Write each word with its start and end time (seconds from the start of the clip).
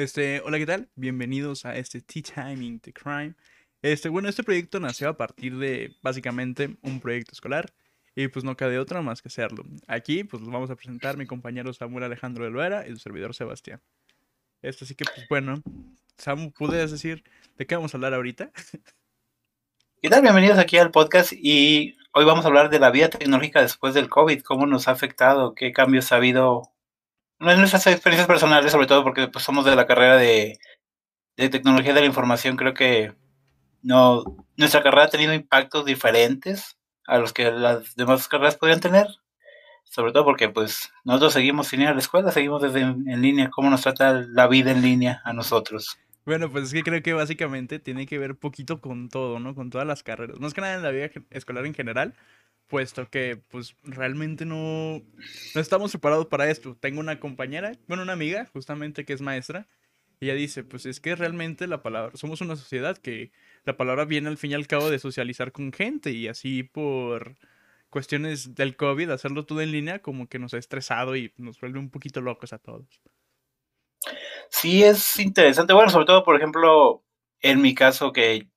Este, 0.00 0.40
hola, 0.46 0.56
¿qué 0.56 0.64
tal? 0.64 0.88
Bienvenidos 0.94 1.66
a 1.66 1.76
este 1.76 2.00
Tea 2.00 2.22
Timing 2.22 2.80
the 2.80 2.90
Crime. 2.90 3.34
Este, 3.82 4.08
bueno, 4.08 4.30
este 4.30 4.42
proyecto 4.42 4.80
nació 4.80 5.10
a 5.10 5.18
partir 5.18 5.58
de 5.58 5.94
básicamente 6.00 6.78
un 6.80 7.00
proyecto 7.00 7.32
escolar 7.32 7.70
y 8.16 8.28
pues 8.28 8.42
no 8.42 8.56
cabe 8.56 8.78
otra 8.78 9.02
más 9.02 9.20
que 9.20 9.28
hacerlo. 9.28 9.62
Aquí 9.88 10.24
pues 10.24 10.40
los 10.42 10.50
vamos 10.50 10.70
a 10.70 10.76
presentar 10.76 11.18
mi 11.18 11.26
compañero 11.26 11.70
Samuel 11.74 12.04
Alejandro 12.04 12.44
de 12.44 12.50
Loera 12.50 12.88
y 12.88 12.92
su 12.92 12.96
servidor 12.96 13.34
Sebastián. 13.34 13.82
Esto 14.62 14.86
así 14.86 14.94
que 14.94 15.04
pues 15.04 15.28
bueno, 15.28 15.62
Samu, 16.16 16.50
¿puedes 16.50 16.90
decir 16.90 17.22
de 17.58 17.66
qué 17.66 17.76
vamos 17.76 17.92
a 17.92 17.98
hablar 17.98 18.14
ahorita? 18.14 18.50
¿Qué 20.00 20.08
tal? 20.08 20.22
Bienvenidos 20.22 20.56
aquí 20.56 20.78
al 20.78 20.92
podcast 20.92 21.34
y 21.34 21.98
hoy 22.14 22.24
vamos 22.24 22.46
a 22.46 22.48
hablar 22.48 22.70
de 22.70 22.78
la 22.78 22.90
vida 22.90 23.10
tecnológica 23.10 23.60
después 23.60 23.92
del 23.92 24.08
COVID, 24.08 24.40
cómo 24.44 24.64
nos 24.64 24.88
ha 24.88 24.92
afectado, 24.92 25.54
qué 25.54 25.72
cambios 25.72 26.10
ha 26.10 26.16
habido 26.16 26.72
no 27.40 27.50
en 27.50 27.58
nuestras 27.58 27.86
experiencias 27.86 28.28
personales, 28.28 28.70
sobre 28.70 28.86
todo 28.86 29.02
porque 29.02 29.26
pues, 29.26 29.44
somos 29.44 29.64
de 29.64 29.74
la 29.74 29.86
carrera 29.86 30.16
de, 30.16 30.58
tecnología 31.36 31.94
de 31.94 32.00
la 32.00 32.06
información, 32.06 32.56
creo 32.56 32.74
que 32.74 33.14
no 33.82 34.22
nuestra 34.58 34.82
carrera 34.82 35.04
ha 35.04 35.10
tenido 35.10 35.32
impactos 35.32 35.86
diferentes 35.86 36.76
a 37.06 37.16
los 37.16 37.32
que 37.32 37.50
las 37.50 37.96
demás 37.96 38.28
carreras 38.28 38.56
podrían 38.56 38.80
tener, 38.80 39.06
sobre 39.84 40.12
todo 40.12 40.24
porque 40.24 40.50
pues 40.50 40.92
nosotros 41.02 41.32
seguimos 41.32 41.68
sin 41.68 41.80
ir 41.80 41.88
a 41.88 41.94
la 41.94 42.00
escuela, 42.00 42.30
seguimos 42.30 42.60
desde 42.60 42.82
en, 42.82 43.22
línea, 43.22 43.48
cómo 43.48 43.70
nos 43.70 43.80
trata 43.80 44.12
la 44.12 44.46
vida 44.48 44.70
en 44.70 44.82
línea 44.82 45.22
a 45.24 45.32
nosotros. 45.32 45.98
Bueno, 46.26 46.50
pues 46.50 46.64
es 46.64 46.72
que 46.74 46.82
creo 46.82 47.02
que 47.02 47.14
básicamente 47.14 47.78
tiene 47.78 48.04
que 48.06 48.18
ver 48.18 48.36
poquito 48.36 48.82
con 48.82 49.08
todo, 49.08 49.40
¿no? 49.40 49.54
Con 49.54 49.70
todas 49.70 49.86
las 49.86 50.02
carreras. 50.02 50.38
Más 50.38 50.52
que 50.52 50.60
nada 50.60 50.74
en 50.74 50.82
la 50.82 50.90
vida 50.90 51.08
escolar 51.30 51.64
en 51.64 51.72
general, 51.72 52.14
puesto 52.70 53.10
que 53.10 53.42
pues 53.50 53.76
realmente 53.82 54.46
no, 54.46 55.02
no 55.54 55.60
estamos 55.60 55.90
preparados 55.90 56.26
para 56.26 56.48
esto. 56.50 56.76
Tengo 56.80 57.00
una 57.00 57.20
compañera, 57.20 57.72
bueno, 57.86 58.04
una 58.04 58.14
amiga 58.14 58.46
justamente 58.46 59.04
que 59.04 59.12
es 59.12 59.20
maestra, 59.20 59.68
y 60.20 60.26
ella 60.26 60.34
dice, 60.34 60.64
pues 60.64 60.84
es 60.86 61.00
que 61.00 61.16
realmente 61.16 61.66
la 61.66 61.82
palabra, 61.82 62.14
somos 62.14 62.42
una 62.42 62.54
sociedad 62.54 62.96
que 62.98 63.32
la 63.64 63.76
palabra 63.76 64.04
viene 64.04 64.28
al 64.28 64.36
fin 64.36 64.50
y 64.50 64.54
al 64.54 64.66
cabo 64.66 64.90
de 64.90 64.98
socializar 64.98 65.50
con 65.50 65.72
gente 65.72 66.10
y 66.12 66.28
así 66.28 66.62
por 66.62 67.36
cuestiones 67.88 68.54
del 68.54 68.76
COVID, 68.76 69.10
hacerlo 69.10 69.46
todo 69.46 69.62
en 69.62 69.72
línea 69.72 70.00
como 70.00 70.28
que 70.28 70.38
nos 70.38 70.52
ha 70.54 70.58
estresado 70.58 71.16
y 71.16 71.32
nos 71.38 71.58
vuelve 71.58 71.78
un 71.78 71.90
poquito 71.90 72.20
locos 72.20 72.52
a 72.52 72.58
todos. 72.58 73.00
Sí, 74.50 74.82
es 74.82 75.18
interesante. 75.18 75.72
Bueno, 75.72 75.90
sobre 75.90 76.06
todo, 76.06 76.22
por 76.22 76.36
ejemplo, 76.36 77.02
en 77.40 77.62
mi 77.62 77.74
caso 77.74 78.12
que 78.12 78.48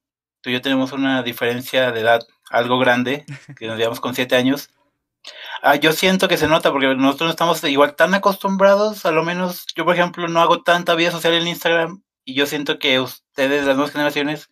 tú 0.41 0.49
y 0.49 0.53
yo 0.53 0.61
tenemos 0.61 0.91
una 0.91 1.23
diferencia 1.23 1.91
de 1.91 2.01
edad 2.01 2.21
algo 2.53 2.77
grande, 2.77 3.25
que 3.57 3.67
nos 3.67 3.77
llevamos 3.77 3.99
con 3.99 4.15
siete 4.15 4.35
años. 4.35 4.69
Ah, 5.61 5.75
yo 5.75 5.91
siento 5.91 6.27
que 6.27 6.37
se 6.37 6.47
nota 6.47 6.71
porque 6.71 6.93
nosotros 6.95 7.27
no 7.27 7.31
estamos 7.31 7.63
igual 7.63 7.95
tan 7.95 8.13
acostumbrados, 8.13 9.05
a 9.05 9.11
lo 9.11 9.23
menos 9.23 9.65
yo 9.75 9.85
por 9.85 9.95
ejemplo 9.95 10.27
no 10.27 10.41
hago 10.41 10.61
tanta 10.61 10.95
vida 10.95 11.11
social 11.11 11.33
en 11.33 11.47
Instagram 11.47 12.03
y 12.25 12.35
yo 12.35 12.45
siento 12.45 12.77
que 12.77 12.99
ustedes, 12.99 13.65
las 13.65 13.75
nuevas 13.75 13.91
generaciones, 13.91 14.51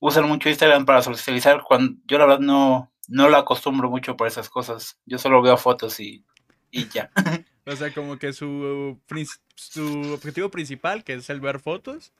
usan 0.00 0.26
mucho 0.26 0.48
Instagram 0.48 0.86
para 0.86 1.02
socializar 1.02 1.62
cuando 1.62 1.96
yo 2.06 2.18
la 2.18 2.26
verdad 2.26 2.40
no, 2.40 2.92
no 3.08 3.28
lo 3.28 3.36
acostumbro 3.36 3.90
mucho 3.90 4.16
por 4.16 4.26
esas 4.26 4.48
cosas. 4.48 4.98
Yo 5.06 5.18
solo 5.18 5.40
veo 5.42 5.56
fotos 5.56 6.00
y, 6.00 6.24
y 6.70 6.88
ya. 6.88 7.10
o 7.66 7.76
sea, 7.76 7.92
como 7.92 8.18
que 8.18 8.32
su, 8.32 8.98
su 9.54 10.12
objetivo 10.14 10.50
principal, 10.50 11.04
que 11.04 11.14
es 11.14 11.30
el 11.30 11.40
ver 11.40 11.60
fotos 11.60 12.12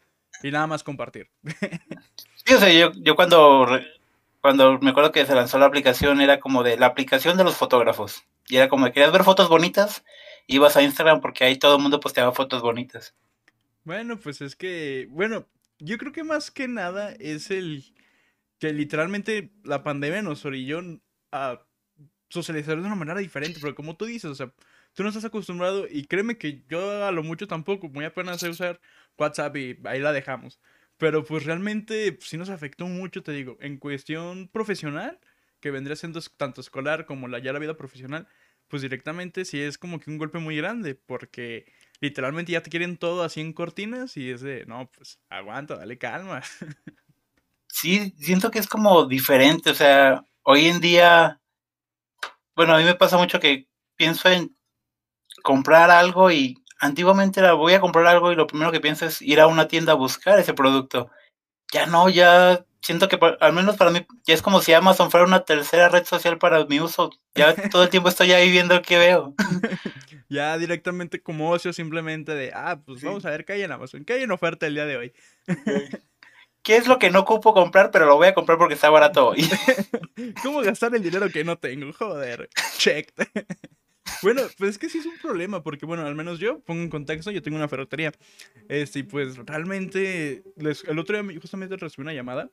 y 0.43 0.51
nada 0.51 0.67
más 0.67 0.85
compartir. 0.85 1.31
sí, 2.45 2.55
o 2.55 2.59
sea, 2.59 2.73
yo, 2.73 2.93
yo 2.97 3.17
cuando 3.17 3.67
cuando 4.45 4.79
me 4.81 4.91
acuerdo 4.91 5.11
que 5.11 5.25
se 5.25 5.35
lanzó 5.35 5.59
la 5.59 5.65
aplicación, 5.65 6.21
era 6.21 6.39
como 6.39 6.63
de 6.63 6.77
la 6.77 6.85
aplicación 6.85 7.39
de 7.39 7.45
los 7.45 7.57
fotógrafos. 7.57 8.25
Y 8.47 8.57
era 8.57 8.69
como, 8.69 8.85
querías 8.93 9.11
ver 9.11 9.25
fotos 9.25 9.49
bonitas, 9.49 10.05
ibas 10.47 10.77
a 10.77 10.83
Instagram 10.83 11.23
porque 11.23 11.45
ahí 11.45 11.59
todo 11.59 11.77
el 11.77 11.83
mundo 11.83 11.99
posteaba 11.99 12.31
fotos 12.31 12.61
bonitas. 12.61 13.15
Bueno, 13.85 14.19
pues 14.19 14.43
es 14.43 14.55
que, 14.55 15.09
bueno, 15.09 15.49
yo 15.79 15.97
creo 15.97 16.13
que 16.13 16.25
más 16.25 16.51
que 16.51 16.69
nada 16.69 17.15
es 17.19 17.51
el 17.51 17.95
que 18.59 18.75
literalmente 18.75 19.51
la 19.63 19.83
pandemia 19.83 20.21
nos 20.21 20.45
orilló 20.45 20.83
a 21.33 21.63
socializar 22.29 22.77
de 22.77 22.87
una 22.87 22.97
manera 22.97 23.21
diferente, 23.21 23.61
pero 23.63 23.75
como 23.75 23.97
tú 23.97 24.05
dices, 24.05 24.31
o 24.31 24.35
sea, 24.35 24.53
tú 24.93 25.05
no 25.05 25.09
estás 25.09 25.25
acostumbrado 25.25 25.87
y 25.89 26.05
créeme 26.05 26.37
que 26.37 26.63
yo 26.69 27.07
a 27.07 27.13
lo 27.13 27.23
mucho 27.23 27.47
tampoco, 27.47 27.89
muy 27.89 28.05
apenas 28.05 28.41
sé 28.41 28.51
usar 28.51 28.79
WhatsApp 29.17 29.57
y 29.57 29.79
ahí 29.85 30.01
la 30.01 30.13
dejamos. 30.13 30.61
Pero 31.05 31.23
pues 31.23 31.45
realmente 31.45 32.17
sí 32.23 32.39
nos 32.39 32.49
afectó 32.49 32.87
mucho, 32.87 33.23
te 33.23 33.33
digo, 33.33 33.59
en 33.61 33.77
cuestión 33.77 34.49
profesional, 34.49 35.21
que 35.61 35.71
vendría 35.71 35.97
siendo 35.97 36.19
tanto 36.39 36.63
escolar 36.63 37.05
como 37.05 37.29
la, 37.29 37.41
ya 37.41 37.53
la 37.53 37.59
vida 37.59 37.77
profesional, 37.77 38.27
pues 38.69 38.81
directamente 38.81 39.45
sí 39.45 39.61
es 39.61 39.77
como 39.77 40.01
que 40.01 40.11
un 40.11 40.17
golpe 40.17 40.39
muy 40.39 40.57
grande, 40.57 40.95
porque 40.95 41.67
literalmente 42.01 42.53
ya 42.53 42.63
te 42.63 42.71
quieren 42.71 42.97
todo 42.97 43.23
así 43.23 43.43
en 43.43 43.53
cortinas 43.53 44.17
y 44.17 44.31
es 44.31 44.41
de, 44.41 44.65
no, 44.65 44.91
pues 44.97 45.19
aguanta, 45.29 45.77
dale 45.77 45.99
calma. 45.99 46.41
Sí, 47.69 48.15
siento 48.19 48.51
que 48.51 48.59
es 48.59 48.67
como 48.69 49.07
diferente, 49.07 49.71
o 49.71 49.75
sea, 49.75 50.25
hoy 50.45 50.67
en 50.67 50.81
día, 50.81 51.41
bueno, 52.57 52.75
a 52.75 52.79
mí 52.79 52.85
me 52.85 52.95
pasa 52.95 53.17
mucho 53.19 53.41
que 53.41 53.69
pienso 53.97 54.29
en 54.29 54.57
comprar 55.43 55.91
algo 55.91 56.33
y 56.33 56.64
antiguamente 56.79 57.41
era 57.41 57.53
voy 57.53 57.75
a 57.75 57.81
comprar 57.81 58.07
algo 58.07 58.33
y 58.33 58.37
lo 58.37 58.47
primero 58.47 58.73
que 58.73 58.81
pienso 58.81 59.07
es 59.07 59.23
ir 59.23 59.41
a 59.41 59.47
una 59.47 59.69
tienda 59.69 59.93
a 59.93 59.97
buscar 59.97 60.39
ese 60.39 60.55
producto. 60.55 61.11
Ya 61.73 61.87
no, 61.87 62.09
ya 62.09 62.65
siento 62.81 63.09
que 63.09 63.19
al 63.41 63.53
menos 63.53 63.77
para 63.77 63.91
mí 63.91 64.07
ya 64.27 64.35
es 64.35 64.43
como 64.43 64.61
si 64.61 64.73
Amazon 64.75 65.11
fuera 65.11 65.27
una 65.27 65.45
tercera 65.45 65.89
red 65.89 66.05
social 66.05 66.39
para 66.39 66.65
mi 66.67 66.81
uso. 66.81 67.11
Ya 67.35 67.55
todo 67.71 67.83
el 67.83 67.89
tiempo 67.89 68.09
estoy 68.09 68.33
ahí 68.33 68.51
viendo 68.51 68.81
qué 68.83 68.99
veo. 68.99 69.35
ya 70.29 70.59
directamente 70.59 71.23
como 71.23 71.51
ocio 71.51 71.73
simplemente 71.73 72.35
de, 72.35 72.53
ah, 72.55 72.81
pues 72.85 73.03
vamos 73.03 73.25
a 73.25 73.31
ver 73.31 73.45
qué 73.45 73.55
hay 73.55 73.63
en 73.63 73.73
Amazon, 73.73 74.05
qué 74.05 74.15
hay 74.15 74.23
en 74.23 74.33
oferta 74.33 74.67
el 74.67 74.75
día 74.75 74.87
de 74.87 74.97
hoy. 74.97 75.13
¿Qué 76.63 76.77
es 76.77 76.87
lo 76.87 76.99
que 76.99 77.11
no 77.11 77.21
ocupo 77.21 77.53
comprar, 77.53 77.91
pero 77.91 78.07
lo 78.07 78.17
voy 78.17 78.29
a 78.29 78.35
comprar 78.35 78.57
porque 78.57 78.73
está 78.75 78.89
barato 78.89 79.29
hoy? 79.29 79.47
¿Cómo 80.43 80.63
gastar 80.63 80.95
el 80.95 81.03
dinero 81.03 81.29
que 81.29 81.45
no 81.45 81.59
tengo? 81.59 81.93
Joder, 81.93 82.49
check. 82.79 83.13
Bueno, 84.23 84.43
pues 84.59 84.71
es 84.71 84.79
que 84.79 84.89
sí 84.89 84.99
es 84.99 85.07
un 85.07 85.19
problema, 85.19 85.63
porque 85.63 85.87
bueno, 85.87 86.07
al 86.07 86.15
menos 86.15 86.39
yo, 86.39 86.61
pongo 86.61 86.83
en 86.83 86.91
contexto, 86.91 87.31
yo 87.31 87.43
tengo 87.43 87.57
una 87.57 87.69
ferretería. 87.69 88.13
Este, 88.69 89.01
y 89.01 89.03
pues 89.03 89.37
realmente, 89.37 90.43
el 90.57 90.99
otro 90.99 91.23
día 91.23 91.41
justamente 91.41 91.77
recibí 91.77 92.03
una 92.03 92.13
llamada 92.13 92.51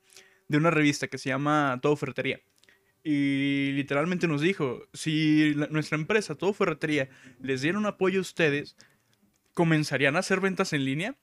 de 0.47 0.57
una 0.57 0.71
revista 0.71 1.07
que 1.07 1.17
se 1.17 1.29
llama 1.29 1.79
Todo 1.81 1.95
Ferretería. 1.95 2.41
Y 3.03 3.71
literalmente 3.73 4.27
nos 4.27 4.41
dijo, 4.41 4.83
si 4.93 5.53
nuestra 5.69 5.97
empresa, 5.97 6.35
Todo 6.35 6.53
Ferretería, 6.53 7.09
les 7.41 7.61
diera 7.61 7.77
un 7.77 7.85
apoyo 7.85 8.19
a 8.19 8.21
ustedes, 8.21 8.75
comenzarían 9.53 10.15
a 10.15 10.19
hacer 10.19 10.39
ventas 10.39 10.73
en 10.73 10.85
línea. 10.85 11.17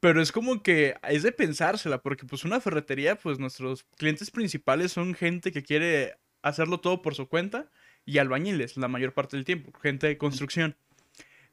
Pero 0.00 0.20
es 0.20 0.30
como 0.30 0.62
que 0.62 0.94
es 1.08 1.22
de 1.22 1.32
pensársela, 1.32 2.02
porque 2.02 2.26
pues 2.26 2.44
una 2.44 2.60
ferretería, 2.60 3.16
pues 3.16 3.38
nuestros 3.38 3.84
clientes 3.96 4.30
principales 4.30 4.92
son 4.92 5.14
gente 5.14 5.52
que 5.52 5.62
quiere 5.62 6.16
hacerlo 6.42 6.80
todo 6.80 7.02
por 7.02 7.14
su 7.14 7.26
cuenta 7.28 7.70
y 8.06 8.18
albañiles 8.18 8.76
la 8.78 8.88
mayor 8.88 9.12
parte 9.12 9.36
del 9.36 9.44
tiempo, 9.44 9.78
gente 9.80 10.06
de 10.06 10.16
construcción. 10.16 10.76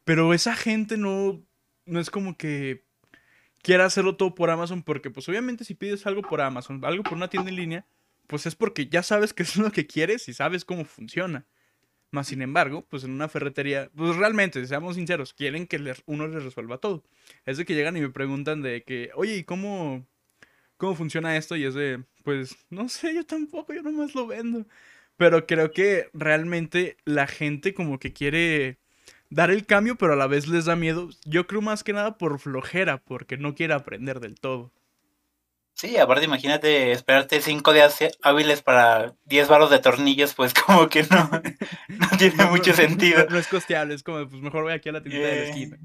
Pero 0.05 0.33
esa 0.33 0.55
gente 0.55 0.95
no, 0.95 1.43
no 1.85 1.99
es 1.99 2.09
como 2.09 2.37
que 2.37 2.85
quiera 3.61 3.85
hacerlo 3.85 4.15
todo 4.15 4.35
por 4.35 4.49
Amazon, 4.49 4.83
porque 4.83 5.09
pues 5.09 5.27
obviamente 5.27 5.65
si 5.65 5.73
pides 5.73 6.05
algo 6.05 6.21
por 6.21 6.41
Amazon, 6.41 6.79
algo 6.85 7.03
por 7.03 7.13
una 7.13 7.29
tienda 7.29 7.49
en 7.49 7.55
línea, 7.55 7.85
pues 8.27 8.45
es 8.45 8.55
porque 8.55 8.87
ya 8.87 9.03
sabes 9.03 9.33
qué 9.33 9.43
es 9.43 9.55
lo 9.57 9.71
que 9.71 9.87
quieres 9.87 10.29
y 10.29 10.33
sabes 10.33 10.63
cómo 10.63 10.85
funciona. 10.85 11.45
Más 12.11 12.27
sin 12.27 12.43
embargo, 12.43 12.85
pues 12.89 13.03
en 13.03 13.11
una 13.11 13.27
ferretería, 13.27 13.89
pues 13.95 14.15
realmente, 14.15 14.65
seamos 14.67 14.95
sinceros, 14.95 15.33
quieren 15.33 15.65
que 15.65 15.81
uno 16.05 16.27
les 16.27 16.43
resuelva 16.43 16.77
todo. 16.77 17.03
Es 17.45 17.57
de 17.57 17.65
que 17.65 17.73
llegan 17.73 17.97
y 17.97 18.01
me 18.01 18.09
preguntan 18.09 18.61
de 18.61 18.83
que, 18.83 19.09
oye, 19.15 19.37
¿y 19.37 19.43
cómo, 19.43 20.05
cómo 20.77 20.93
funciona 20.93 21.35
esto? 21.37 21.55
Y 21.55 21.63
es 21.63 21.73
de, 21.73 22.03
pues, 22.23 22.55
no 22.69 22.87
sé, 22.87 23.15
yo 23.15 23.25
tampoco, 23.25 23.73
yo 23.73 23.81
nomás 23.81 24.13
lo 24.13 24.27
vendo. 24.27 24.67
Pero 25.23 25.47
creo 25.47 25.71
que 25.71 26.09
realmente 26.11 26.97
la 27.05 27.27
gente 27.27 27.73
como 27.73 27.97
que 27.97 28.11
quiere 28.11 28.77
dar 29.29 29.51
el 29.51 29.65
cambio, 29.65 29.95
pero 29.95 30.11
a 30.11 30.15
la 30.17 30.27
vez 30.27 30.49
les 30.49 30.65
da 30.65 30.75
miedo. 30.75 31.07
Yo 31.23 31.47
creo 31.47 31.61
más 31.61 31.85
que 31.85 31.93
nada 31.93 32.17
por 32.17 32.39
flojera, 32.39 32.97
porque 32.97 33.37
no 33.37 33.55
quiere 33.55 33.73
aprender 33.73 34.19
del 34.19 34.35
todo. 34.35 34.73
Sí, 35.75 35.95
aparte 35.95 36.25
imagínate 36.25 36.91
esperarte 36.91 37.39
cinco 37.39 37.71
días 37.71 37.99
hábiles 38.21 38.61
para 38.61 39.15
10 39.23 39.47
baros 39.47 39.69
de 39.69 39.79
tornillos, 39.79 40.33
pues 40.33 40.53
como 40.65 40.89
que 40.89 41.03
no, 41.03 41.29
no 41.87 42.17
tiene 42.17 42.45
mucho 42.47 42.73
sentido. 42.73 43.25
No, 43.29 43.37
es 43.37 43.47
costeable, 43.47 43.93
es 43.93 44.03
como, 44.03 44.27
pues 44.27 44.41
mejor 44.41 44.63
voy 44.63 44.73
aquí 44.73 44.89
a 44.89 44.91
la 44.91 45.03
tienda 45.03 45.25
de 45.25 45.39
la 45.39 45.47
esquina. 45.47 45.77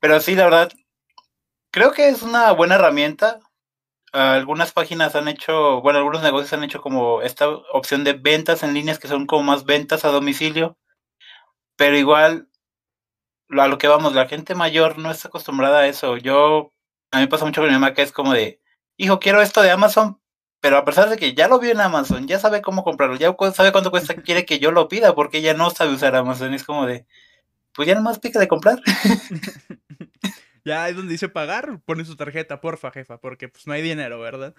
pero 0.00 0.20
sí, 0.20 0.34
la 0.34 0.44
verdad, 0.44 0.70
creo 1.70 1.92
que 1.92 2.10
es 2.10 2.20
una 2.20 2.52
buena 2.52 2.74
herramienta 2.74 3.40
algunas 4.12 4.72
páginas 4.72 5.14
han 5.14 5.28
hecho, 5.28 5.80
bueno, 5.82 5.98
algunos 5.98 6.22
negocios 6.22 6.52
han 6.52 6.64
hecho 6.64 6.80
como 6.80 7.22
esta 7.22 7.48
opción 7.48 8.04
de 8.04 8.14
ventas 8.14 8.62
en 8.62 8.74
líneas 8.74 8.98
que 8.98 9.08
son 9.08 9.26
como 9.26 9.44
más 9.44 9.64
ventas 9.64 10.04
a 10.04 10.08
domicilio, 10.08 10.76
pero 11.76 11.96
igual 11.96 12.48
a 13.50 13.68
lo 13.68 13.78
que 13.78 13.88
vamos, 13.88 14.14
la 14.14 14.28
gente 14.28 14.54
mayor 14.54 14.98
no 14.98 15.10
está 15.10 15.28
acostumbrada 15.28 15.80
a 15.80 15.86
eso. 15.86 16.16
Yo, 16.16 16.72
a 17.10 17.18
mí 17.18 17.22
me 17.24 17.28
pasa 17.28 17.44
mucho 17.44 17.60
con 17.62 17.68
mi 17.68 17.74
mamá 17.74 17.94
que 17.94 18.02
es 18.02 18.12
como 18.12 18.32
de, 18.32 18.60
hijo, 18.96 19.18
quiero 19.18 19.42
esto 19.42 19.62
de 19.62 19.70
Amazon, 19.70 20.20
pero 20.60 20.76
a 20.76 20.84
pesar 20.84 21.08
de 21.10 21.16
que 21.16 21.34
ya 21.34 21.48
lo 21.48 21.58
vio 21.58 21.72
en 21.72 21.80
Amazon, 21.80 22.26
ya 22.28 22.38
sabe 22.38 22.62
cómo 22.62 22.84
comprarlo, 22.84 23.16
ya 23.16 23.34
sabe 23.52 23.72
cuánto 23.72 23.90
cuesta, 23.90 24.14
quiere 24.22 24.44
que 24.46 24.58
yo 24.58 24.70
lo 24.72 24.88
pida 24.88 25.14
porque 25.14 25.38
ella 25.38 25.54
no 25.54 25.70
sabe 25.70 25.94
usar 25.94 26.16
Amazon. 26.16 26.54
Es 26.54 26.64
como 26.64 26.86
de, 26.86 27.06
pues 27.74 27.88
ya 27.88 27.94
nomás 27.94 28.18
pica 28.20 28.38
de 28.40 28.48
comprar. 28.48 28.80
ya 30.64 30.88
es 30.88 30.96
donde 30.96 31.12
dice 31.12 31.28
pagar, 31.28 31.80
pone 31.84 32.04
su 32.04 32.16
tarjeta, 32.16 32.60
porfa, 32.60 32.90
jefa, 32.90 33.18
porque 33.18 33.48
pues 33.48 33.66
no 33.66 33.72
hay 33.72 33.82
dinero, 33.82 34.20
¿verdad? 34.20 34.54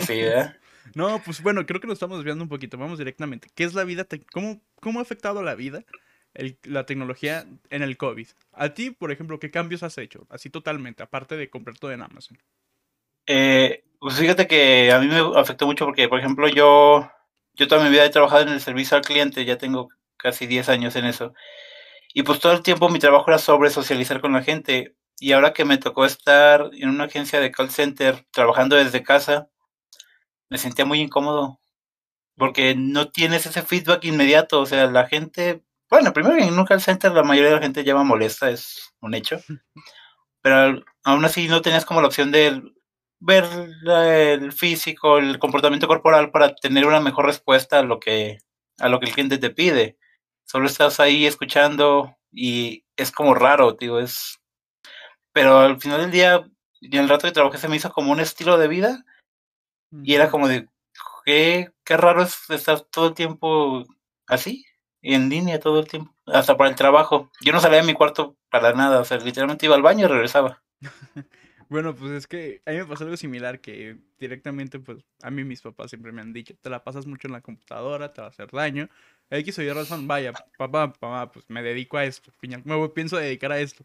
sí, 0.00 0.20
¿eh? 0.20 0.52
no, 0.94 1.20
pues 1.24 1.42
bueno, 1.42 1.64
creo 1.66 1.80
que 1.80 1.86
nos 1.86 1.96
estamos 1.96 2.18
desviando 2.18 2.44
un 2.44 2.48
poquito. 2.48 2.78
Vamos 2.78 2.98
directamente. 2.98 3.48
¿Qué 3.54 3.64
es 3.64 3.74
la 3.74 3.84
vida? 3.84 4.06
¿Cómo, 4.32 4.60
cómo 4.80 4.98
ha 4.98 5.02
afectado 5.02 5.42
la 5.42 5.54
vida 5.54 5.84
la 6.64 6.86
tecnología 6.86 7.46
en 7.70 7.82
el 7.82 7.96
COVID? 7.96 8.28
A 8.52 8.70
ti, 8.70 8.90
por 8.90 9.12
ejemplo, 9.12 9.38
¿qué 9.38 9.50
cambios 9.50 9.82
has 9.82 9.98
hecho? 9.98 10.26
Así 10.30 10.50
totalmente, 10.50 11.02
aparte 11.02 11.36
de 11.36 11.50
comprar 11.50 11.78
todo 11.78 11.92
en 11.92 12.02
Amazon. 12.02 12.38
Eh, 13.26 13.84
pues 13.98 14.16
fíjate 14.18 14.46
que 14.46 14.92
a 14.92 14.98
mí 14.98 15.06
me 15.06 15.20
afectó 15.38 15.66
mucho 15.66 15.86
porque, 15.86 16.08
por 16.08 16.18
ejemplo, 16.18 16.48
yo, 16.48 17.10
yo 17.54 17.68
toda 17.68 17.84
mi 17.84 17.90
vida 17.90 18.04
he 18.04 18.10
trabajado 18.10 18.42
en 18.42 18.48
el 18.50 18.60
servicio 18.60 18.96
al 18.96 19.04
cliente, 19.04 19.44
ya 19.44 19.58
tengo 19.58 19.88
casi 20.16 20.46
10 20.46 20.68
años 20.68 20.96
en 20.96 21.06
eso. 21.06 21.34
Y 22.12 22.22
pues 22.22 22.38
todo 22.40 22.52
el 22.52 22.62
tiempo 22.62 22.88
mi 22.88 22.98
trabajo 22.98 23.28
era 23.28 23.38
sobre 23.38 23.70
socializar 23.70 24.20
con 24.20 24.32
la 24.32 24.42
gente. 24.42 24.94
Y 25.20 25.32
ahora 25.32 25.52
que 25.52 25.64
me 25.64 25.78
tocó 25.78 26.04
estar 26.04 26.70
en 26.72 26.88
una 26.88 27.04
agencia 27.04 27.40
de 27.40 27.52
call 27.52 27.70
center 27.70 28.26
trabajando 28.32 28.76
desde 28.76 29.02
casa, 29.02 29.48
me 30.50 30.58
sentía 30.58 30.84
muy 30.84 31.00
incómodo. 31.00 31.60
Porque 32.36 32.74
no 32.76 33.10
tienes 33.10 33.46
ese 33.46 33.62
feedback 33.62 34.04
inmediato. 34.04 34.60
O 34.60 34.66
sea, 34.66 34.86
la 34.86 35.06
gente. 35.06 35.62
Bueno, 35.90 36.12
primero 36.12 36.36
en 36.36 36.58
un 36.58 36.66
call 36.66 36.80
center 36.80 37.12
la 37.12 37.22
mayoría 37.22 37.50
de 37.50 37.56
la 37.56 37.62
gente 37.62 37.84
llama 37.84 38.04
molesta, 38.04 38.50
es 38.50 38.92
un 39.00 39.14
hecho. 39.14 39.40
Pero 40.42 40.84
aún 41.04 41.24
así 41.24 41.48
no 41.48 41.62
tenías 41.62 41.84
como 41.84 42.00
la 42.00 42.08
opción 42.08 42.30
de 42.32 42.62
ver 43.20 43.44
el 43.86 44.52
físico, 44.52 45.18
el 45.18 45.38
comportamiento 45.38 45.88
corporal 45.88 46.30
para 46.30 46.54
tener 46.54 46.86
una 46.86 47.00
mejor 47.00 47.26
respuesta 47.26 47.78
a 47.78 47.82
lo 47.82 47.98
que, 47.98 48.38
a 48.78 48.88
lo 48.88 49.00
que 49.00 49.06
el 49.06 49.12
cliente 49.12 49.38
te 49.38 49.50
pide. 49.50 49.96
Solo 50.44 50.66
estás 50.66 51.00
ahí 51.00 51.24
escuchando 51.26 52.16
y 52.30 52.84
es 52.96 53.10
como 53.12 53.34
raro, 53.34 53.72
digo, 53.72 53.98
es... 54.00 54.40
Pero 55.34 55.58
al 55.58 55.80
final 55.80 56.00
del 56.00 56.12
día, 56.12 56.48
en 56.80 56.94
el 57.00 57.08
rato 57.08 57.26
de 57.26 57.32
trabajo 57.32 57.58
se 57.58 57.68
me 57.68 57.76
hizo 57.76 57.92
como 57.92 58.12
un 58.12 58.20
estilo 58.20 58.56
de 58.56 58.68
vida 58.68 59.04
y 59.90 60.14
era 60.14 60.30
como 60.30 60.48
de, 60.48 60.68
qué, 61.24 61.72
qué 61.84 61.96
raro 61.96 62.22
es 62.22 62.48
estar 62.50 62.80
todo 62.80 63.08
el 63.08 63.14
tiempo 63.14 63.84
así, 64.26 64.64
en 65.02 65.28
línea 65.28 65.58
todo 65.58 65.80
el 65.80 65.88
tiempo, 65.88 66.14
hasta 66.26 66.56
para 66.56 66.70
el 66.70 66.76
trabajo. 66.76 67.30
Yo 67.40 67.52
no 67.52 67.60
salía 67.60 67.80
de 67.80 67.86
mi 67.86 67.94
cuarto 67.94 68.36
para 68.48 68.72
nada, 68.72 69.00
o 69.00 69.04
sea, 69.04 69.18
literalmente 69.18 69.66
iba 69.66 69.74
al 69.74 69.82
baño 69.82 70.06
y 70.06 70.08
regresaba. 70.08 70.62
Bueno, 71.70 71.94
pues 71.94 72.12
es 72.12 72.26
que 72.26 72.62
a 72.66 72.70
mí 72.70 72.76
me 72.76 72.84
pasó 72.84 73.04
algo 73.04 73.16
similar 73.16 73.58
que 73.60 73.96
directamente, 74.18 74.78
pues 74.78 74.98
a 75.22 75.30
mí 75.30 75.44
mis 75.44 75.62
papás 75.62 75.90
siempre 75.90 76.12
me 76.12 76.20
han 76.20 76.32
dicho, 76.32 76.54
te 76.60 76.70
la 76.70 76.84
pasas 76.84 77.06
mucho 77.06 77.26
en 77.26 77.32
la 77.32 77.40
computadora, 77.40 78.12
te 78.12 78.20
va 78.20 78.28
a 78.28 78.30
hacer 78.30 78.50
daño. 78.50 78.88
X 79.30 79.58
o 79.58 79.62
Y 79.62 79.72
razón, 79.72 80.06
vaya, 80.06 80.32
papá, 80.58 80.92
papá, 80.92 81.32
pues 81.32 81.46
me 81.48 81.62
dedico 81.62 81.96
a 81.96 82.04
esto, 82.04 82.30
me 82.64 82.88
pienso 82.90 83.16
dedicar 83.16 83.50
a 83.50 83.58
esto. 83.58 83.84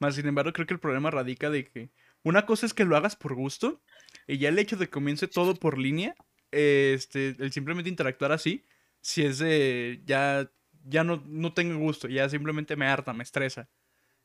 Más 0.00 0.14
sin 0.16 0.26
embargo, 0.26 0.52
creo 0.52 0.66
que 0.66 0.74
el 0.74 0.80
problema 0.80 1.10
radica 1.10 1.50
de 1.50 1.66
que 1.66 1.90
una 2.22 2.46
cosa 2.46 2.66
es 2.66 2.74
que 2.74 2.84
lo 2.84 2.96
hagas 2.96 3.16
por 3.16 3.34
gusto 3.34 3.82
y 4.26 4.38
ya 4.38 4.48
el 4.48 4.58
hecho 4.58 4.76
de 4.76 4.86
que 4.86 4.90
comience 4.90 5.28
todo 5.28 5.54
por 5.54 5.78
línea, 5.78 6.14
este, 6.50 7.36
el 7.38 7.52
simplemente 7.52 7.90
interactuar 7.90 8.32
así, 8.32 8.64
si 9.00 9.24
es 9.24 9.38
de, 9.38 10.02
ya, 10.06 10.50
ya 10.84 11.04
no, 11.04 11.22
no 11.26 11.52
tengo 11.54 11.78
gusto, 11.78 12.08
ya 12.08 12.28
simplemente 12.28 12.76
me 12.76 12.86
harta, 12.86 13.12
me 13.12 13.22
estresa 13.22 13.68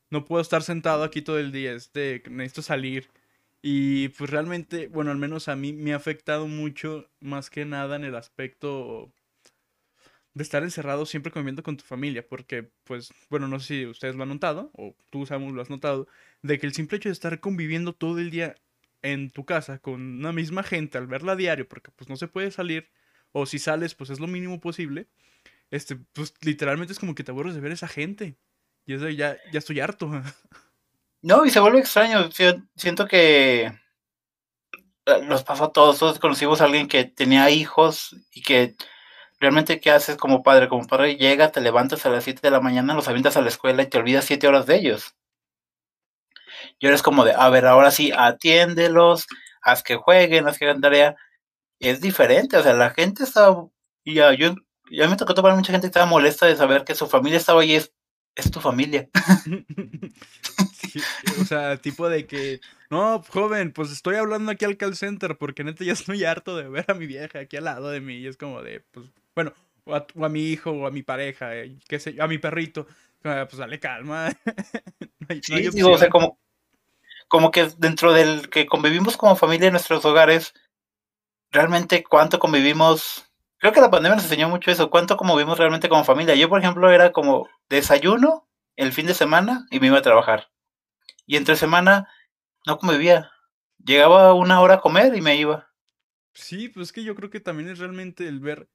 no 0.10 0.26
puedo 0.26 0.42
estar 0.42 0.64
sentado 0.64 1.04
aquí 1.04 1.22
todo 1.22 1.40
el 1.40 1.52
día, 1.52 1.74
este, 1.74 2.24
necesito 2.30 2.62
salir. 2.62 3.10
Y 3.62 4.10
pues 4.10 4.30
realmente, 4.30 4.88
bueno, 4.88 5.12
al 5.12 5.18
menos 5.18 5.48
a 5.50 5.56
mí 5.56 5.74
me 5.74 5.94
ha 5.94 5.98
afectado 5.98 6.48
mucho, 6.48 7.10
más 7.20 7.50
que 7.50 7.66
nada 7.66 7.96
en 7.98 8.06
el 8.06 8.16
aspecto 8.16 9.14
de 10.40 10.44
estar 10.44 10.64
encerrado 10.64 11.06
siempre 11.06 11.34
conviviendo 11.34 11.64
con 11.64 11.76
tu 11.76 11.84
familia, 11.84 12.26
porque 12.26 12.72
pues, 12.86 13.12
bueno, 13.30 13.50
no 13.50 13.60
sé 13.60 13.68
si 13.68 13.86
ustedes 13.86 14.16
lo 14.16 14.24
han 14.24 14.30
notado, 14.30 14.72
o 14.74 14.96
tú, 15.10 15.26
Samuel, 15.26 15.54
lo 15.54 15.62
has 15.62 15.70
notado, 15.70 16.08
de 16.42 16.58
que 16.58 16.66
el 16.66 16.74
simple 16.74 16.96
hecho 16.98 17.10
de 17.10 17.14
estar 17.14 17.42
conviviendo 17.42 17.94
todo 17.94 18.20
el 18.20 18.32
día 18.32 18.56
en 19.02 19.32
tu 19.32 19.46
casa 19.46 19.80
con 19.80 20.02
una 20.02 20.32
misma 20.32 20.64
gente 20.64 20.98
al 20.98 21.08
verla 21.08 21.34
a 21.34 21.36
diario, 21.36 21.68
porque 21.68 21.92
pues 21.92 22.10
no 22.10 22.16
se 22.16 22.30
puede 22.30 22.52
salir, 22.52 22.90
o 23.34 23.46
si 23.46 23.60
sales, 23.60 23.96
pues 23.96 24.12
es 24.12 24.22
lo 24.22 24.28
mínimo 24.28 24.62
posible, 24.62 25.10
este, 25.72 25.98
pues 26.14 26.34
literalmente 26.42 26.94
es 26.94 27.00
como 27.00 27.16
que 27.16 27.26
te 27.26 27.32
aburres 27.32 27.54
de 27.54 27.60
ver 27.62 27.72
a 27.72 27.76
esa 27.76 27.90
gente. 27.90 28.38
Y 28.86 28.94
eso 28.94 29.10
ya, 29.10 29.38
ya 29.52 29.60
estoy 29.60 29.82
harto. 29.82 30.10
No, 31.22 31.46
y 31.46 31.50
se 31.50 31.60
vuelve 31.60 31.80
extraño. 31.80 32.30
Siento 32.78 33.06
que 33.06 33.66
eh, 33.66 35.22
nos 35.26 35.44
pasó 35.44 35.66
a 35.66 35.74
todos. 35.74 36.00
Todos 36.00 36.18
conocimos 36.18 36.62
a 36.62 36.66
alguien 36.66 36.88
que 36.88 37.04
tenía 37.04 37.50
hijos 37.50 38.16
y 38.32 38.42
que 38.42 38.78
realmente, 39.40 39.80
¿qué 39.80 39.92
haces 39.92 40.18
como 40.18 40.44
padre? 40.44 40.70
Como 40.70 40.88
padre 40.88 41.16
llega, 41.16 41.52
te 41.52 41.62
levantas 41.62 42.06
a 42.06 42.10
las 42.10 42.24
7 42.24 42.42
de 42.42 42.52
la 42.52 42.62
mañana, 42.62 42.94
los 42.94 43.08
avientas 43.08 43.38
a 43.38 43.42
la 43.42 43.50
escuela 43.50 43.84
y 43.84 43.88
te 43.88 43.98
olvidas 43.98 44.26
7 44.26 44.48
horas 44.48 44.66
de 44.66 44.76
ellos. 44.76 45.16
Y 46.80 46.88
eres 46.88 47.02
como 47.02 47.26
de, 47.26 47.34
a 47.34 47.50
ver, 47.50 47.66
ahora 47.66 47.92
sí, 47.92 48.12
atiéndelos, 48.16 49.28
haz 49.62 49.84
que 49.84 49.96
jueguen, 49.96 50.48
haz 50.48 50.58
que 50.58 50.66
hagan 50.66 50.82
tarea. 50.82 51.16
Es 51.80 52.02
diferente, 52.02 52.58
o 52.58 52.64
sea, 52.64 52.74
la 52.74 52.92
gente 52.92 53.24
estaba, 53.24 53.68
ya, 54.06 54.34
yo, 54.34 54.56
ya 54.92 55.08
me 55.08 55.16
tocó 55.16 55.34
tomar 55.34 55.56
mucha 55.56 55.72
gente 55.72 55.86
que 55.86 55.90
estaba 55.90 56.06
molesta 56.06 56.46
de 56.46 56.56
saber 56.56 56.84
que 56.84 56.96
su 56.96 57.08
familia 57.08 57.38
estaba 57.38 57.62
ahí 57.62 57.76
es 57.76 57.92
tu 58.52 58.60
familia. 58.60 59.10
o 61.42 61.46
sea, 61.46 61.78
tipo 61.78 62.10
de 62.10 62.26
que, 62.26 62.60
no, 62.90 63.24
joven, 63.30 63.72
pues 63.72 63.92
estoy 63.92 64.16
hablando 64.16 64.52
aquí 64.52 64.66
al 64.66 64.78
call 64.78 64.96
center 64.96 65.38
porque 65.38 65.64
neta 65.64 65.84
ya 65.84 65.94
estoy 65.94 66.24
harto 66.24 66.58
de 66.58 66.70
ver 66.70 66.86
a 66.88 66.94
mi 66.94 67.06
vieja 67.06 67.40
aquí 67.40 67.58
al 67.58 67.66
lado 67.66 67.90
de 67.90 68.02
mí 68.02 68.16
y 68.16 68.28
es 68.28 68.38
como 68.38 68.62
de, 68.62 68.82
pues, 68.92 69.08
bueno, 69.40 69.54
o 69.86 70.26
a, 70.26 70.30
mi 70.30 70.44
hijo 70.44 70.72
o 70.72 70.86
a 70.86 70.92
mi 70.92 71.02
pareja, 71.02 71.56
eh, 71.56 71.78
qué 71.88 72.00
sé 72.00 72.16
a 72.20 72.28
mi 72.28 72.38
perrito, 72.38 72.88
ah, 73.24 73.46
pues 73.50 73.58
dale 73.58 73.80
calma. 73.80 74.30
sí, 75.44 75.70
digo, 75.70 75.92
o 75.92 75.98
sea, 75.98 76.10
como, 76.10 76.38
como 77.28 77.52
que 77.52 77.70
dentro 77.78 78.14
del 78.14 78.50
que 78.50 78.66
convivimos 78.66 79.16
como 79.16 79.36
familia 79.36 79.68
en 79.68 79.74
nuestros 79.74 80.04
hogares, 80.04 80.54
realmente 81.52 82.04
cuánto 82.04 82.38
convivimos 82.38 83.30
creo 83.60 83.74
que 83.74 83.82
la 83.82 83.92
pandemia 83.92 84.16
nos 84.16 84.26
enseñó 84.26 84.50
mucho 84.50 84.72
eso, 84.72 84.90
cuánto 84.90 85.16
como 85.16 85.38
vimos 85.38 85.58
realmente 85.58 85.90
como 85.90 86.04
familia. 86.04 86.36
Yo, 86.36 86.50
por 86.50 86.60
ejemplo, 86.60 86.92
era 86.92 87.12
como 87.12 87.48
desayuno 87.70 88.48
el 88.76 88.92
fin 88.92 89.06
de 89.06 89.14
semana 89.14 89.68
y 89.70 89.80
me 89.80 89.88
iba 89.88 90.00
a 90.00 90.02
trabajar. 90.02 90.50
Y 91.26 91.36
entre 91.38 91.56
semana 91.56 92.10
no 92.66 92.78
convivía. 92.78 93.32
Llegaba 93.78 94.34
una 94.34 94.60
hora 94.62 94.76
a 94.76 94.82
comer 94.82 95.16
y 95.16 95.22
me 95.22 95.36
iba. 95.36 95.70
Sí, 96.34 96.70
pues 96.70 96.88
es 96.88 96.94
que 96.94 97.04
yo 97.04 97.16
creo 97.16 97.30
que 97.30 97.40
también 97.40 97.70
es 97.70 97.80
realmente 97.80 98.28
el 98.28 98.40
ver 98.40 98.70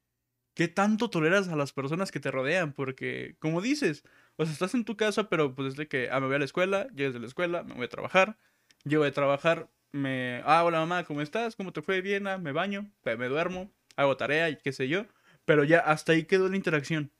qué 0.55 0.67
tanto 0.67 1.09
toleras 1.09 1.49
a 1.49 1.55
las 1.55 1.73
personas 1.73 2.11
que 2.11 2.19
te 2.19 2.31
rodean, 2.31 2.73
porque 2.73 3.35
como 3.39 3.61
dices, 3.61 4.03
o 4.37 4.45
sea, 4.45 4.53
estás 4.53 4.73
en 4.73 4.85
tu 4.85 4.97
casa, 4.97 5.29
pero 5.29 5.53
pues 5.53 5.69
es 5.73 5.75
de 5.75 5.87
que, 5.87 6.09
ah, 6.11 6.19
me 6.19 6.27
voy 6.27 6.37
a 6.37 6.39
la 6.39 6.45
escuela, 6.45 6.87
llegas 6.95 7.13
de 7.13 7.19
la 7.19 7.27
escuela, 7.27 7.63
me 7.63 7.75
voy 7.75 7.85
a 7.85 7.89
trabajar, 7.89 8.37
llego 8.83 9.03
de 9.03 9.11
trabajar, 9.11 9.69
me, 9.91 10.41
ah, 10.45 10.63
hola 10.63 10.79
mamá, 10.79 11.03
¿cómo 11.03 11.21
estás? 11.21 11.55
¿Cómo 11.55 11.71
te 11.73 11.81
fue? 11.81 12.01
Bien, 12.01 12.25
ah, 12.27 12.37
me 12.37 12.51
baño, 12.51 12.89
me 13.03 13.27
duermo, 13.27 13.71
hago 13.97 14.17
tarea 14.17 14.49
y 14.49 14.57
qué 14.57 14.71
sé 14.71 14.87
yo. 14.87 15.05
Pero 15.45 15.63
ya 15.63 15.79
hasta 15.79 16.13
ahí 16.13 16.23
quedó 16.23 16.49
la 16.49 16.55
interacción. 16.55 17.11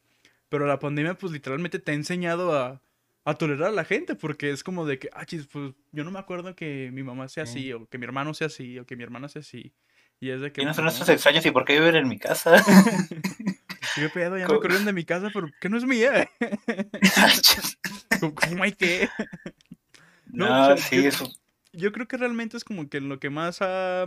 Pero 0.50 0.66
la 0.66 0.80
pandemia, 0.80 1.16
pues 1.16 1.32
literalmente 1.32 1.80
te 1.80 1.92
ha 1.92 1.96
enseñado 1.96 2.54
a, 2.58 2.82
a 3.26 3.36
tolerar 3.36 3.70
a 3.70 3.72
la 3.72 3.86
gente, 3.86 4.16
porque 4.16 4.52
es 4.52 4.64
como 4.64 4.86
de 4.86 5.00
que, 5.00 5.10
ah, 5.14 5.26
chis, 5.26 5.48
pues 5.48 5.74
yo 5.92 6.04
no 6.04 6.12
me 6.12 6.20
acuerdo 6.20 6.56
que 6.56 6.90
mi 6.94 7.04
mamá 7.04 7.28
sea 7.28 7.44
así, 7.44 7.74
o 7.74 7.88
que 7.88 7.98
mi 7.98 8.06
hermano 8.06 8.34
sea 8.34 8.48
así, 8.48 8.80
o 8.80 8.86
que 8.86 8.96
mi 8.96 9.04
hermana 9.04 9.28
sea 9.30 9.42
así. 9.42 9.74
Y 10.20 10.30
es 10.30 10.42
de 10.42 10.52
que. 10.52 10.62
Y 10.62 10.66
no 10.66 10.74
son 10.74 10.88
estos 10.88 11.08
extraños, 11.10 11.46
¿y 11.46 11.52
por 11.52 11.66
qué 11.66 11.80
viven 11.80 11.96
en 11.96 12.08
mi 12.08 12.18
casa? 12.18 12.56
yo 13.98 14.10
pedo, 14.12 14.38
ya 14.38 14.48
me 14.48 14.56
corrieron 14.56 14.86
de 14.86 14.94
mi 14.94 15.06
casa, 15.06 15.30
pero 15.34 15.48
que 15.60 15.70
no 15.70 15.78
es 15.78 15.86
mía. 15.86 16.30
¿Cómo 18.20 18.64
hay 18.64 18.74
que? 18.74 19.10
No, 20.28 20.76
sí, 20.78 21.06
eso. 21.06 21.32
Yo 21.74 21.92
creo 21.92 22.08
que 22.08 22.18
realmente 22.18 22.58
es 22.58 22.64
como 22.64 22.90
que 22.90 23.02
lo 23.02 23.20
que 23.20 23.30
más 23.30 23.62
ha, 23.62 24.04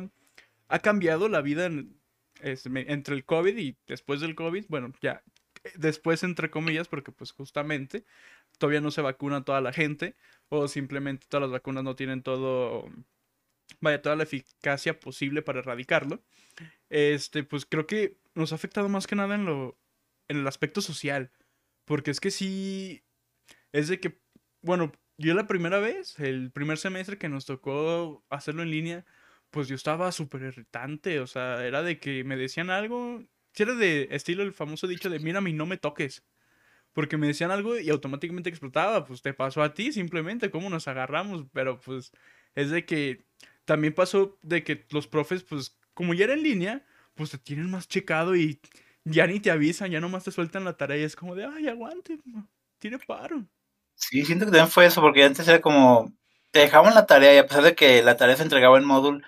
ha 0.68 0.78
cambiado 0.80 1.28
la 1.28 1.42
vida 1.42 1.66
en, 1.66 1.98
entre 2.40 3.14
el 3.14 3.24
COVID 3.24 3.56
y 3.56 3.76
después 3.86 4.20
del 4.20 4.34
COVID, 4.34 4.66
bueno, 4.68 4.92
ya 5.02 5.22
después 5.74 6.22
entre 6.22 6.50
comillas, 6.50 6.88
porque 6.88 7.12
pues 7.12 7.32
justamente 7.32 8.04
todavía 8.58 8.80
no 8.80 8.90
se 8.90 9.02
vacuna 9.02 9.44
toda 9.44 9.60
la 9.60 9.72
gente 9.72 10.16
o 10.48 10.68
simplemente 10.68 11.26
todas 11.28 11.42
las 11.42 11.50
vacunas 11.50 11.84
no 11.84 11.96
tienen 11.96 12.22
todo, 12.22 12.88
vaya, 13.80 14.02
toda 14.02 14.16
la 14.16 14.24
eficacia 14.24 15.00
posible 15.00 15.42
para 15.42 15.60
erradicarlo. 15.60 16.22
Este, 16.88 17.44
pues 17.44 17.66
creo 17.66 17.86
que 17.86 18.18
nos 18.34 18.52
ha 18.52 18.56
afectado 18.56 18.88
más 18.88 19.06
que 19.06 19.16
nada 19.16 19.34
en 19.34 19.44
lo, 19.44 19.78
en 20.28 20.38
el 20.38 20.46
aspecto 20.46 20.80
social, 20.80 21.30
porque 21.84 22.10
es 22.10 22.20
que 22.20 22.30
sí, 22.30 23.04
es 23.72 23.88
de 23.88 24.00
que, 24.00 24.20
bueno, 24.62 24.92
yo 25.18 25.34
la 25.34 25.46
primera 25.46 25.78
vez, 25.80 26.18
el 26.20 26.50
primer 26.52 26.78
semestre 26.78 27.18
que 27.18 27.28
nos 27.28 27.46
tocó 27.46 28.24
hacerlo 28.30 28.62
en 28.62 28.70
línea, 28.70 29.04
pues 29.50 29.68
yo 29.68 29.74
estaba 29.74 30.12
súper 30.12 30.42
irritante, 30.42 31.20
o 31.20 31.26
sea, 31.26 31.66
era 31.66 31.82
de 31.82 31.98
que 31.98 32.24
me 32.24 32.36
decían 32.36 32.70
algo, 32.70 33.22
si 33.52 33.62
era 33.62 33.74
de 33.74 34.08
estilo 34.10 34.42
el 34.42 34.52
famoso 34.52 34.86
dicho 34.86 35.10
de 35.10 35.18
mírame 35.18 35.50
y 35.50 35.54
no 35.54 35.66
me 35.66 35.78
toques, 35.78 36.24
porque 36.92 37.16
me 37.16 37.26
decían 37.26 37.50
algo 37.50 37.78
y 37.78 37.90
automáticamente 37.90 38.50
explotaba, 38.50 39.04
pues 39.04 39.22
te 39.22 39.34
pasó 39.34 39.62
a 39.62 39.74
ti 39.74 39.92
simplemente, 39.92 40.50
cómo 40.50 40.70
nos 40.70 40.88
agarramos, 40.88 41.46
pero 41.52 41.80
pues 41.80 42.12
es 42.54 42.70
de 42.70 42.84
que 42.84 43.24
también 43.68 43.92
pasó 43.92 44.38
de 44.40 44.64
que 44.64 44.86
los 44.88 45.06
profes, 45.06 45.44
pues 45.44 45.78
como 45.92 46.14
ya 46.14 46.24
era 46.24 46.32
en 46.32 46.42
línea, 46.42 46.86
pues 47.14 47.32
te 47.32 47.36
tienen 47.36 47.70
más 47.70 47.86
checado 47.86 48.34
y 48.34 48.62
ya 49.04 49.26
ni 49.26 49.40
te 49.40 49.50
avisan, 49.50 49.90
ya 49.90 50.00
nomás 50.00 50.24
te 50.24 50.32
sueltan 50.32 50.64
la 50.64 50.78
tarea 50.78 50.96
y 50.96 51.02
es 51.02 51.14
como 51.14 51.34
de, 51.34 51.44
ay, 51.44 51.68
aguante, 51.68 52.18
tiene 52.78 52.98
paro. 52.98 53.44
Sí, 53.94 54.24
siento 54.24 54.46
que 54.46 54.52
también 54.52 54.70
fue 54.70 54.86
eso, 54.86 55.02
porque 55.02 55.22
antes 55.22 55.46
era 55.46 55.60
como, 55.60 56.10
te 56.50 56.60
dejaban 56.60 56.94
la 56.94 57.04
tarea 57.04 57.34
y 57.34 57.36
a 57.36 57.46
pesar 57.46 57.62
de 57.62 57.74
que 57.74 58.02
la 58.02 58.16
tarea 58.16 58.36
se 58.36 58.42
entregaba 58.42 58.78
en 58.78 58.86
módulo, 58.86 59.20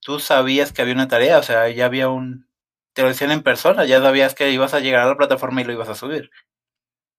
tú 0.00 0.20
sabías 0.20 0.72
que 0.72 0.82
había 0.82 0.92
una 0.92 1.08
tarea, 1.08 1.38
o 1.38 1.42
sea, 1.42 1.70
ya 1.70 1.86
había 1.86 2.10
un, 2.10 2.46
te 2.92 3.00
lo 3.00 3.08
decían 3.08 3.30
en 3.30 3.42
persona, 3.42 3.86
ya 3.86 4.02
sabías 4.02 4.34
que 4.34 4.50
ibas 4.50 4.74
a 4.74 4.80
llegar 4.80 5.04
a 5.04 5.08
la 5.08 5.16
plataforma 5.16 5.62
y 5.62 5.64
lo 5.64 5.72
ibas 5.72 5.88
a 5.88 5.94
subir. 5.94 6.30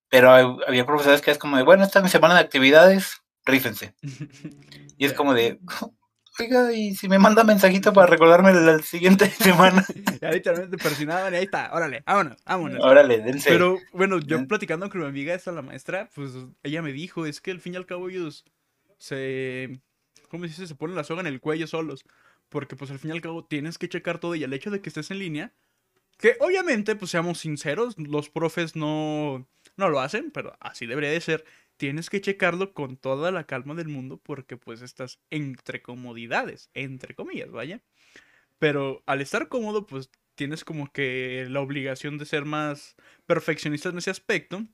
Pero 0.09 0.29
había 0.29 0.85
profesores 0.85 1.21
que 1.21 1.31
es 1.31 1.39
como 1.39 1.57
de, 1.57 1.63
bueno, 1.63 1.83
esta 1.83 1.99
es 1.99 2.03
mi 2.03 2.09
semana 2.11 2.35
de 2.35 2.41
actividades, 2.41 3.23
rífense. 3.45 3.95
Y 4.99 5.05
es 5.05 5.13
como 5.13 5.35
de, 5.35 5.59
oiga, 6.39 6.73
y 6.73 6.95
si 6.95 7.07
me 7.07 7.19
manda 7.19 7.43
mensajito 7.43 7.93
para 7.93 8.07
recordarme 8.07 8.53
la 8.53 8.79
siguiente 8.79 9.29
semana. 9.31 9.85
ya 10.21 10.31
literalmente 10.31 10.77
presionaban 10.77 11.33
y 11.33 11.37
ahí 11.37 11.43
está, 11.43 11.71
órale, 11.73 12.03
vámonos, 12.05 12.37
vámonos. 12.45 12.83
Órale, 12.83 13.19
dense. 13.19 13.49
Pero 13.49 13.77
bueno, 13.93 14.19
yo 14.19 14.47
platicando 14.47 14.89
con 14.89 15.01
mi 15.01 15.07
amiga 15.07 15.33
esta, 15.33 15.51
la 15.51 15.61
maestra, 15.61 16.09
pues 16.13 16.31
ella 16.63 16.81
me 16.81 16.91
dijo, 16.91 17.25
es 17.25 17.41
que 17.41 17.51
al 17.51 17.59
fin 17.59 17.73
y 17.73 17.77
al 17.77 17.85
cabo 17.85 18.09
ellos 18.09 18.45
se, 18.97 19.79
¿cómo 20.29 20.43
se 20.43 20.49
dice? 20.49 20.67
Se 20.67 20.75
ponen 20.75 20.95
la 20.95 21.03
soga 21.03 21.21
en 21.21 21.27
el 21.27 21.39
cuello 21.39 21.67
solos. 21.67 22.03
Porque 22.49 22.75
pues 22.75 22.91
al 22.91 22.99
fin 22.99 23.11
y 23.11 23.13
al 23.13 23.21
cabo 23.21 23.43
tienes 23.45 23.77
que 23.77 23.89
checar 23.89 24.19
todo 24.19 24.33
y 24.35 24.43
el 24.43 24.53
hecho 24.53 24.71
de 24.71 24.81
que 24.81 24.89
estés 24.89 25.11
en 25.11 25.19
línea, 25.19 25.53
que 26.17 26.35
obviamente, 26.39 26.95
pues 26.95 27.11
seamos 27.11 27.39
sinceros, 27.39 27.97
los 27.97 28.29
profes 28.29 28.75
no, 28.75 29.47
no 29.75 29.89
lo 29.89 29.99
hacen, 29.99 30.31
pero 30.31 30.55
así 30.59 30.85
debería 30.85 31.11
de 31.11 31.21
ser 31.21 31.45
tienes 31.77 32.09
que 32.09 32.21
checarlo 32.21 32.73
con 32.73 32.97
toda 32.97 33.31
la 33.31 33.45
calma 33.45 33.75
del 33.75 33.87
mundo 33.87 34.19
porque 34.21 34.57
pues 34.57 34.81
estás 34.81 35.19
entre 35.29 35.81
comodidades, 35.81 36.69
entre 36.73 37.15
comillas, 37.15 37.51
vaya. 37.51 37.81
Pero 38.59 39.03
al 39.05 39.21
estar 39.21 39.47
cómodo, 39.47 39.85
pues 39.85 40.09
tienes 40.35 40.63
como 40.63 40.91
que 40.91 41.47
la 41.49 41.61
obligación 41.61 42.17
de 42.17 42.25
ser 42.25 42.45
más 42.45 42.95
perfeccionista 43.25 43.89
en 43.89 43.99
ese 43.99 44.11
aspecto. 44.11 44.65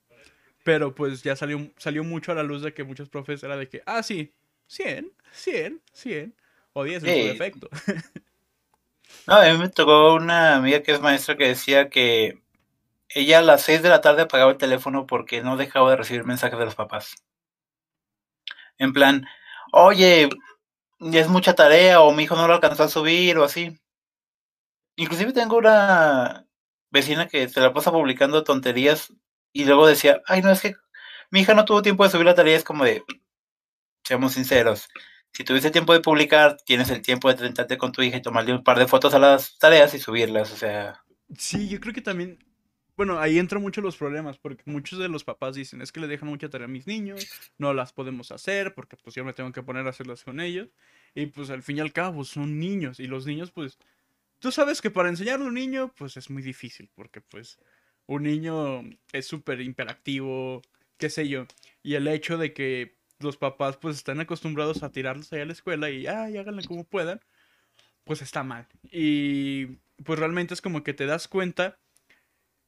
Pero 0.64 0.96
pues 0.96 1.24
ya 1.24 1.36
salió, 1.36 1.72
salió 1.78 2.04
mucho 2.04 2.32
a 2.32 2.36
la 2.36 2.44
luz 2.44 2.62
de 2.62 2.74
que 2.74 2.86
muchos 2.86 3.10
profes 3.10 3.44
era 3.44 3.58
de 3.58 3.68
que, 3.68 3.84
ah, 3.86 4.02
sí, 4.02 4.34
100, 4.68 5.12
100, 5.34 5.82
100, 5.92 6.36
o 6.74 6.84
10 6.84 7.04
en 7.04 7.22
su 7.22 7.28
defecto. 7.28 7.70
No, 9.28 9.36
a 9.36 9.52
mí 9.52 9.58
me 9.58 9.70
tocó 9.70 10.16
una 10.16 10.56
amiga 10.56 10.82
que 10.82 10.92
es 10.92 11.00
maestra 11.00 11.38
que 11.38 11.48
decía 11.48 11.90
que 11.90 12.43
ella 13.14 13.40
a 13.40 13.42
las 13.42 13.62
6 13.64 13.82
de 13.82 13.90
la 13.90 14.02
tarde 14.02 14.24
apagaba 14.24 14.52
el 14.52 14.58
teléfono 14.58 15.06
porque 15.08 15.42
no 15.42 15.58
dejaba 15.58 15.92
de 15.92 15.98
recibir 15.98 16.26
mensajes 16.26 16.60
de 16.60 16.66
los 16.66 16.76
papás. 16.76 17.16
En 18.78 18.94
plan, 18.94 19.26
oye, 19.72 20.30
es 21.00 21.28
mucha 21.28 21.54
tarea 21.54 22.02
o 22.02 22.12
mi 22.12 22.24
hijo 22.24 22.36
no 22.36 22.48
lo 22.48 22.56
alcanzó 22.56 22.84
a 22.84 22.90
subir 22.90 23.38
o 23.38 23.44
así. 23.44 23.80
Inclusive 24.96 25.34
tengo 25.34 25.58
una 25.58 26.46
vecina 26.92 27.28
que 27.28 27.50
se 27.50 27.60
la 27.62 27.74
pasa 27.74 27.92
publicando 27.92 28.44
tonterías 28.44 29.14
y 29.52 29.66
luego 29.66 29.88
decía, 29.88 30.22
ay, 30.28 30.42
no, 30.42 30.52
es 30.52 30.62
que 30.62 30.76
mi 31.32 31.42
hija 31.42 31.54
no 31.54 31.66
tuvo 31.66 31.82
tiempo 31.82 32.04
de 32.04 32.10
subir 32.12 32.26
la 32.26 32.36
tarea. 32.36 32.56
Es 32.56 32.64
como 32.64 32.84
de, 32.84 33.04
seamos 34.04 34.34
sinceros, 34.34 34.90
si 35.34 35.44
tuviste 35.44 35.72
tiempo 35.72 35.94
de 35.94 36.00
publicar, 36.00 36.58
tienes 36.64 36.92
el 36.92 37.02
tiempo 37.02 37.32
de 37.32 37.40
sentarte 37.40 37.78
con 37.78 37.92
tu 37.92 38.04
hija 38.04 38.18
y 38.18 38.22
tomarle 38.22 38.54
un 38.54 38.64
par 38.64 38.78
de 38.78 38.88
fotos 38.88 39.16
a 39.16 39.20
las 39.20 39.58
tareas 39.58 39.94
y 39.96 40.00
subirlas, 40.00 40.52
o 40.52 40.56
sea... 40.56 41.04
Sí, 41.36 41.68
yo 41.68 41.80
creo 41.80 41.92
que 41.92 42.02
también 42.02 42.38
bueno, 42.96 43.20
ahí 43.20 43.40
entran 43.40 43.62
mucho 43.62 43.82
los 43.82 43.98
problemas, 43.98 44.38
porque 44.38 44.64
muchos 44.66 45.00
de 45.00 45.10
los 45.10 45.24
papás 45.24 45.56
dicen, 45.56 45.82
es 45.82 45.92
que 45.92 46.00
le 46.00 46.08
dejan 46.08 46.30
mucha 46.30 46.50
tarea 46.50 46.66
a 46.66 46.70
mis 46.70 46.86
niños, 46.86 47.28
no 47.58 47.74
las 47.74 47.92
podemos 47.92 48.32
hacer, 48.32 48.74
porque 48.76 48.98
pues 48.98 49.16
yo 49.16 49.26
me 49.26 49.34
tengo 49.34 49.52
que 49.52 49.64
poner 49.64 49.86
a 49.88 49.90
hacerlas 49.90 50.24
con 50.24 50.40
ellos. 50.40 50.70
Y 51.16 51.28
pues 51.28 51.50
al 51.50 51.64
fin 51.64 51.78
y 51.78 51.80
al 51.80 51.92
cabo 51.94 52.24
son 52.24 52.60
niños, 52.60 53.00
y 53.00 53.08
los 53.08 53.26
niños 53.26 53.52
pues, 53.52 53.78
tú 54.40 54.52
sabes 54.52 54.82
que 54.82 54.92
para 54.92 55.10
enseñarle 55.10 55.46
a 55.46 55.48
un 55.48 55.56
niño 55.56 55.92
pues 55.96 56.18
es 56.18 56.30
muy 56.30 56.44
difícil, 56.44 56.90
porque 56.96 57.22
pues 57.22 57.58
un 58.06 58.24
niño 58.24 58.84
es 59.12 59.28
súper 59.28 59.62
imperactivo, 59.62 60.62
qué 60.98 61.10
sé 61.10 61.28
yo. 61.28 61.48
Y 61.82 61.96
el 61.96 62.08
hecho 62.08 62.38
de 62.38 62.54
que 62.54 62.96
los 63.20 63.38
papás 63.38 63.78
pues 63.78 63.98
están 63.98 64.20
acostumbrados 64.20 64.84
a 64.84 64.92
tirarlos 64.92 65.32
allá 65.34 65.44
a 65.44 65.46
la 65.48 65.54
escuela 65.54 65.90
y, 65.90 66.08
ay, 66.08 66.38
háganle 66.38 66.64
como 66.66 66.84
puedan, 66.84 67.22
pues 68.04 68.22
está 68.22 68.44
mal. 68.44 68.68
Y 68.92 69.78
pues 70.04 70.20
realmente 70.20 70.54
es 70.54 70.62
como 70.62 70.84
que 70.84 70.94
te 70.94 71.06
das 71.06 71.28
cuenta 71.28 71.80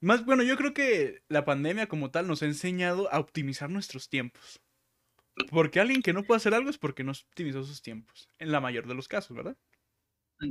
más 0.02 0.26
bueno, 0.26 0.44
yo 0.44 0.58
creo 0.58 0.74
que 0.74 1.24
la 1.30 1.46
pandemia 1.46 1.88
como 1.88 2.12
tal 2.12 2.28
nos 2.28 2.42
ha 2.42 2.46
enseñado 2.46 3.12
a 3.12 3.20
optimizar 3.20 3.70
nuestros 3.70 4.10
tiempos. 4.10 4.62
Porque 5.50 5.80
alguien 5.80 6.02
que 6.02 6.14
no 6.14 6.24
puede 6.24 6.38
hacer 6.38 6.54
algo 6.54 6.70
es 6.70 6.78
porque 6.78 7.04
no 7.04 7.12
optimizó 7.12 7.64
sus 7.64 7.82
tiempos. 7.82 8.30
En 8.40 8.52
la 8.52 8.62
mayor 8.62 8.88
de 8.88 8.96
los 8.96 9.08
casos, 9.08 9.36
¿verdad? 9.36 9.58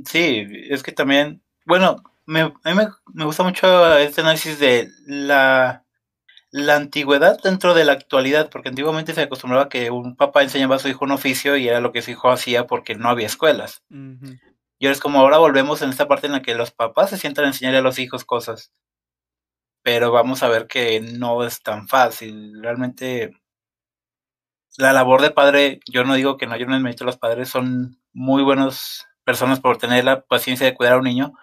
Sí, 0.05 0.45
es 0.69 0.83
que 0.83 0.91
también, 0.91 1.41
bueno, 1.65 2.03
me, 2.25 2.41
a 2.41 2.73
mí 2.73 2.81
me, 3.13 3.25
gusta 3.25 3.43
mucho 3.43 3.97
este 3.97 4.21
análisis 4.21 4.59
de 4.59 4.89
la, 5.05 5.85
la 6.51 6.75
antigüedad 6.75 7.37
dentro 7.43 7.73
de 7.73 7.85
la 7.85 7.93
actualidad, 7.93 8.49
porque 8.49 8.69
antiguamente 8.69 9.13
se 9.13 9.21
acostumbraba 9.21 9.69
que 9.69 9.89
un 9.89 10.15
papá 10.15 10.43
enseñaba 10.43 10.75
a 10.75 10.79
su 10.79 10.87
hijo 10.87 11.05
un 11.05 11.11
oficio 11.11 11.55
y 11.57 11.67
era 11.67 11.79
lo 11.79 11.91
que 11.91 12.01
su 12.01 12.11
hijo 12.11 12.29
hacía 12.29 12.67
porque 12.67 12.95
no 12.95 13.09
había 13.09 13.27
escuelas. 13.27 13.83
Y 13.89 14.85
ahora 14.85 14.93
es 14.93 14.99
como 14.99 15.19
ahora 15.19 15.37
volvemos 15.37 15.81
en 15.81 15.89
esta 15.89 16.07
parte 16.07 16.27
en 16.27 16.33
la 16.33 16.41
que 16.41 16.55
los 16.55 16.71
papás 16.71 17.11
se 17.11 17.17
sientan 17.17 17.45
a 17.45 17.47
enseñarle 17.49 17.79
a 17.79 17.83
los 17.83 17.99
hijos 17.99 18.25
cosas 18.25 18.71
pero 19.85 20.11
vamos 20.11 20.41
a 20.41 20.49
ver 20.49 20.65
que 20.65 20.99
no 20.99 21.45
es 21.45 21.61
tan 21.61 21.87
fácil. 21.87 22.59
Realmente 22.59 23.37
la 24.79 24.93
labor 24.93 25.21
de 25.21 25.29
padre, 25.29 25.79
yo 25.87 26.03
no 26.03 26.15
digo 26.15 26.37
que 26.37 26.47
no, 26.47 26.57
yo 26.57 26.65
no 26.65 26.73
admito 26.73 27.05
los 27.05 27.17
padres, 27.17 27.49
son 27.49 27.99
muy 28.11 28.41
buenas 28.41 29.05
personas 29.23 29.59
por 29.59 29.77
tener 29.77 30.03
la 30.03 30.21
paciencia 30.25 30.65
de 30.65 30.73
cuidar 30.73 30.93
a 30.93 30.97
un 30.97 31.03
niño, 31.03 31.33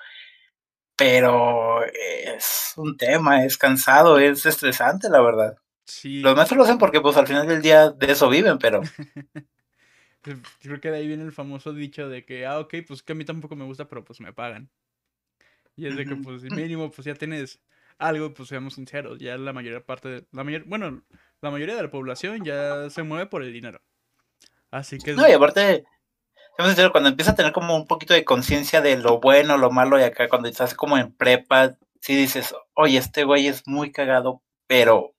pero 0.97 1.85
es 1.85 2.73
un 2.77 2.97
tema, 2.97 3.45
es 3.45 3.57
cansado, 3.57 4.19
es 4.19 4.45
estresante, 4.45 5.09
la 5.09 5.21
verdad. 5.21 5.57
Sí. 5.85 6.19
Los 6.21 6.35
maestros 6.35 6.59
lo 6.59 6.65
hacen 6.65 6.79
porque 6.79 7.01
pues 7.01 7.17
al 7.17 7.29
final 7.29 7.47
del 7.47 7.63
día 7.63 7.91
de 7.91 8.11
eso 8.11 8.29
viven, 8.29 8.59
pero... 8.59 8.81
Creo 10.61 10.81
que 10.81 10.91
de 10.91 10.97
ahí 10.97 11.07
viene 11.07 11.23
el 11.23 11.33
famoso 11.33 11.73
dicho 11.73 12.09
de 12.09 12.25
que, 12.25 12.45
ah, 12.45 12.59
ok, 12.59 12.75
pues 12.89 13.05
que 13.05 13.13
a 13.13 13.17
mí 13.17 13.25
tampoco 13.25 13.55
me 13.55 13.65
gusta, 13.65 13.87
pero 13.87 14.05
pues 14.05 14.21
me 14.21 14.33
pagan. 14.33 14.69
Y 15.77 15.87
es 15.87 15.97
de 15.97 16.07
que, 16.07 16.17
pues, 16.17 16.43
mínimo, 16.43 16.91
pues 16.91 17.05
ya 17.05 17.15
tienes 17.15 17.61
algo, 17.99 18.35
pues 18.35 18.49
seamos 18.49 18.75
sinceros, 18.75 19.19
ya 19.19 19.37
la 19.37 19.53
mayoría 19.53 19.85
parte 19.85 20.09
de, 20.09 20.27
la 20.33 20.45
mayor, 20.45 20.65
bueno, 20.67 21.03
la 21.41 21.51
mayoría 21.51 21.77
de 21.77 21.83
la 21.83 21.91
población 21.91 22.45
ya 22.45 22.89
se 22.91 23.03
mueve 23.03 23.27
por 23.27 23.43
el 23.43 23.53
dinero. 23.53 23.81
Así 24.71 24.99
que 24.99 25.15
No, 25.15 25.29
y 25.29 25.33
aparte 25.33 25.85
seamos 26.57 26.71
sinceros, 26.73 26.93
cuando 26.93 27.11
empieza 27.11 27.33
a 27.33 27.35
tener 27.35 27.53
como 27.53 27.77
un 27.77 27.87
poquito 27.87 28.15
de 28.15 28.25
conciencia 28.25 28.81
de 28.81 28.97
lo 28.97 29.21
bueno, 29.21 29.57
lo 29.59 29.71
malo 29.71 29.99
y 29.99 30.03
acá 30.03 30.29
cuando 30.29 30.49
estás 30.49 30.75
como 30.75 30.99
en 30.99 31.13
prepa, 31.13 31.77
si 32.01 32.17
dices, 32.17 32.55
"Oye, 32.75 32.99
este 32.99 33.25
güey 33.25 33.47
es 33.47 33.63
muy 33.67 33.93
cagado, 33.93 34.43
pero 34.67 35.15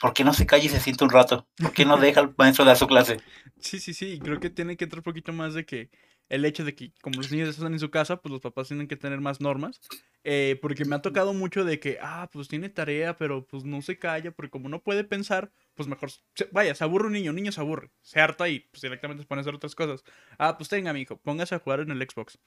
¿por 0.00 0.12
qué 0.14 0.24
no 0.24 0.32
se 0.32 0.46
calla 0.46 0.64
y 0.64 0.68
se 0.68 0.80
siente 0.80 1.04
un 1.04 1.10
rato? 1.10 1.46
¿Por 1.56 1.72
qué 1.72 1.84
no 1.84 1.96
deja 1.96 2.20
al 2.20 2.34
maestro 2.36 2.64
dar 2.64 2.76
su 2.76 2.86
clase?" 2.86 3.18
Sí, 3.60 3.80
sí, 3.80 3.94
sí, 3.94 4.18
creo 4.18 4.40
que 4.40 4.50
tiene 4.50 4.76
que 4.76 4.84
entrar 4.84 4.98
un 4.98 5.04
poquito 5.04 5.32
más 5.32 5.54
de 5.54 5.64
que 5.64 5.88
el 6.28 6.44
hecho 6.44 6.64
de 6.64 6.74
que 6.74 6.92
como 7.00 7.16
los 7.18 7.30
niños 7.30 7.50
están 7.50 7.72
en 7.72 7.78
su 7.78 7.90
casa, 7.90 8.20
pues 8.20 8.32
los 8.32 8.40
papás 8.40 8.68
tienen 8.68 8.88
que 8.88 8.96
tener 8.96 9.20
más 9.20 9.40
normas. 9.40 9.80
Eh, 10.26 10.58
porque 10.62 10.86
me 10.86 10.96
ha 10.96 11.02
tocado 11.02 11.34
mucho 11.34 11.64
de 11.64 11.78
que, 11.78 11.98
ah, 12.00 12.30
pues 12.32 12.48
tiene 12.48 12.70
tarea, 12.70 13.16
pero 13.18 13.46
pues 13.46 13.64
no 13.64 13.82
se 13.82 13.98
calla, 13.98 14.30
porque 14.30 14.50
como 14.50 14.70
no 14.70 14.82
puede 14.82 15.04
pensar, 15.04 15.52
pues 15.74 15.86
mejor, 15.86 16.10
vaya, 16.50 16.74
se 16.74 16.82
aburre 16.82 17.08
un 17.08 17.12
niño, 17.12 17.30
un 17.30 17.36
niño 17.36 17.52
se 17.52 17.60
aburre, 17.60 17.90
se 18.00 18.20
harta 18.20 18.48
y 18.48 18.60
pues 18.60 18.80
directamente 18.80 19.22
se 19.22 19.26
pone 19.26 19.40
a 19.40 19.42
hacer 19.42 19.54
otras 19.54 19.74
cosas. 19.74 20.02
Ah, 20.38 20.56
pues 20.56 20.70
tenga, 20.70 20.94
mi 20.94 21.02
hijo, 21.02 21.18
póngase 21.18 21.54
a 21.54 21.58
jugar 21.58 21.80
en 21.80 21.90
el 21.90 21.98
Xbox, 22.00 22.38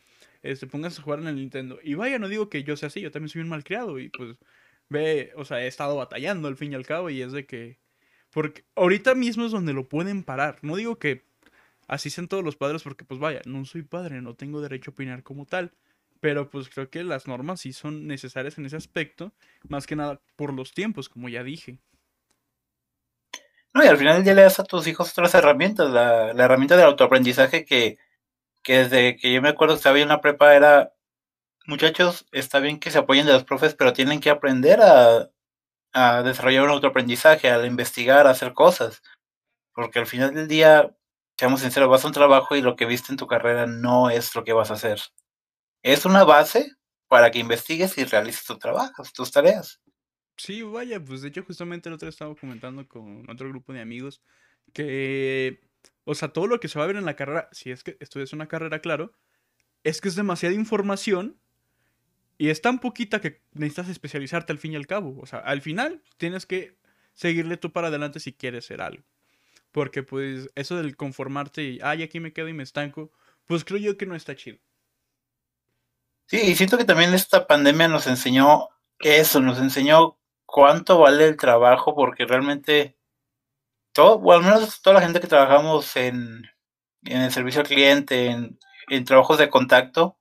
este, 0.42 0.66
póngase 0.66 1.02
a 1.02 1.04
jugar 1.04 1.20
en 1.20 1.28
el 1.28 1.36
Nintendo. 1.36 1.80
Y 1.84 1.94
vaya, 1.94 2.18
no 2.18 2.30
digo 2.30 2.50
que 2.50 2.64
yo 2.64 2.76
sea 2.78 2.88
así, 2.88 3.02
yo 3.02 3.12
también 3.12 3.30
soy 3.30 3.42
un 3.44 3.50
malcriado 3.50 4.00
y 4.00 4.10
pues 4.10 4.38
ve, 4.90 5.32
o 5.36 5.46
sea, 5.46 5.62
he 5.64 5.68
estado 5.68 5.96
batallando 5.98 6.48
al 6.48 6.58
fin 6.58 6.72
y 6.72 6.76
al 6.76 6.86
cabo 6.86 7.12
y 7.12 7.22
es 7.22 7.32
de 7.32 7.46
que, 7.46 7.80
porque 8.32 8.66
ahorita 8.76 9.14
mismo 9.14 9.46
es 9.46 9.52
donde 9.52 9.74
lo 9.74 9.88
pueden 9.88 10.24
parar. 10.24 10.58
No 10.64 10.76
digo 10.76 10.98
que 10.98 11.27
así 11.88 12.10
sean 12.10 12.28
todos 12.28 12.44
los 12.44 12.56
padres 12.56 12.84
porque 12.84 13.06
pues 13.06 13.20
vaya, 13.20 13.42
no 13.46 13.66
soy 13.66 13.84
padre, 13.84 14.22
no 14.22 14.36
tengo 14.36 14.62
derecho 14.62 14.92
a 14.92 14.94
opinar 14.94 15.24
como 15.24 15.46
tal. 15.46 15.74
Pero 16.20 16.50
pues 16.50 16.70
creo 16.70 16.90
que 16.90 17.04
las 17.04 17.28
normas 17.28 17.62
sí 17.62 17.74
son 17.74 18.08
necesarias 18.08 18.58
en 18.58 18.66
ese 18.66 18.76
aspecto, 18.76 19.34
más 19.68 19.86
que 19.86 19.96
nada 19.96 20.20
por 20.36 20.52
los 20.54 20.74
tiempos, 20.74 21.10
como 21.10 21.30
ya 21.30 21.44
dije. 21.44 21.80
No, 23.74 23.84
y 23.84 23.88
al 23.88 23.98
final 23.98 24.24
ya 24.24 24.34
le 24.34 24.42
das 24.42 24.60
a 24.60 24.64
tus 24.64 24.88
hijos 24.88 25.12
otras 25.12 25.36
herramientas. 25.36 25.92
La, 25.92 26.32
herramienta 26.32 26.76
del 26.76 26.88
autoaprendizaje 26.88 27.66
que, 27.66 27.98
que 28.64 28.78
desde 28.80 29.16
que 29.18 29.32
yo 29.32 29.42
me 29.42 29.50
acuerdo 29.50 29.76
estaba 29.76 30.00
en 30.00 30.08
la 30.08 30.22
prepa 30.22 30.56
era, 30.56 30.94
muchachos, 31.68 32.26
está 32.32 32.60
bien 32.60 32.80
que 32.80 32.92
se 32.92 32.98
apoyen 32.98 33.28
de 33.28 33.34
los 33.34 33.44
profes, 33.44 33.76
pero 33.76 33.94
tienen 33.94 34.20
que 34.20 34.32
aprender 34.32 34.82
a, 34.82 35.30
a 35.94 36.24
desarrollar 36.24 36.64
un 36.64 36.72
autoaprendizaje, 36.72 37.50
a 37.52 37.64
investigar, 37.66 38.26
a 38.28 38.32
hacer 38.32 38.54
cosas. 38.54 39.04
Porque 39.74 40.00
al 40.00 40.08
final 40.08 40.34
del 40.34 40.48
día, 40.48 40.96
seamos 41.38 41.62
sinceros, 41.62 41.90
vas 41.90 42.04
a 42.04 42.08
un 42.08 42.14
trabajo 42.14 42.56
y 42.56 42.62
lo 42.62 42.76
que 42.76 42.86
viste 42.86 43.12
en 43.12 43.18
tu 43.18 43.28
carrera 43.28 43.68
no 43.68 44.10
es 44.10 44.34
lo 44.36 44.44
que 44.44 44.54
vas 44.54 44.72
a 44.72 44.76
hacer. 44.76 45.00
Es 45.84 46.06
una 46.06 46.24
base 46.24 46.72
para 47.08 47.32
que 47.32 47.40
investigues 47.40 47.98
y 47.98 48.04
realices 48.04 48.46
tu 48.46 48.58
trabajo, 48.58 49.04
tus 49.14 49.32
tareas. 49.32 49.80
Sí, 50.36 50.62
vaya, 50.62 51.04
pues 51.04 51.22
de 51.22 51.30
hecho 51.30 51.44
justamente 51.44 51.90
el 51.90 51.96
otro 51.96 52.10
estaba 52.10 52.36
comentando 52.36 52.88
con 52.88 53.30
otro 53.30 53.50
grupo 53.50 53.74
de 53.74 53.82
amigos 53.82 54.22
que, 54.74 55.62
o 56.04 56.16
sea, 56.16 56.30
todo 56.30 56.48
lo 56.48 56.60
que 56.60 56.68
se 56.68 56.78
va 56.78 56.86
a 56.86 56.88
ver 56.88 56.98
en 56.98 57.06
la 57.06 57.16
carrera, 57.16 57.50
si 57.52 57.72
es 57.72 57.84
que 57.84 57.98
estudias 58.00 58.34
una 58.34 58.48
carrera, 58.48 58.80
claro, 58.80 59.14
es 59.84 60.02
que 60.02 60.10
es 60.10 60.16
demasiada 60.16 60.54
información 60.54 61.40
y 62.38 62.50
es 62.50 62.62
tan 62.62 62.80
poquita 62.80 63.22
que 63.22 63.42
necesitas 63.54 63.90
especializarte 63.90 64.52
al 64.54 64.60
fin 64.60 64.74
y 64.74 64.76
al 64.76 64.88
cabo. 64.88 65.18
O 65.20 65.26
sea, 65.26 65.40
al 65.40 65.62
final 65.62 66.04
tienes 66.18 66.46
que 66.46 66.78
seguirle 67.14 67.58
tú 67.58 67.72
para 67.72 67.88
adelante 67.88 68.20
si 68.20 68.34
quieres 68.34 68.66
ser 68.66 68.82
algo. 68.82 69.04
Porque 69.78 70.02
pues 70.02 70.50
eso 70.56 70.78
del 70.78 70.98
conformarte 70.98 71.62
y, 71.62 71.80
ay, 71.84 72.02
aquí 72.02 72.20
me 72.20 72.34
quedo 72.34 72.48
y 72.48 72.54
me 72.54 72.64
estanco, 72.64 73.12
pues 73.46 73.64
creo 73.64 73.80
yo 73.80 73.96
que 73.96 74.08
no 74.08 74.16
está 74.16 74.36
chido. 74.36 74.58
Sí, 76.26 76.42
y 76.42 76.56
siento 76.56 76.80
que 76.80 76.84
también 76.84 77.14
esta 77.14 77.46
pandemia 77.46 77.88
nos 77.88 78.08
enseñó 78.08 78.70
eso, 78.98 79.40
nos 79.40 79.60
enseñó 79.60 80.18
cuánto 80.48 80.98
vale 80.98 81.28
el 81.28 81.38
trabajo, 81.38 81.94
porque 81.94 82.26
realmente 82.26 82.98
todo, 83.92 84.16
o 84.16 84.34
al 84.34 84.42
menos 84.42 84.82
toda 84.82 84.96
la 84.96 85.02
gente 85.04 85.20
que 85.20 85.28
trabajamos 85.28 85.96
en, 85.96 86.50
en 87.04 87.22
el 87.22 87.32
servicio 87.32 87.62
al 87.62 87.68
cliente, 87.68 88.32
en, 88.32 88.58
en 88.90 89.06
trabajos 89.06 89.38
de 89.38 89.52
contacto, 89.52 90.18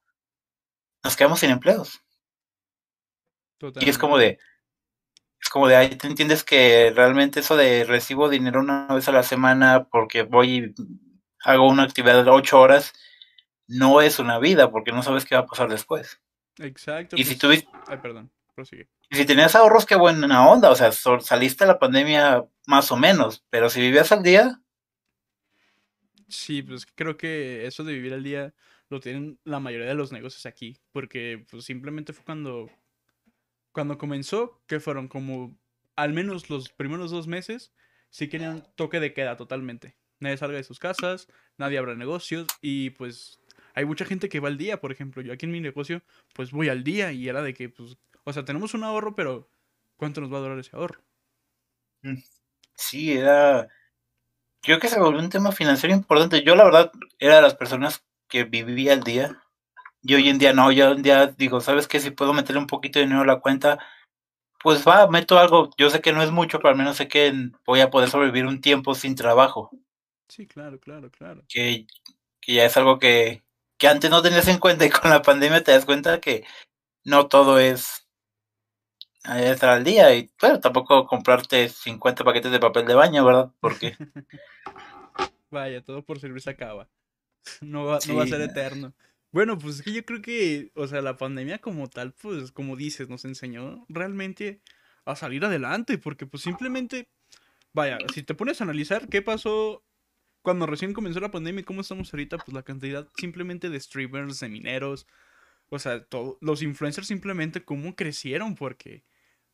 nos 1.03 1.17
quedamos 1.17 1.41
sin 1.41 1.49
empleos. 1.49 2.05
Y 3.81 3.89
es 3.89 3.97
como 3.97 4.19
de, 4.19 4.39
como 5.49 5.69
de 5.69 5.77
ahí 5.77 5.97
te 5.97 6.07
entiendes 6.07 6.45
que 6.45 6.93
realmente 6.95 7.41
eso 7.41 7.57
de 7.57 7.85
recibo 7.85 8.29
dinero 8.29 8.61
una 8.61 8.87
vez 8.89 9.09
a 9.09 9.13
la 9.13 9.23
semana 9.23 9.89
porque 9.91 10.23
voy 10.23 10.57
y 10.57 10.75
hago 11.45 11.69
una 11.69 11.85
actividad 11.85 12.25
de 12.25 12.31
ocho 12.31 12.61
horas, 12.61 12.93
no 13.67 14.01
es 14.01 14.19
una 14.19 14.39
vida 14.39 14.71
porque 14.71 14.93
no 14.93 15.03
sabes 15.03 15.25
qué 15.25 15.35
va 15.35 15.43
a 15.43 15.47
pasar 15.47 15.69
después. 15.69 16.21
Exacto. 16.59 17.17
Y 17.17 17.25
si 17.25 17.35
pues, 17.35 17.39
tuviste... 17.39 17.69
Ay, 17.87 17.99
perdón, 17.99 18.31
prosigue. 18.55 18.89
Y 19.11 19.17
si 19.17 19.25
tenías 19.25 19.55
ahorros, 19.55 19.87
qué 19.87 19.95
buena 19.95 20.49
onda, 20.49 20.71
o 20.71 20.75
sea, 20.75 20.91
saliste 20.93 21.65
de 21.65 21.73
la 21.73 21.79
pandemia 21.79 22.45
más 22.67 22.91
o 22.91 22.97
menos, 22.97 23.45
pero 23.51 23.71
si 23.71 23.81
vivías 23.81 24.11
al 24.13 24.23
día... 24.23 24.61
Sí, 26.29 26.63
pues 26.63 26.87
creo 26.87 27.17
que 27.17 27.67
eso 27.67 27.85
de 27.85 27.93
vivir 27.93 28.13
al 28.13 28.25
día 28.25 28.53
lo 28.89 28.99
tienen 29.01 29.39
la 29.45 29.61
mayoría 29.61 29.87
de 29.87 29.95
los 29.95 30.11
negocios 30.11 30.47
aquí, 30.47 30.77
porque 30.91 31.45
pues 31.49 31.65
simplemente 31.65 32.13
fue 32.13 32.25
cuando 32.25 32.69
cuando 33.77 33.99
comenzó, 33.99 34.63
que 34.67 34.81
fueron 34.81 35.07
como 35.07 35.55
al 35.97 36.15
menos 36.15 36.49
los 36.49 36.71
primeros 36.71 37.11
dos 37.11 37.27
meses, 37.27 37.75
sí 38.09 38.27
querían 38.27 38.67
toque 38.75 39.01
de 39.01 39.13
queda 39.13 39.37
totalmente. 39.37 39.99
Nadie 40.19 40.39
salga 40.39 40.57
de 40.57 40.65
sus 40.65 40.79
casas, 40.79 41.29
nadie 41.59 41.77
abra 41.77 41.95
negocios 41.95 42.47
y 42.63 42.89
pues 42.89 43.39
hay 43.75 43.85
mucha 43.85 44.07
gente 44.07 44.31
que 44.31 44.41
va 44.41 44.49
al 44.49 44.57
día, 44.57 44.81
por 44.81 44.93
ejemplo, 44.93 45.21
yo 45.21 45.31
aquí 45.31 45.45
en 45.45 45.53
mi 45.53 45.61
negocio 45.61 46.03
pues 46.33 46.53
voy 46.53 46.71
al 46.71 46.85
día 46.85 47.13
y 47.13 47.29
era 47.29 47.43
de 47.43 47.53
que 47.53 47.69
pues, 47.69 47.99
o 48.25 48.33
sea, 48.33 48.47
tenemos 48.47 48.73
un 48.73 48.83
ahorro, 48.83 49.15
pero 49.15 49.51
¿cuánto 49.99 50.23
nos 50.23 50.33
va 50.33 50.39
a 50.39 50.41
durar 50.41 50.59
ese 50.59 50.75
ahorro? 50.75 51.03
Mm, 52.01 52.17
sí, 52.77 53.13
era... 53.13 53.69
Creo 54.63 54.81
que 54.81 54.89
se 54.89 54.99
volvió 54.99 55.21
un 55.21 55.29
tema 55.29 55.53
financiero 55.53 55.95
importante. 55.95 56.43
Yo 56.43 56.57
la 56.57 56.65
verdad 56.65 56.93
era 57.19 57.37
de 57.37 57.43
las 57.43 57.55
personas 57.55 58.07
que 58.27 58.45
vivía 58.45 58.95
al 58.95 59.03
día 59.03 59.46
y 60.03 60.15
hoy 60.15 60.29
en 60.29 60.39
día 60.39 60.53
no, 60.53 60.71
yo 60.73 60.91
hoy 60.91 60.97
en 60.97 61.03
día 61.03 61.27
digo, 61.27 61.61
¿sabes 61.61 61.89
qué? 61.89 62.01
Si 62.01 62.11
puedo 62.11 62.33
meterle 62.33 62.61
un 62.61 62.67
poquito 62.67 62.99
de 62.99 63.07
dinero 63.07 63.23
a 63.23 63.27
la 63.27 63.41
cuenta, 63.41 63.79
pues 64.63 64.87
va, 64.87 65.07
meto 65.09 65.39
algo. 65.39 65.71
Yo 65.79 65.91
sé 65.91 66.01
que 66.01 66.13
no 66.13 66.23
es 66.23 66.31
mucho, 66.31 66.59
pero 66.59 66.71
al 66.71 66.77
menos 66.77 66.97
sé 66.97 67.09
que 67.09 67.33
voy 67.65 67.81
a 67.81 67.91
poder 67.91 68.09
sobrevivir 68.09 68.47
un 68.47 68.61
tiempo 68.61 68.95
sin 68.95 69.15
trabajo. 69.15 69.71
Sí, 70.29 70.47
claro, 70.47 70.79
claro, 70.81 71.11
claro. 71.11 71.43
Que, 71.49 71.87
que 72.41 72.55
ya 72.55 72.65
es 72.65 72.77
algo 72.77 72.99
que, 72.99 73.43
que 73.79 73.89
antes 73.89 74.11
no 74.11 74.23
tenías 74.23 74.49
en 74.49 74.59
cuenta 74.59 74.85
y 74.85 74.91
con 74.91 75.11
la 75.11 75.23
pandemia 75.23 75.63
te 75.63 75.73
das 75.73 75.85
cuenta 75.85 76.21
que 76.21 76.45
no 77.05 77.29
todo 77.29 77.59
es 77.59 78.07
estar 79.25 79.71
al 79.71 79.85
día 79.85 80.15
y 80.15 80.31
bueno, 80.41 80.61
tampoco 80.61 81.07
comprarte 81.07 81.69
50 81.69 82.25
paquetes 82.25 82.53
de 82.53 82.61
papel 82.61 82.87
de 82.87 82.95
baño, 82.95 83.25
¿verdad? 83.25 83.53
Porque... 83.61 83.97
Vaya, 85.51 85.83
todo 85.83 86.05
por 86.05 86.19
servir 86.21 86.43
se 86.43 86.51
acaba. 86.51 86.89
No 87.61 87.85
va, 87.85 88.01
no 88.09 88.17
va 88.17 88.25
a 88.25 88.27
ser 88.27 88.41
eterno. 88.41 88.93
Bueno, 89.37 89.59
pues 89.59 89.75
es 89.77 89.83
que 89.83 89.93
yo 89.93 90.03
creo 90.07 90.23
que, 90.23 90.73
o 90.75 90.87
sea, 90.87 91.03
la 91.03 91.19
pandemia 91.19 91.59
como 91.59 91.91
tal, 91.91 92.15
pues 92.15 92.53
como 92.53 92.75
dices, 92.75 93.11
nos 93.11 93.27
enseñó 93.27 93.85
realmente 93.91 94.63
a 95.05 95.15
salir 95.15 95.45
adelante, 95.45 95.99
porque 95.99 96.25
pues 96.25 96.43
simplemente, 96.43 97.11
vaya, 97.75 97.99
si 98.15 98.23
te 98.23 98.35
pones 98.35 98.63
a 98.63 98.65
analizar 98.65 99.11
qué 99.11 99.21
pasó 99.21 99.85
cuando 100.41 100.65
recién 100.65 100.95
comenzó 100.95 101.21
la 101.21 101.31
pandemia 101.31 101.61
y 101.61 101.65
cómo 101.65 101.83
estamos 101.83 102.15
ahorita, 102.15 102.39
pues 102.39 102.55
la 102.55 102.63
cantidad 102.63 103.11
simplemente 103.19 103.69
de 103.69 103.79
streamers, 103.79 104.41
de 104.41 104.49
mineros, 104.49 105.07
o 105.69 105.79
sea, 105.79 106.03
todo, 106.03 106.39
los 106.41 106.63
influencers 106.63 107.07
simplemente 107.07 107.63
cómo 107.63 107.95
crecieron, 107.95 108.55
porque, 108.55 109.05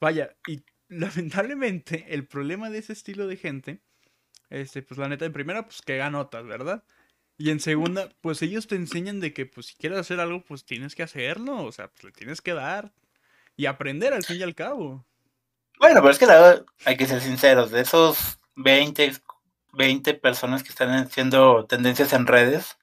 vaya, 0.01 0.37
y 0.47 0.63
lamentablemente 0.91 2.07
el 2.15 2.29
problema 2.29 2.71
de 2.71 2.79
ese 2.79 2.93
estilo 2.93 3.27
de 3.27 3.37
gente, 3.37 3.83
este, 4.49 4.81
pues 4.83 4.99
la 4.99 5.09
neta, 5.09 5.25
de 5.25 5.33
primera, 5.33 5.65
pues 5.65 5.83
que 5.83 5.97
ganotas, 5.97 6.47
¿verdad? 6.47 6.85
Y 7.39 7.51
en 7.51 7.61
segunda, 7.61 8.09
pues 8.21 8.43
ellos 8.43 8.67
te 8.67 8.77
enseñan 8.77 9.21
de 9.21 9.33
que 9.33 9.47
pues 9.47 9.67
si 9.67 9.75
quieres 9.75 9.99
hacer 9.99 10.21
algo, 10.21 10.45
pues 10.45 10.65
tienes 10.65 10.95
que 10.95 11.03
hacerlo, 11.03 11.65
o 11.65 11.73
sea, 11.73 11.89
pues 11.89 12.05
le 12.05 12.13
tienes 12.13 12.41
que 12.41 12.55
dar 12.55 12.93
y 13.57 13.67
aprender 13.67 14.13
al 14.13 14.25
fin 14.25 14.39
y 14.39 14.43
al 14.43 14.55
cabo. 14.55 15.05
Bueno, 15.79 16.01
pero 16.01 16.11
es 16.11 16.19
que 16.19 16.27
la 16.27 16.41
verdad, 16.41 16.67
hay 16.85 16.97
que 16.97 17.07
ser 17.07 17.21
sinceros, 17.21 17.71
de 17.71 17.81
esos 17.81 18.39
20, 18.57 19.13
20 19.73 20.15
personas 20.15 20.63
que 20.63 20.69
están 20.69 20.91
haciendo 20.91 21.67
tendencias 21.67 22.13
en 22.13 22.27
redes, 22.27 22.79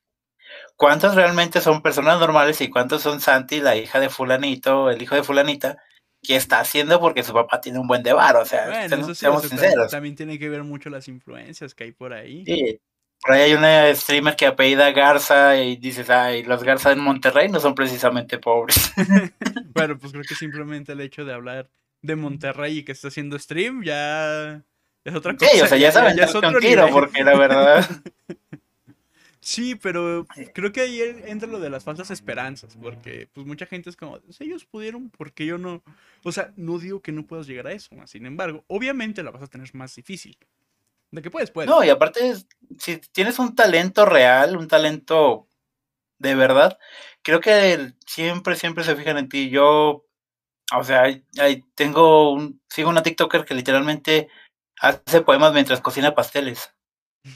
¿cuántos 0.76 1.16
realmente 1.16 1.62
son 1.62 1.82
personas 1.82 2.20
normales 2.20 2.60
y 2.62 2.70
cuántos 2.70 3.02
son 3.02 3.22
Santi, 3.22 3.62
la 3.62 3.76
hija 3.78 4.00
de 4.00 4.10
fulanito, 4.10 4.90
el 4.90 5.02
hijo 5.02 5.16
de 5.16 5.24
fulanita, 5.24 5.78
que 6.22 6.36
está 6.36 6.60
haciendo 6.60 7.00
porque 7.00 7.24
su 7.24 7.34
papá 7.34 7.62
tiene 7.62 7.80
un 7.80 7.88
buen 7.88 8.04
de 8.04 8.12
O 8.12 8.46
sea, 8.46 8.90
seamos 9.14 9.48
sinceros. 9.48 9.92
También 9.92 10.16
tiene 10.16 10.38
que 10.38 10.50
ver 10.50 10.64
mucho 10.64 10.90
las 10.90 11.08
influencias 11.08 11.74
que 11.74 11.86
hay 11.86 11.92
por 11.94 12.12
ahí. 12.12 12.44
Sí, 12.46 12.82
por 13.22 13.34
ahí 13.34 13.42
hay 13.42 13.54
una 13.54 13.94
streamer 13.94 14.36
que 14.36 14.46
apellida 14.46 14.92
Garza 14.92 15.58
y 15.62 15.76
dices, 15.76 16.10
ay, 16.10 16.44
los 16.44 16.64
Garza 16.64 16.92
en 16.92 17.00
Monterrey 17.00 17.50
no 17.50 17.60
son 17.60 17.76
precisamente 17.76 18.38
pobres. 18.38 18.94
bueno, 19.74 19.98
pues 19.98 20.14
creo 20.14 20.24
que 20.24 20.36
simplemente 20.36 20.94
el 20.94 21.02
hecho 21.02 21.26
de 21.26 21.34
hablar 21.34 21.70
de 22.02 22.16
Monterrey 22.16 22.78
y 22.78 22.84
que 22.84 22.94
está 22.94 23.10
haciendo 23.10 23.38
stream 23.38 23.84
ya 23.84 24.64
es 25.04 25.16
otra 25.16 25.36
cosa. 25.36 25.52
Sí, 25.52 25.62
o 25.62 25.68
sea, 25.68 25.78
ya 25.78 25.92
saben, 25.92 26.16
ya, 26.16 26.26
es 26.26 26.36
otro 26.36 26.60
tiro, 26.60 26.88
porque 26.92 27.24
la 27.26 27.38
verdad. 27.38 27.86
sí, 29.42 29.76
pero 29.76 30.26
creo 30.54 30.72
que 30.72 30.82
ahí 30.82 31.02
entra 31.26 31.50
lo 31.50 31.60
de 31.60 31.70
las 31.70 31.84
falsas 31.84 32.12
esperanzas, 32.12 32.78
porque 32.78 33.28
pues 33.34 33.46
mucha 33.46 33.66
gente 33.66 33.90
es 33.90 33.98
como, 33.98 34.20
si 34.30 34.46
ellos 34.46 34.64
pudieron, 34.64 35.10
porque 35.10 35.46
yo 35.46 35.58
no? 35.58 35.84
O 36.24 36.32
sea, 36.32 36.54
no 36.56 36.80
digo 36.80 37.02
que 37.02 37.12
no 37.12 37.26
puedas 37.28 37.48
llegar 37.48 37.68
a 37.68 37.74
eso, 37.74 37.90
sin 38.06 38.26
embargo, 38.26 38.64
obviamente 38.68 39.24
la 39.24 39.32
vas 39.32 39.44
a 39.44 39.48
tener 39.48 39.74
más 39.76 39.94
difícil. 39.96 40.38
De 41.12 41.22
que 41.22 41.32
puedes, 41.32 41.52
puedes. 41.52 41.70
No, 41.70 41.84
y 41.84 41.90
aparte, 41.90 42.36
si 42.78 42.98
tienes 42.98 43.40
un 43.40 43.56
talento 43.56 44.06
real, 44.06 44.56
un 44.58 44.68
talento 44.68 45.48
de 46.20 46.36
verdad, 46.36 46.78
creo 47.24 47.40
que 47.40 47.94
siempre, 48.06 48.56
siempre 48.56 48.84
se 48.84 48.96
fijan 48.96 49.18
en 49.18 49.30
ti. 49.30 49.50
Yo, 49.50 50.06
o 50.76 50.84
sea, 50.84 51.04
ahí 51.40 51.64
tengo 51.76 52.32
un, 52.32 52.62
sigo 52.70 52.90
una 52.90 53.04
TikToker 53.04 53.46
que 53.46 53.56
literalmente 53.56 54.30
hace 54.80 55.22
poemas 55.22 55.54
mientras 55.54 55.82
cocina 55.82 56.14
pasteles. 56.14 56.76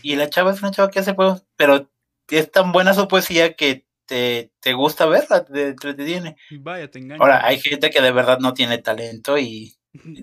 Y 0.01 0.15
la 0.15 0.29
chava 0.29 0.51
es 0.51 0.61
una 0.61 0.71
chava 0.71 0.89
que 0.89 0.99
hace 0.99 1.13
poemas, 1.13 1.45
pero 1.55 1.89
es 2.29 2.51
tan 2.51 2.71
buena 2.71 2.93
su 2.93 3.07
poesía 3.07 3.55
que 3.55 3.85
te, 4.05 4.51
te 4.59 4.73
gusta 4.73 5.05
verla, 5.05 5.45
te 5.45 5.69
entretiene. 5.69 6.35
Vaya, 6.59 6.89
te 6.89 6.99
engaño. 6.99 7.21
Ahora, 7.21 7.45
hay 7.45 7.59
gente 7.59 7.89
que 7.89 8.01
de 8.01 8.11
verdad 8.11 8.39
no 8.39 8.53
tiene 8.53 8.77
talento 8.77 9.37
y 9.37 9.75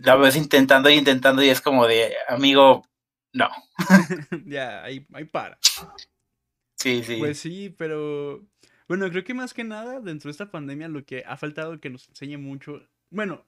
la 0.03 0.17
ves 0.17 0.37
intentando 0.37 0.91
y 0.91 0.95
intentando 0.95 1.43
y 1.43 1.49
es 1.49 1.61
como 1.61 1.87
de, 1.87 2.15
amigo, 2.29 2.85
no. 3.33 3.49
ya, 4.47 4.83
ahí, 4.83 5.07
ahí 5.13 5.25
para. 5.25 5.59
Sí, 6.77 7.03
sí. 7.05 7.17
Pues 7.19 7.39
sí, 7.39 7.75
pero 7.77 8.47
bueno, 8.89 9.09
creo 9.11 9.23
que 9.23 9.35
más 9.35 9.55
que 9.55 9.65
nada 9.65 10.01
dentro 10.01 10.29
de 10.29 10.33
esta 10.33 10.51
pandemia 10.51 10.89
lo 10.89 11.05
que 11.05 11.23
ha 11.27 11.37
faltado 11.37 11.79
que 11.79 11.91
nos 11.91 12.09
enseñe 12.09 12.39
mucho, 12.39 12.83
bueno, 13.11 13.45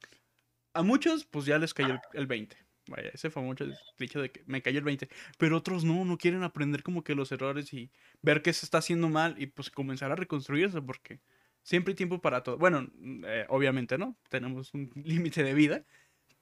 a 0.75 0.83
muchos 0.83 1.25
pues 1.25 1.47
ya 1.47 1.59
les 1.59 1.75
cayó 1.75 2.01
el, 2.13 2.27
20. 2.27 2.57
Vaya, 2.89 3.11
ese 3.13 3.31
mucho 3.41 3.67
dicho 3.99 4.21
de 4.21 4.31
que 4.31 4.43
me 4.47 4.63
cayó 4.63 4.79
el 4.79 4.85
20. 4.85 5.09
Pero 5.39 5.57
otros 5.57 5.85
no, 5.85 6.05
no 6.05 6.19
quieren 6.19 6.43
aprender 6.43 6.83
como 6.83 7.03
que 7.05 7.15
los 7.15 7.33
errores 7.33 7.73
y 7.73 7.91
ver 8.23 8.43
qué 8.43 8.53
se 8.53 8.67
está 8.67 8.79
haciendo 8.79 9.09
mal 9.09 9.35
y 9.39 9.47
pues 9.47 9.71
comenzar 9.71 10.13
a 10.13 10.17
reconstruirse 10.17 10.81
porque 10.83 11.21
siempre 11.63 11.93
hay 11.93 11.97
tiempo 11.97 12.21
para 12.21 12.43
todo. 12.43 12.59
Bueno, 12.59 12.89
eh, 13.27 13.47
obviamente 13.49 13.99
no, 13.99 14.17
tenemos 14.29 14.73
un 14.75 14.91
límite 15.05 15.43
de 15.43 15.55
vida. 15.55 15.85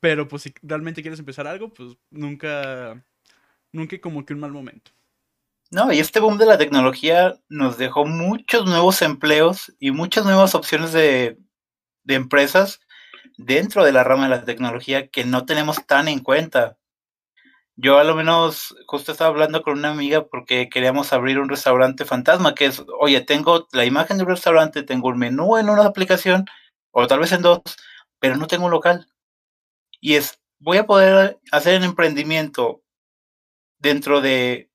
Pero 0.00 0.28
pues 0.28 0.42
si 0.42 0.54
realmente 0.62 1.02
quieres 1.02 1.20
empezar 1.20 1.46
algo, 1.46 1.72
pues 1.72 1.96
nunca 2.10 3.04
nunca 3.72 4.00
como 4.00 4.24
que 4.24 4.34
un 4.34 4.40
mal 4.40 4.52
momento. 4.52 4.92
No, 5.70 5.92
y 5.92 6.00
este 6.00 6.18
boom 6.18 6.36
de 6.36 6.46
la 6.46 6.58
tecnología 6.58 7.38
nos 7.48 7.78
dejó 7.78 8.04
muchos 8.04 8.66
nuevos 8.66 9.02
empleos 9.02 9.72
y 9.78 9.92
muchas 9.92 10.24
nuevas 10.24 10.54
opciones 10.56 10.92
de, 10.92 11.38
de 12.02 12.14
empresas 12.14 12.80
dentro 13.38 13.84
de 13.84 13.92
la 13.92 14.04
rama 14.04 14.24
de 14.24 14.30
la 14.30 14.44
tecnología 14.44 15.08
que 15.08 15.24
no 15.24 15.46
tenemos 15.46 15.86
tan 15.86 16.08
en 16.08 16.20
cuenta. 16.20 16.76
Yo 17.76 17.98
a 17.98 18.04
lo 18.04 18.14
menos 18.14 18.76
justo 18.86 19.12
estaba 19.12 19.30
hablando 19.30 19.62
con 19.62 19.78
una 19.78 19.90
amiga 19.90 20.26
porque 20.26 20.68
queríamos 20.68 21.12
abrir 21.12 21.38
un 21.38 21.48
restaurante 21.48 22.04
fantasma, 22.04 22.54
que 22.54 22.66
es, 22.66 22.82
oye, 22.98 23.20
tengo 23.22 23.68
la 23.72 23.86
imagen 23.86 24.18
de 24.18 24.24
un 24.24 24.30
restaurante, 24.30 24.82
tengo 24.82 25.08
un 25.08 25.18
menú 25.18 25.56
en 25.56 25.70
una 25.70 25.86
aplicación, 25.86 26.44
o 26.90 27.06
tal 27.06 27.20
vez 27.20 27.32
en 27.32 27.42
dos, 27.42 27.60
pero 28.18 28.36
no 28.36 28.46
tengo 28.46 28.66
un 28.66 28.72
local. 28.72 29.06
Y 30.00 30.16
es, 30.16 30.40
voy 30.58 30.78
a 30.78 30.86
poder 30.86 31.38
hacer 31.52 31.74
el 31.74 31.84
emprendimiento 31.84 32.82
dentro 33.80 34.20
de 34.20 34.70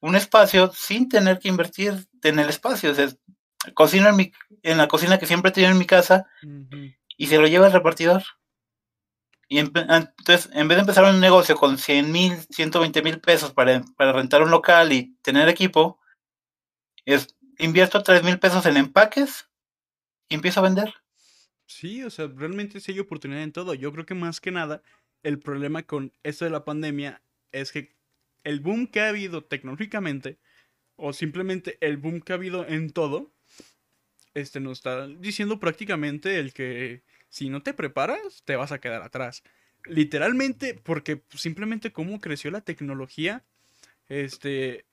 un 0.00 0.16
espacio 0.16 0.72
sin 0.72 1.08
tener 1.08 1.38
que 1.38 1.48
invertir 1.48 2.08
en 2.22 2.38
el 2.38 2.48
espacio. 2.48 2.90
O 2.90 2.94
sea, 2.94 3.08
cocino 3.74 4.08
en, 4.08 4.16
mi, 4.16 4.32
en 4.62 4.78
la 4.78 4.88
cocina 4.88 5.18
que 5.18 5.26
siempre 5.26 5.50
he 5.50 5.52
tenido 5.52 5.72
en 5.72 5.78
mi 5.78 5.86
casa 5.86 6.26
y 7.16 7.26
se 7.26 7.38
lo 7.38 7.46
lleva 7.46 7.66
el 7.66 7.72
repartidor. 7.72 8.22
Y 9.48 9.58
entonces, 9.58 10.50
en 10.52 10.68
vez 10.68 10.76
de 10.76 10.80
empezar 10.80 11.04
un 11.04 11.20
negocio 11.20 11.54
con 11.56 11.78
100 11.78 12.10
mil, 12.10 12.36
120 12.50 13.02
mil 13.02 13.20
pesos 13.20 13.52
para, 13.52 13.82
para 13.96 14.12
rentar 14.12 14.42
un 14.42 14.50
local 14.50 14.92
y 14.92 15.16
tener 15.22 15.48
equipo, 15.48 16.00
es 17.04 17.36
invierto 17.58 18.02
3 18.02 18.24
mil 18.24 18.38
pesos 18.38 18.64
en 18.66 18.76
empaques 18.76 19.48
y 20.28 20.34
empiezo 20.34 20.60
a 20.60 20.64
vender. 20.64 20.94
Sí, 21.66 22.02
o 22.02 22.10
sea, 22.10 22.26
realmente 22.26 22.80
sí 22.80 22.92
hay 22.92 23.00
oportunidad 23.00 23.42
en 23.42 23.52
todo. 23.52 23.74
Yo 23.74 23.92
creo 23.92 24.06
que 24.06 24.14
más 24.14 24.40
que 24.40 24.50
nada, 24.50 24.82
el 25.22 25.38
problema 25.38 25.82
con 25.82 26.12
esto 26.22 26.44
de 26.44 26.50
la 26.50 26.64
pandemia 26.64 27.22
es 27.52 27.72
que 27.72 27.94
el 28.44 28.60
boom 28.60 28.86
que 28.86 29.00
ha 29.00 29.08
habido 29.08 29.44
tecnológicamente, 29.44 30.38
o 30.96 31.12
simplemente 31.12 31.76
el 31.80 31.96
boom 31.96 32.20
que 32.20 32.32
ha 32.32 32.36
habido 32.36 32.66
en 32.66 32.90
todo, 32.90 33.32
este 34.34 34.60
nos 34.60 34.78
está 34.78 35.06
diciendo 35.06 35.58
prácticamente 35.58 36.38
el 36.38 36.52
que 36.52 37.02
si 37.28 37.48
no 37.48 37.62
te 37.62 37.74
preparas, 37.74 38.42
te 38.44 38.56
vas 38.56 38.70
a 38.70 38.80
quedar 38.80 39.02
atrás. 39.02 39.42
Literalmente, 39.86 40.74
porque 40.74 41.22
simplemente 41.34 41.92
cómo 41.92 42.20
creció 42.20 42.50
la 42.50 42.60
tecnología, 42.60 43.44
este, 44.08 44.86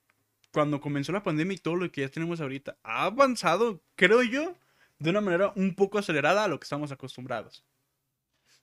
cuando 0.51 0.81
comenzó 0.81 1.11
la 1.11 1.23
pandemia 1.23 1.55
y 1.55 1.59
todo 1.59 1.75
lo 1.75 1.91
que 1.91 2.01
ya 2.01 2.09
tenemos 2.09 2.41
ahorita, 2.41 2.77
ha 2.83 3.05
avanzado, 3.05 3.81
creo 3.95 4.23
yo, 4.23 4.57
de 4.99 5.09
una 5.09 5.21
manera 5.21 5.53
un 5.55 5.75
poco 5.75 5.97
acelerada 5.97 6.43
a 6.43 6.47
lo 6.47 6.59
que 6.59 6.65
estamos 6.65 6.91
acostumbrados. 6.91 7.63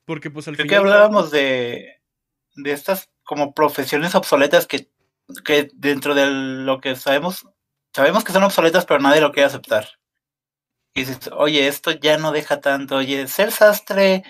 Porque 0.05 0.31
pues 0.31 0.49
al 0.49 0.57
final... 0.57 0.69
que 0.69 0.77
hablábamos 0.77 1.31
de, 1.31 1.98
de 2.63 2.73
estas 2.73 3.11
como 3.25 3.55
profesiones 3.55 4.15
obsoletas 4.15 4.67
que, 4.67 4.91
que 5.45 5.71
dentro 5.75 6.15
de 6.15 6.27
lo 6.31 6.81
que 6.81 6.97
sabemos, 6.97 7.47
sabemos 7.93 8.25
que 8.25 8.33
son 8.33 8.43
obsoletas, 8.43 8.87
pero 8.87 9.01
nadie 9.01 9.21
lo 9.21 9.33
quiere 9.33 9.47
aceptar. 9.47 9.89
Y 10.95 11.01
dices, 11.01 11.31
oye, 11.33 11.69
esto 11.69 11.93
ya 11.93 12.19
no 12.19 12.33
deja 12.33 12.61
tanto, 12.61 12.97
oye, 12.97 13.29
ser 13.29 13.53
sastre, 13.53 14.25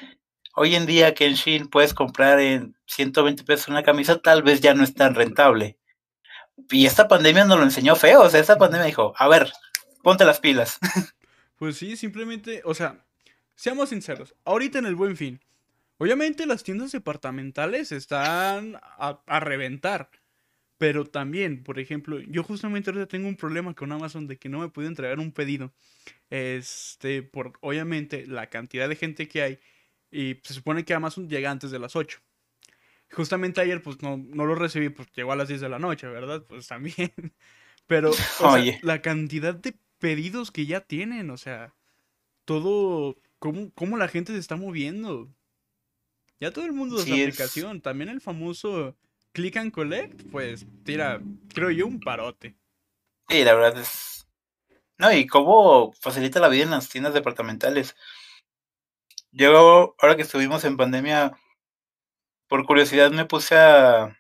hoy 0.54 0.74
en 0.74 0.86
día 0.86 1.14
que 1.14 1.26
en 1.26 1.34
Shein 1.34 1.68
puedes 1.68 1.94
comprar 1.94 2.40
en 2.40 2.76
120 2.86 3.44
pesos 3.44 3.68
una 3.68 3.82
camisa, 3.82 4.18
tal 4.18 4.42
vez 4.42 4.60
ya 4.60 4.74
no 4.74 4.84
es 4.84 4.94
tan 4.94 5.14
rentable. 5.14 5.78
Y 6.70 6.86
esta 6.86 7.08
pandemia 7.08 7.44
nos 7.44 7.58
lo 7.58 7.64
enseñó 7.64 7.96
feo, 7.96 8.22
o 8.22 8.30
sea, 8.30 8.40
esta 8.40 8.58
pandemia 8.58 8.86
dijo, 8.86 9.14
a 9.16 9.28
ver, 9.28 9.52
ponte 10.02 10.24
las 10.24 10.40
pilas. 10.40 10.78
Pues 11.58 11.76
sí, 11.76 11.96
simplemente, 11.96 12.62
o 12.64 12.72
sea, 12.72 13.04
seamos 13.56 13.88
sinceros, 13.88 14.32
ahorita 14.44 14.78
en 14.78 14.86
el 14.86 14.94
buen 14.94 15.16
fin, 15.16 15.40
obviamente 15.98 16.46
las 16.46 16.64
tiendas 16.64 16.92
departamentales 16.92 17.92
están 17.92 18.78
a, 18.82 19.40
reventar. 19.40 20.10
Pero 20.78 21.04
también, 21.04 21.64
por 21.64 21.80
ejemplo, 21.80 22.20
yo 22.20 22.44
justamente 22.44 22.90
ahorita 22.90 23.08
tengo 23.08 23.26
un 23.28 23.36
problema 23.36 23.74
con 23.74 23.90
Amazon 23.90 24.28
de 24.28 24.38
que 24.38 24.48
no 24.48 24.60
me 24.60 24.68
pude 24.68 24.86
entregar 24.86 25.18
un 25.18 25.32
pedido. 25.32 25.72
Este, 26.30 27.22
por 27.22 27.52
obviamente 27.60 28.26
la 28.26 28.48
cantidad 28.48 28.88
de 28.88 28.96
gente 28.96 29.28
que 29.28 29.42
hay. 29.42 29.58
Y 30.10 30.40
se 30.44 30.54
supone 30.54 30.84
que 30.84 30.94
Amazon 30.94 31.28
llega 31.28 31.50
antes 31.50 31.72
de 31.72 31.80
las 31.80 31.96
8. 31.96 32.20
Justamente 33.10 33.60
ayer, 33.60 33.82
pues 33.82 34.00
no, 34.02 34.18
no 34.18 34.46
lo 34.46 34.54
recibí, 34.54 34.88
pues 34.90 35.08
llegó 35.12 35.32
a 35.32 35.36
las 35.36 35.48
10 35.48 35.62
de 35.62 35.68
la 35.68 35.78
noche, 35.78 36.06
¿verdad? 36.06 36.44
Pues 36.46 36.68
también. 36.68 37.12
Pero 37.88 38.12
la 38.82 39.02
cantidad 39.02 39.54
de 39.54 39.74
pedidos 39.98 40.50
que 40.50 40.66
ya 40.66 40.82
tienen, 40.82 41.30
o 41.30 41.36
sea, 41.36 41.74
todo, 42.44 43.16
cómo, 43.38 43.72
cómo 43.74 43.96
la 43.96 44.08
gente 44.08 44.32
se 44.32 44.38
está 44.38 44.56
moviendo. 44.56 45.28
Ya 46.40 46.52
todo 46.52 46.64
el 46.64 46.72
mundo 46.72 46.96
usa 46.96 47.16
la 47.16 47.22
aplicación, 47.22 47.80
también 47.80 48.10
el 48.10 48.20
famoso 48.20 48.96
click 49.32 49.56
and 49.56 49.72
collect, 49.72 50.22
pues 50.30 50.66
tira, 50.84 51.20
creo 51.52 51.70
yo, 51.70 51.86
un 51.86 52.00
parote. 52.00 52.56
Sí, 53.28 53.44
la 53.44 53.54
verdad 53.54 53.80
es... 53.80 54.26
No, 54.96 55.12
y 55.12 55.26
cómo 55.26 55.92
facilita 55.92 56.40
la 56.40 56.48
vida 56.48 56.64
en 56.64 56.70
las 56.70 56.88
tiendas 56.88 57.14
departamentales. 57.14 57.94
Yo, 59.30 59.94
ahora 60.00 60.16
que 60.16 60.22
estuvimos 60.22 60.64
en 60.64 60.76
pandemia, 60.76 61.38
por 62.48 62.64
curiosidad 62.66 63.10
me 63.10 63.24
puse 63.24 63.56
a, 63.56 64.18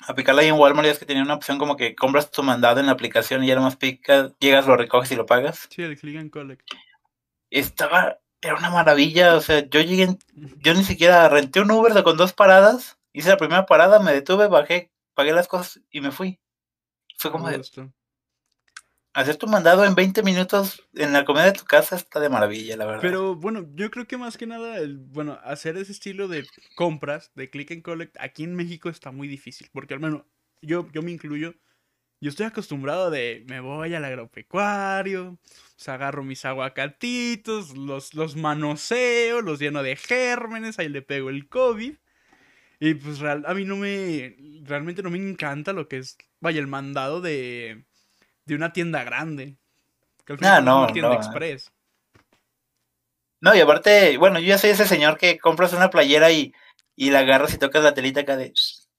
a 0.00 0.14
picarla 0.14 0.42
ahí 0.42 0.48
en 0.48 0.54
Walmart 0.54 0.86
y 0.86 0.90
es 0.90 0.98
que 0.98 1.06
tenía 1.06 1.22
una 1.22 1.34
opción 1.34 1.58
como 1.58 1.76
que 1.76 1.94
compras 1.94 2.30
tu 2.30 2.42
mandado 2.42 2.80
en 2.80 2.86
la 2.86 2.92
aplicación 2.92 3.44
y 3.44 3.48
ya 3.48 3.54
nomás 3.54 3.76
picas, 3.76 4.32
llegas, 4.38 4.66
lo 4.66 4.76
recoges 4.76 5.12
y 5.12 5.16
lo 5.16 5.26
pagas. 5.26 5.68
Sí, 5.70 5.82
el 5.82 5.98
click 5.98 6.18
and 6.18 6.30
collect. 6.30 6.68
Estaba, 7.50 8.18
era 8.40 8.56
una 8.56 8.70
maravilla, 8.70 9.34
o 9.34 9.40
sea, 9.40 9.68
yo 9.68 9.80
llegué, 9.80 10.16
yo 10.34 10.74
ni 10.74 10.84
siquiera 10.84 11.28
renté 11.28 11.60
un 11.60 11.70
Uber 11.70 12.02
con 12.02 12.16
dos 12.16 12.32
paradas, 12.32 12.98
hice 13.12 13.30
la 13.30 13.36
primera 13.36 13.66
parada, 13.66 14.00
me 14.00 14.12
detuve, 14.12 14.46
bajé, 14.46 14.90
pagué 15.14 15.32
las 15.32 15.48
cosas 15.48 15.80
y 15.90 16.00
me 16.00 16.10
fui. 16.10 16.38
Fue 17.16 17.30
como 17.30 17.48
de, 17.48 17.62
hacer 19.16 19.36
tu 19.36 19.46
mandado 19.46 19.86
en 19.86 19.94
20 19.94 20.22
minutos 20.22 20.82
en 20.94 21.14
la 21.14 21.24
comida 21.24 21.46
de 21.46 21.52
tu 21.52 21.64
casa 21.64 21.96
está 21.96 22.20
de 22.20 22.28
maravilla, 22.28 22.76
la 22.76 22.84
verdad. 22.84 23.00
Pero 23.00 23.34
bueno, 23.34 23.66
yo 23.74 23.90
creo 23.90 24.06
que 24.06 24.18
más 24.18 24.36
que 24.36 24.46
nada, 24.46 24.76
el, 24.76 24.98
bueno, 24.98 25.38
hacer 25.42 25.78
ese 25.78 25.92
estilo 25.92 26.28
de 26.28 26.46
compras, 26.74 27.32
de 27.34 27.48
click 27.48 27.70
and 27.72 27.82
collect, 27.82 28.14
aquí 28.20 28.44
en 28.44 28.54
México 28.54 28.90
está 28.90 29.12
muy 29.12 29.26
difícil. 29.26 29.70
Porque 29.72 29.94
al 29.94 30.00
menos 30.00 30.24
yo, 30.60 30.86
yo 30.92 31.00
me 31.00 31.12
incluyo. 31.12 31.54
Yo 32.20 32.30
estoy 32.30 32.46
acostumbrado 32.46 33.10
de 33.10 33.44
me 33.46 33.60
voy 33.60 33.94
al 33.94 34.04
agropecuario, 34.04 35.38
pues 35.76 35.88
agarro 35.88 36.24
mis 36.24 36.44
aguacatitos, 36.44 37.76
los, 37.76 38.14
los 38.14 38.36
manoseo, 38.36 39.42
los 39.42 39.58
lleno 39.58 39.82
de 39.82 39.96
gérmenes, 39.96 40.78
ahí 40.78 40.88
le 40.88 41.02
pego 41.02 41.28
el 41.28 41.48
COVID. 41.48 41.94
Y 42.80 42.94
pues 42.94 43.20
real, 43.20 43.44
a 43.46 43.54
mí 43.54 43.64
no 43.64 43.76
me, 43.76 44.36
realmente 44.62 45.02
no 45.02 45.10
me 45.10 45.18
encanta 45.18 45.72
lo 45.72 45.88
que 45.88 45.98
es, 45.98 46.16
vaya, 46.40 46.60
el 46.60 46.66
mandado 46.66 47.20
de, 47.20 47.84
de 48.44 48.54
una 48.54 48.72
tienda 48.72 49.04
grande. 49.04 49.56
Que 50.24 50.32
al 50.34 50.38
final 50.38 50.64
no, 50.64 50.84
una 50.84 50.92
tienda 50.92 51.14
express. 51.14 51.72
No, 53.40 53.54
y 53.54 53.60
aparte, 53.60 54.16
bueno, 54.18 54.38
yo 54.40 54.46
ya 54.46 54.58
soy 54.58 54.70
ese 54.70 54.86
señor 54.86 55.18
que 55.18 55.38
compras 55.38 55.72
una 55.72 55.90
playera 55.90 56.32
y, 56.32 56.52
y 56.96 57.10
la 57.10 57.20
agarras 57.20 57.54
y 57.54 57.58
tocas 57.58 57.82
la 57.84 57.94
telita 57.94 58.20
acá 58.20 58.36
de. 58.36 58.52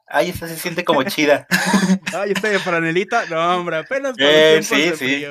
Ay, 0.08 0.30
esta 0.30 0.48
se 0.48 0.56
siente 0.56 0.86
como 0.86 1.04
chida. 1.04 1.46
Ay, 2.16 2.32
esta 2.32 2.50
de 2.50 2.60
franelita. 2.60 3.26
No, 3.26 3.58
hombre, 3.58 3.78
apenas 3.78 4.16
eh, 4.18 4.62
sí, 4.64 4.92
sí. 4.96 5.26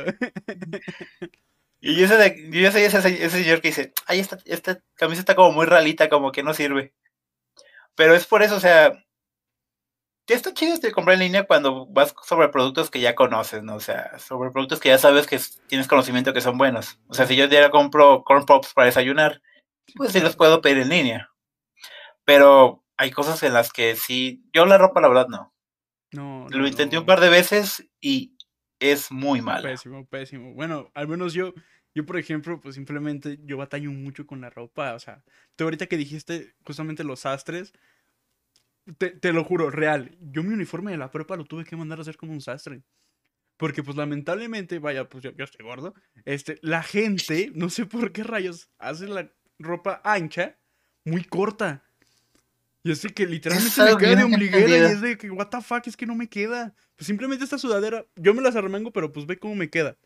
y 1.81 1.97
yo, 1.97 2.07
yo 2.07 2.73
soy 2.73 2.83
ese, 2.83 2.99
ese, 2.99 3.31
señor 3.31 3.63
que 3.63 3.69
dice, 3.69 3.93
ay, 4.07 4.21
esta, 4.21 4.39
esta 4.45 4.81
camisa 4.95 5.21
está 5.21 5.35
como 5.35 5.53
muy 5.53 5.65
ralita, 5.65 6.11
como 6.11 6.31
que 6.31 6.43
no 6.43 6.53
sirve. 6.53 6.93
Pero 7.95 8.15
es 8.15 8.27
por 8.27 8.43
eso, 8.43 8.57
o 8.57 8.61
sea, 8.61 8.93
está 10.35 10.53
chido 10.53 10.75
este 10.75 10.93
comprar 10.93 11.15
en 11.15 11.21
línea 11.21 11.47
cuando 11.47 11.87
vas 11.87 12.15
sobre 12.25 12.49
productos 12.49 12.91
que 12.91 13.01
ya 13.01 13.15
conoces, 13.15 13.63
¿no? 13.63 13.77
O 13.77 13.81
sea, 13.81 14.19
sobre 14.19 14.51
productos 14.51 14.81
que 14.81 14.91
ya 14.91 14.99
sabes 14.99 15.27
que 15.27 15.41
tienes 15.69 15.89
conocimiento 15.89 16.35
que 16.35 16.43
son 16.43 16.59
buenos. 16.59 16.99
O 17.09 17.15
sea, 17.15 17.27
si 17.27 17.37
yo 17.37 17.47
ya 17.47 17.71
compro 17.71 18.25
corn 18.25 18.45
pops 18.45 18.75
para 18.75 18.87
desayunar, 18.87 19.41
pues 19.95 20.13
sí 20.13 20.21
los 20.21 20.37
puedo 20.37 20.61
pedir 20.61 20.79
en 20.79 20.91
línea. 20.91 21.31
Pero 22.25 22.83
hay 22.97 23.11
cosas 23.11 23.43
en 23.43 23.53
las 23.53 23.73
que 23.73 23.97
sí, 23.97 24.45
yo 24.53 24.67
la 24.67 24.79
ropa 24.79 25.01
la 25.01 25.09
verdad 25.09 25.29
no. 25.29 25.55
No. 26.13 26.47
Lo 26.51 26.67
intenté 26.67 26.99
un 26.99 27.07
par 27.07 27.21
de 27.21 27.29
veces 27.29 27.89
y 28.01 28.37
es 28.79 29.11
muy 29.11 29.41
malo. 29.41 29.63
Pésimo, 29.63 30.07
pésimo. 30.07 30.55
Bueno, 30.55 30.91
al 30.95 31.09
menos 31.09 31.35
yo, 31.35 31.53
yo 31.95 32.07
por 32.07 32.17
ejemplo, 32.17 32.61
pues 32.61 32.75
simplemente 32.75 33.39
yo 33.43 33.57
batallo 33.57 33.91
mucho 33.91 34.27
con 34.27 34.41
la 34.41 34.51
ropa. 34.51 34.95
O 34.95 34.99
sea, 34.99 35.25
tú 35.57 35.65
ahorita 35.65 35.87
que 35.87 35.97
dijiste 35.97 36.55
justamente 36.65 37.05
los 37.05 37.21
sastres, 37.21 37.73
te, 38.99 39.33
lo 39.33 39.45
juro, 39.45 39.71
real. 39.71 40.17
Yo 40.21 40.43
mi 40.43 40.55
uniforme 40.55 40.93
de 40.93 40.99
la 40.99 41.11
prepa 41.11 41.37
lo 41.37 41.45
tuve 41.45 41.65
que 41.65 41.77
mandar 41.77 41.99
a 41.99 42.03
hacer 42.03 42.17
como 42.17 42.33
un 42.33 42.41
sastre. 42.41 42.83
Porque 43.57 43.83
pues 43.83 43.97
lamentablemente, 43.97 44.79
vaya, 44.79 45.09
pues 45.09 45.25
yo, 45.25 45.31
estoy 45.37 45.65
gordo. 45.65 45.95
Este, 46.25 46.59
la 46.63 46.83
gente, 46.83 47.51
no 47.55 47.71
sé 47.71 47.87
por 47.87 48.13
qué 48.13 48.23
rayos, 48.23 48.71
hace 48.79 49.09
la 49.09 49.33
ropa 49.59 50.01
ancha 50.05 50.59
muy 51.05 51.25
corta. 51.25 51.86
Y 52.87 52.93
es 52.93 53.01
que 53.01 53.27
literalmente 53.27 53.83
me 53.83 53.97
queda 53.97 54.15
de 54.15 54.23
ombliguera 54.23 54.69
y 54.69 54.93
es 54.93 55.01
de 55.01 55.19
que, 55.19 55.29
what 55.29 55.49
the 55.49 55.61
fuck, 55.61 55.85
es 55.89 55.97
que 55.97 56.07
no 56.07 56.15
me 56.15 56.29
queda. 56.29 56.73
Pues 56.95 57.09
simplemente 57.09 57.43
esta 57.43 57.59
sudadera, 57.59 58.07
yo 58.15 58.33
me 58.33 58.43
las 58.43 58.55
arremango, 58.55 58.93
pero 58.93 59.13
pues 59.13 59.27
ve 59.27 59.41
cómo 59.41 59.57
me 59.57 59.69
queda. 59.69 59.99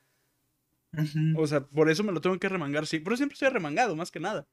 O 1.37 1.47
sea, 1.47 1.61
por 1.61 1.91
eso 1.91 2.03
me 2.05 2.13
lo 2.13 2.23
tengo 2.23 2.39
que 2.39 2.49
remangar, 2.49 2.87
sí. 2.87 2.99
Pero 2.99 3.19
siempre 3.19 3.35
estoy 3.35 3.49
arremangado, 3.49 3.95
más 3.97 4.11
que 4.11 4.19
nada. 4.19 4.49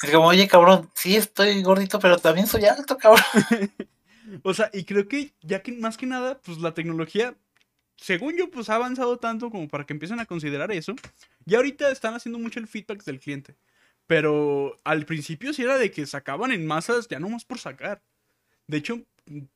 Es 0.00 0.10
como, 0.10 0.28
oye, 0.28 0.48
cabrón, 0.48 0.90
sí 0.94 1.14
estoy 1.14 1.62
gordito, 1.62 1.98
pero 1.98 2.16
también 2.16 2.46
soy 2.46 2.64
alto, 2.64 2.96
cabrón. 2.96 3.22
o 4.42 4.54
sea, 4.54 4.70
y 4.72 4.84
creo 4.84 5.06
que 5.06 5.34
ya 5.42 5.62
que 5.62 5.72
más 5.72 5.98
que 5.98 6.06
nada, 6.06 6.40
pues 6.40 6.56
la 6.56 6.72
tecnología, 6.72 7.36
según 7.96 8.38
yo, 8.38 8.50
pues 8.50 8.70
ha 8.70 8.76
avanzado 8.76 9.18
tanto 9.18 9.50
como 9.50 9.68
para 9.68 9.84
que 9.84 9.92
empiecen 9.92 10.20
a 10.20 10.26
considerar 10.26 10.72
eso. 10.72 10.94
Y 11.44 11.54
ahorita 11.54 11.90
están 11.90 12.14
haciendo 12.14 12.38
mucho 12.38 12.60
el 12.60 12.66
feedback 12.66 13.04
del 13.04 13.20
cliente. 13.20 13.56
Pero 14.06 14.76
al 14.84 15.04
principio 15.04 15.52
sí 15.52 15.62
era 15.62 15.78
de 15.78 15.90
que 15.90 16.06
sacaban 16.06 16.52
en 16.52 16.66
masas 16.66 17.08
ya 17.08 17.18
no 17.18 17.28
más 17.28 17.44
por 17.44 17.58
sacar. 17.58 18.02
De 18.66 18.78
hecho, 18.78 19.02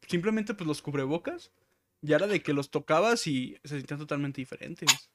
simplemente 0.06 0.54
pues 0.54 0.66
los 0.66 0.82
cubrebocas 0.82 1.52
ya 2.02 2.16
era 2.16 2.26
de 2.26 2.42
que 2.42 2.52
los 2.52 2.70
tocabas 2.70 3.26
y 3.26 3.58
se 3.64 3.76
sentían 3.76 4.00
totalmente 4.00 4.40
diferentes. 4.40 5.10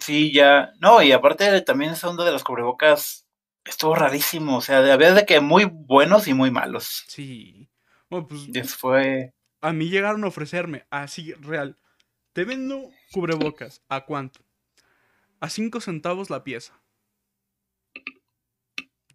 Sí, 0.00 0.32
ya. 0.32 0.72
No, 0.80 1.02
y 1.02 1.12
aparte 1.12 1.60
también 1.62 1.92
es 1.92 2.04
onda 2.04 2.24
de 2.24 2.32
los 2.32 2.44
cubrebocas 2.44 3.26
estuvo 3.66 3.94
rarísimo. 3.94 4.58
O 4.58 4.60
sea, 4.60 4.78
había 4.92 5.12
de 5.12 5.26
que 5.26 5.40
muy 5.40 5.64
buenos 5.64 6.28
y 6.28 6.34
muy 6.34 6.50
malos. 6.50 7.04
Sí. 7.08 7.68
Bueno, 8.08 8.28
pues. 8.28 8.74
fue. 8.74 9.32
A 9.60 9.72
mí 9.72 9.88
llegaron 9.88 10.24
a 10.24 10.28
ofrecerme, 10.28 10.86
así, 10.90 11.32
real. 11.34 11.76
Te 12.32 12.44
vendo 12.44 12.90
cubrebocas. 13.12 13.82
¿A 13.88 14.04
cuánto? 14.04 14.40
A 15.40 15.48
cinco 15.48 15.80
centavos 15.80 16.30
la 16.30 16.44
pieza. 16.44 16.78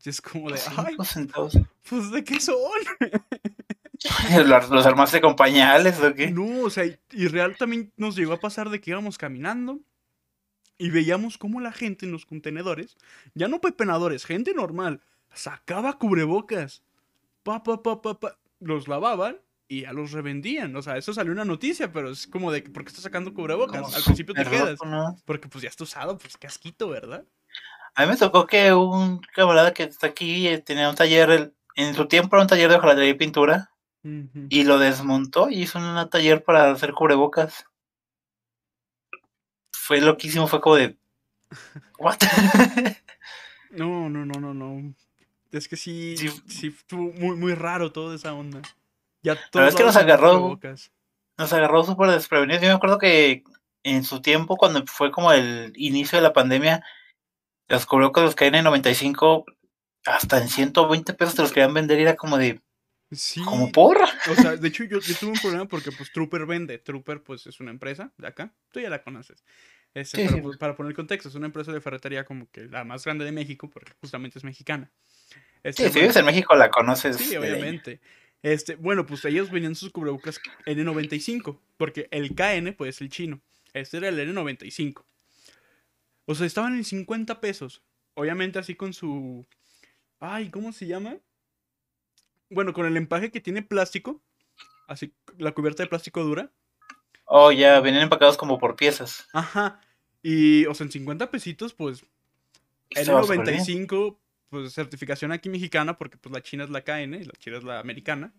Es 0.09 0.21
como 0.21 0.49
de, 0.49 0.59
ay, 0.77 0.95
centavos. 1.03 1.57
pues 1.87 2.11
¿de 2.11 2.23
qué 2.23 2.39
son? 2.39 2.57
¿Los, 4.47 4.69
los 4.69 4.85
armaste 4.85 5.21
con 5.21 5.35
pañales 5.35 5.99
o 5.99 6.13
qué? 6.13 6.31
No, 6.31 6.63
o 6.63 6.69
sea, 6.69 6.85
y, 6.85 6.97
y 7.11 7.27
real 7.27 7.55
también 7.57 7.91
nos 7.97 8.15
llegó 8.15 8.33
a 8.33 8.39
pasar 8.39 8.69
de 8.69 8.81
que 8.81 8.91
íbamos 8.91 9.17
caminando 9.17 9.79
y 10.81 10.89
veíamos 10.89 11.37
cómo 11.37 11.59
la 11.61 11.71
gente 11.71 12.07
en 12.07 12.11
los 12.11 12.25
contenedores, 12.25 12.97
ya 13.35 13.47
no 13.47 13.61
pepenadores, 13.61 14.25
gente 14.25 14.55
normal, 14.55 15.01
sacaba 15.31 15.99
cubrebocas. 15.99 16.81
Pa, 17.43 17.61
pa, 17.61 17.83
pa, 17.83 18.01
pa, 18.01 18.19
pa, 18.19 18.37
los 18.59 18.87
lavaban 18.87 19.37
y 19.67 19.81
ya 19.81 19.93
los 19.93 20.11
revendían. 20.11 20.75
O 20.75 20.81
sea, 20.81 20.97
eso 20.97 21.13
salió 21.13 21.31
una 21.31 21.45
noticia, 21.45 21.91
pero 21.91 22.09
es 22.09 22.25
como 22.25 22.51
de, 22.51 22.63
¿por 22.63 22.83
qué 22.83 22.89
estás 22.89 23.03
sacando 23.03 23.33
cubrebocas? 23.33 23.81
Como 23.81 23.95
Al 23.95 24.03
principio 24.03 24.33
te 24.33 24.43
quedas. 24.43 24.79
¿no? 24.83 25.15
Porque 25.25 25.47
pues 25.47 25.61
ya 25.61 25.69
está 25.69 25.83
usado, 25.83 26.17
pues 26.17 26.35
qué 26.37 26.47
asquito, 26.47 26.89
¿verdad? 26.89 27.25
A 27.95 28.03
mí 28.03 28.11
me 28.11 28.17
tocó 28.17 28.47
que 28.47 28.73
un 28.73 29.19
camarada 29.35 29.73
que 29.73 29.83
está 29.83 30.07
aquí 30.07 30.47
eh, 30.47 30.59
tenía 30.59 30.89
un 30.89 30.95
taller, 30.95 31.53
en 31.75 31.93
su 31.93 32.07
tiempo 32.07 32.35
era 32.35 32.43
un 32.43 32.47
taller 32.47 32.69
de 32.69 32.75
hojalatería 32.77 33.09
y 33.09 33.15
pintura, 33.15 33.71
y 34.49 34.63
lo 34.63 34.79
desmontó 34.79 35.49
y 35.49 35.61
hizo 35.61 35.77
un 35.77 36.09
taller 36.09 36.43
para 36.43 36.71
hacer 36.71 36.91
cubrebocas. 36.93 37.65
Fue 39.71 40.01
loquísimo, 40.01 40.47
fue 40.47 40.61
como 40.61 40.75
de... 40.75 40.97
¿What? 41.99 42.17
No, 43.71 44.09
no, 44.09 44.25
no, 44.25 44.39
no, 44.39 44.53
no. 44.53 44.93
Es 45.51 45.67
que 45.69 45.77
sí, 45.77 46.17
Sí. 46.17 46.29
sí, 46.47 46.67
estuvo 46.67 47.13
muy, 47.13 47.37
muy 47.37 47.55
raro 47.55 47.91
toda 47.91 48.15
esa 48.15 48.33
onda. 48.33 48.61
Ya 49.23 49.33
verdad 49.35 49.49
todos 49.51 49.67
es 49.69 49.75
que 49.75 49.83
nos 49.83 49.95
agarró-. 49.95 50.59
Nos 51.37 51.53
agarró 51.53 51.83
súper 51.83 52.09
desprevenidos. 52.11 52.61
Yo 52.61 52.67
me 52.67 52.73
acuerdo 52.73 52.97
que 52.97 53.43
en 53.83 54.03
su 54.03 54.21
tiempo, 54.21 54.57
cuando 54.57 54.85
fue 54.87 55.11
como 55.11 55.31
el 55.31 55.71
inicio 55.77 56.17
de 56.17 56.23
la 56.23 56.33
pandemia, 56.33 56.83
los 57.71 57.85
cubrebocas 57.85 58.23
los 58.23 58.35
caían 58.35 58.55
en 58.55 58.65
95, 58.65 59.45
hasta 60.05 60.37
en 60.39 60.49
120 60.49 61.13
pesos 61.13 61.35
te 61.35 61.41
los 61.41 61.51
querían 61.51 61.73
vender 61.73 61.99
y 61.99 62.03
era 62.03 62.15
como 62.15 62.37
de... 62.37 62.61
Sí. 63.11 63.41
¿Como 63.43 63.71
por? 63.71 63.97
O 64.01 64.35
sea, 64.35 64.55
de 64.55 64.67
hecho 64.69 64.85
yo, 64.85 64.99
yo 64.99 65.15
tuve 65.15 65.31
un 65.31 65.39
problema 65.39 65.65
porque 65.65 65.91
pues 65.91 66.13
Trooper 66.13 66.45
vende. 66.45 66.77
Trooper 66.77 67.21
pues 67.21 67.45
es 67.45 67.59
una 67.59 67.71
empresa 67.71 68.13
de 68.17 68.27
acá. 68.27 68.53
Tú 68.71 68.79
ya 68.79 68.89
la 68.89 69.03
conoces. 69.03 69.43
Este, 69.93 70.21
Sí, 70.21 70.27
pero, 70.29 70.43
pues, 70.43 70.57
para 70.57 70.77
poner 70.77 70.93
contexto, 70.93 71.27
es 71.27 71.35
una 71.35 71.47
empresa 71.47 71.73
de 71.73 71.81
ferretería 71.81 72.23
como 72.23 72.49
que 72.49 72.67
la 72.67 72.85
más 72.85 73.03
grande 73.03 73.25
de 73.25 73.33
México 73.33 73.69
porque 73.69 73.91
justamente 73.99 74.39
es 74.39 74.45
mexicana. 74.45 74.89
Este, 75.63 75.87
Sí, 75.87 75.93
si 75.93 75.99
vives 75.99 76.15
en 76.15 76.25
México 76.25 76.55
la 76.55 76.69
conoces. 76.69 77.17
Sí, 77.17 77.35
obviamente. 77.35 77.99
Este, 78.43 78.75
bueno, 78.75 79.05
pues 79.05 79.23
ellos 79.25 79.51
venían 79.51 79.75
sus 79.75 79.91
cubrebocas 79.91 80.39
N95, 80.65 81.59
porque 81.77 82.07
el 82.11 82.33
KN, 82.33 82.73
pues 82.75 83.01
el 83.01 83.09
chino. 83.09 83.41
Este 83.73 83.97
era 83.97 84.09
el 84.09 84.17
N95. 84.17 85.03
O 86.25 86.35
sea, 86.35 86.45
estaban 86.45 86.75
en 86.75 86.83
50 86.83 87.41
pesos. 87.41 87.81
Obviamente 88.13 88.59
así 88.59 88.75
con 88.75 88.93
su... 88.93 89.45
Ay, 90.19 90.49
¿cómo 90.49 90.71
se 90.71 90.87
llama? 90.87 91.17
Bueno, 92.49 92.73
con 92.73 92.85
el 92.85 92.97
empaque 92.97 93.31
que 93.31 93.41
tiene 93.41 93.61
plástico. 93.61 94.21
Así, 94.87 95.13
la 95.37 95.53
cubierta 95.53 95.83
de 95.83 95.89
plástico 95.89 96.23
dura. 96.23 96.51
Oh, 97.25 97.51
ya, 97.51 97.79
venían 97.79 98.03
empacados 98.03 98.37
como 98.37 98.59
por 98.59 98.75
piezas. 98.75 99.27
Ajá. 99.33 99.79
Y, 100.21 100.65
o 100.65 100.73
sea, 100.73 100.85
en 100.85 100.91
50 100.91 101.31
pesitos, 101.31 101.73
pues... 101.73 102.03
Bien. 102.93 103.07
N95, 103.07 104.17
pues 104.49 104.73
certificación 104.73 105.31
aquí 105.31 105.47
mexicana, 105.47 105.97
porque 105.97 106.17
pues 106.17 106.33
la 106.33 106.41
china 106.43 106.65
es 106.65 106.69
la 106.69 106.81
KN 106.81 107.25
la 107.25 107.33
china 107.39 107.57
es 107.57 107.63
la 107.63 107.79
americana, 107.79 108.33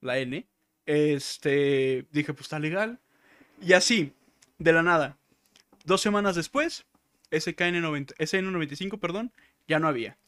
la 0.00 0.18
N. 0.18 0.44
Este, 0.86 2.04
dije, 2.10 2.34
pues 2.34 2.46
está 2.46 2.58
legal. 2.58 2.98
Y 3.62 3.72
así, 3.72 4.12
de 4.58 4.72
la 4.72 4.82
nada. 4.82 5.16
Dos 5.84 6.00
semanas 6.00 6.34
después, 6.34 6.84
ese 7.30 7.54
KN90, 7.56 8.14
ese 8.18 8.38
N95, 8.40 8.98
perdón, 8.98 9.32
ya 9.68 9.78
no 9.78 9.88
había. 9.88 10.18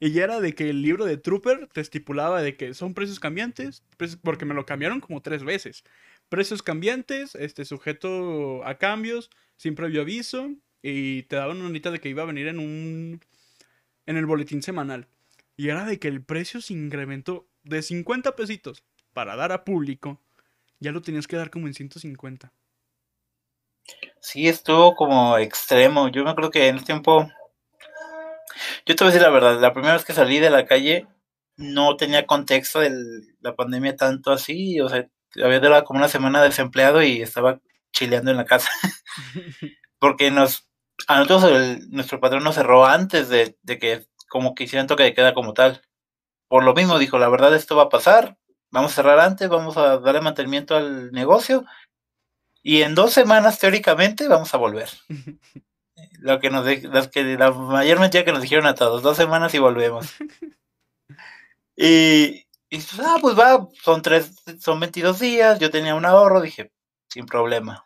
Y 0.00 0.12
ya 0.12 0.24
era 0.24 0.40
de 0.40 0.54
que 0.54 0.70
el 0.70 0.82
libro 0.82 1.04
de 1.04 1.16
Trooper 1.16 1.68
te 1.72 1.80
estipulaba 1.80 2.40
de 2.42 2.56
que 2.56 2.72
son 2.74 2.94
precios 2.94 3.18
cambiantes, 3.20 3.82
precios- 3.96 4.20
porque 4.22 4.44
me 4.44 4.54
lo 4.54 4.64
cambiaron 4.66 5.00
como 5.00 5.22
tres 5.22 5.42
veces. 5.44 5.84
Precios 6.28 6.62
cambiantes, 6.62 7.34
este 7.34 7.64
sujeto 7.64 8.64
a 8.64 8.78
cambios, 8.78 9.30
sin 9.56 9.74
previo 9.74 10.02
aviso, 10.02 10.54
y 10.82 11.24
te 11.24 11.36
daban 11.36 11.60
una 11.60 11.70
nota 11.70 11.90
de 11.90 12.00
que 12.00 12.08
iba 12.08 12.22
a 12.22 12.26
venir 12.26 12.46
en 12.48 12.58
un 12.60 13.20
en 14.06 14.16
el 14.16 14.26
boletín 14.26 14.62
semanal. 14.62 15.08
Y 15.56 15.68
era 15.68 15.84
de 15.84 15.98
que 15.98 16.08
el 16.08 16.22
precio 16.22 16.60
se 16.60 16.74
incrementó 16.74 17.48
de 17.64 17.82
50 17.82 18.36
pesitos 18.36 18.84
para 19.12 19.36
dar 19.36 19.52
a 19.52 19.64
público, 19.64 20.20
ya 20.80 20.92
lo 20.92 21.02
tenías 21.02 21.26
que 21.26 21.36
dar 21.36 21.50
como 21.50 21.66
en 21.66 21.74
150. 21.74 22.52
Sí, 24.20 24.46
estuvo 24.48 24.94
como 24.94 25.36
extremo. 25.38 26.08
Yo 26.08 26.22
me 26.22 26.30
acuerdo 26.30 26.50
que 26.52 26.68
en 26.68 26.76
ese 26.76 26.86
tiempo. 26.86 27.28
Yo 28.86 28.96
te 28.96 29.04
voy 29.04 29.10
a 29.10 29.12
decir 29.14 29.22
la 29.22 29.30
verdad, 29.32 29.60
la 29.60 29.72
primera 29.72 29.94
vez 29.94 30.04
que 30.04 30.12
salí 30.12 30.38
de 30.40 30.50
la 30.50 30.66
calle 30.66 31.06
no 31.56 31.96
tenía 31.96 32.26
contexto 32.26 32.80
de 32.80 32.90
la 33.40 33.54
pandemia 33.54 33.96
tanto 33.96 34.30
así. 34.32 34.80
O 34.80 34.88
sea, 34.88 35.06
había 35.42 35.60
durado 35.60 35.84
como 35.84 35.98
una 35.98 36.08
semana 36.08 36.42
desempleado 36.42 37.02
y 37.02 37.20
estaba 37.22 37.60
chileando 37.92 38.30
en 38.30 38.36
la 38.36 38.44
casa. 38.44 38.70
Porque 39.98 40.30
nos. 40.30 40.66
A 41.06 41.18
nosotros 41.20 41.44
el- 41.52 41.90
nuestro 41.90 42.20
patrón 42.20 42.44
nos 42.44 42.56
cerró 42.56 42.84
antes 42.86 43.28
de, 43.28 43.56
de 43.62 43.78
que 43.78 44.06
como 44.28 44.54
que 44.54 44.64
hicieran 44.64 44.86
toque 44.88 45.04
de 45.04 45.14
queda 45.14 45.34
como 45.34 45.54
tal. 45.54 45.82
Por 46.48 46.64
lo 46.64 46.74
mismo 46.74 46.98
dijo, 46.98 47.18
la 47.18 47.28
verdad 47.28 47.54
esto 47.54 47.76
va 47.76 47.84
a 47.84 47.88
pasar, 47.88 48.38
vamos 48.70 48.92
a 48.92 48.94
cerrar 48.96 49.20
antes, 49.20 49.48
vamos 49.48 49.76
a 49.76 49.98
darle 49.98 50.20
mantenimiento 50.20 50.76
al 50.76 51.12
negocio 51.12 51.64
y 52.62 52.82
en 52.82 52.94
dos 52.94 53.12
semanas 53.12 53.58
teóricamente 53.58 54.28
vamos 54.28 54.52
a 54.54 54.58
volver. 54.58 54.88
Lo 56.20 56.40
que 56.40 56.50
nos 56.50 56.64
de- 56.64 56.88
las 56.88 57.08
que 57.08 57.22
la 57.22 57.50
mayor 57.52 58.00
mentira 58.00 58.24
que 58.24 58.32
nos 58.32 58.42
dijeron 58.42 58.66
a 58.66 58.74
todos, 58.74 59.02
dos 59.02 59.16
semanas 59.16 59.54
y 59.54 59.58
volvemos. 59.58 60.06
y, 61.76 62.46
y, 62.70 62.78
ah, 63.00 63.18
pues 63.20 63.38
va, 63.38 63.68
son 63.82 64.02
tres, 64.02 64.32
son 64.60 64.80
22 64.80 65.18
días, 65.20 65.58
yo 65.58 65.70
tenía 65.70 65.94
un 65.94 66.04
ahorro, 66.04 66.40
dije, 66.40 66.72
sin 67.08 67.26
problema. 67.26 67.84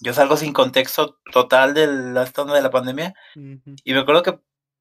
Yo 0.00 0.12
salgo 0.12 0.36
sin 0.36 0.52
contexto 0.52 1.18
total 1.32 1.72
de 1.72 1.86
la 1.86 2.26
zona 2.26 2.54
de 2.54 2.62
la 2.62 2.70
pandemia 2.70 3.14
y 3.84 3.92
me 3.92 4.00
acuerdo 4.00 4.22
que 4.22 4.32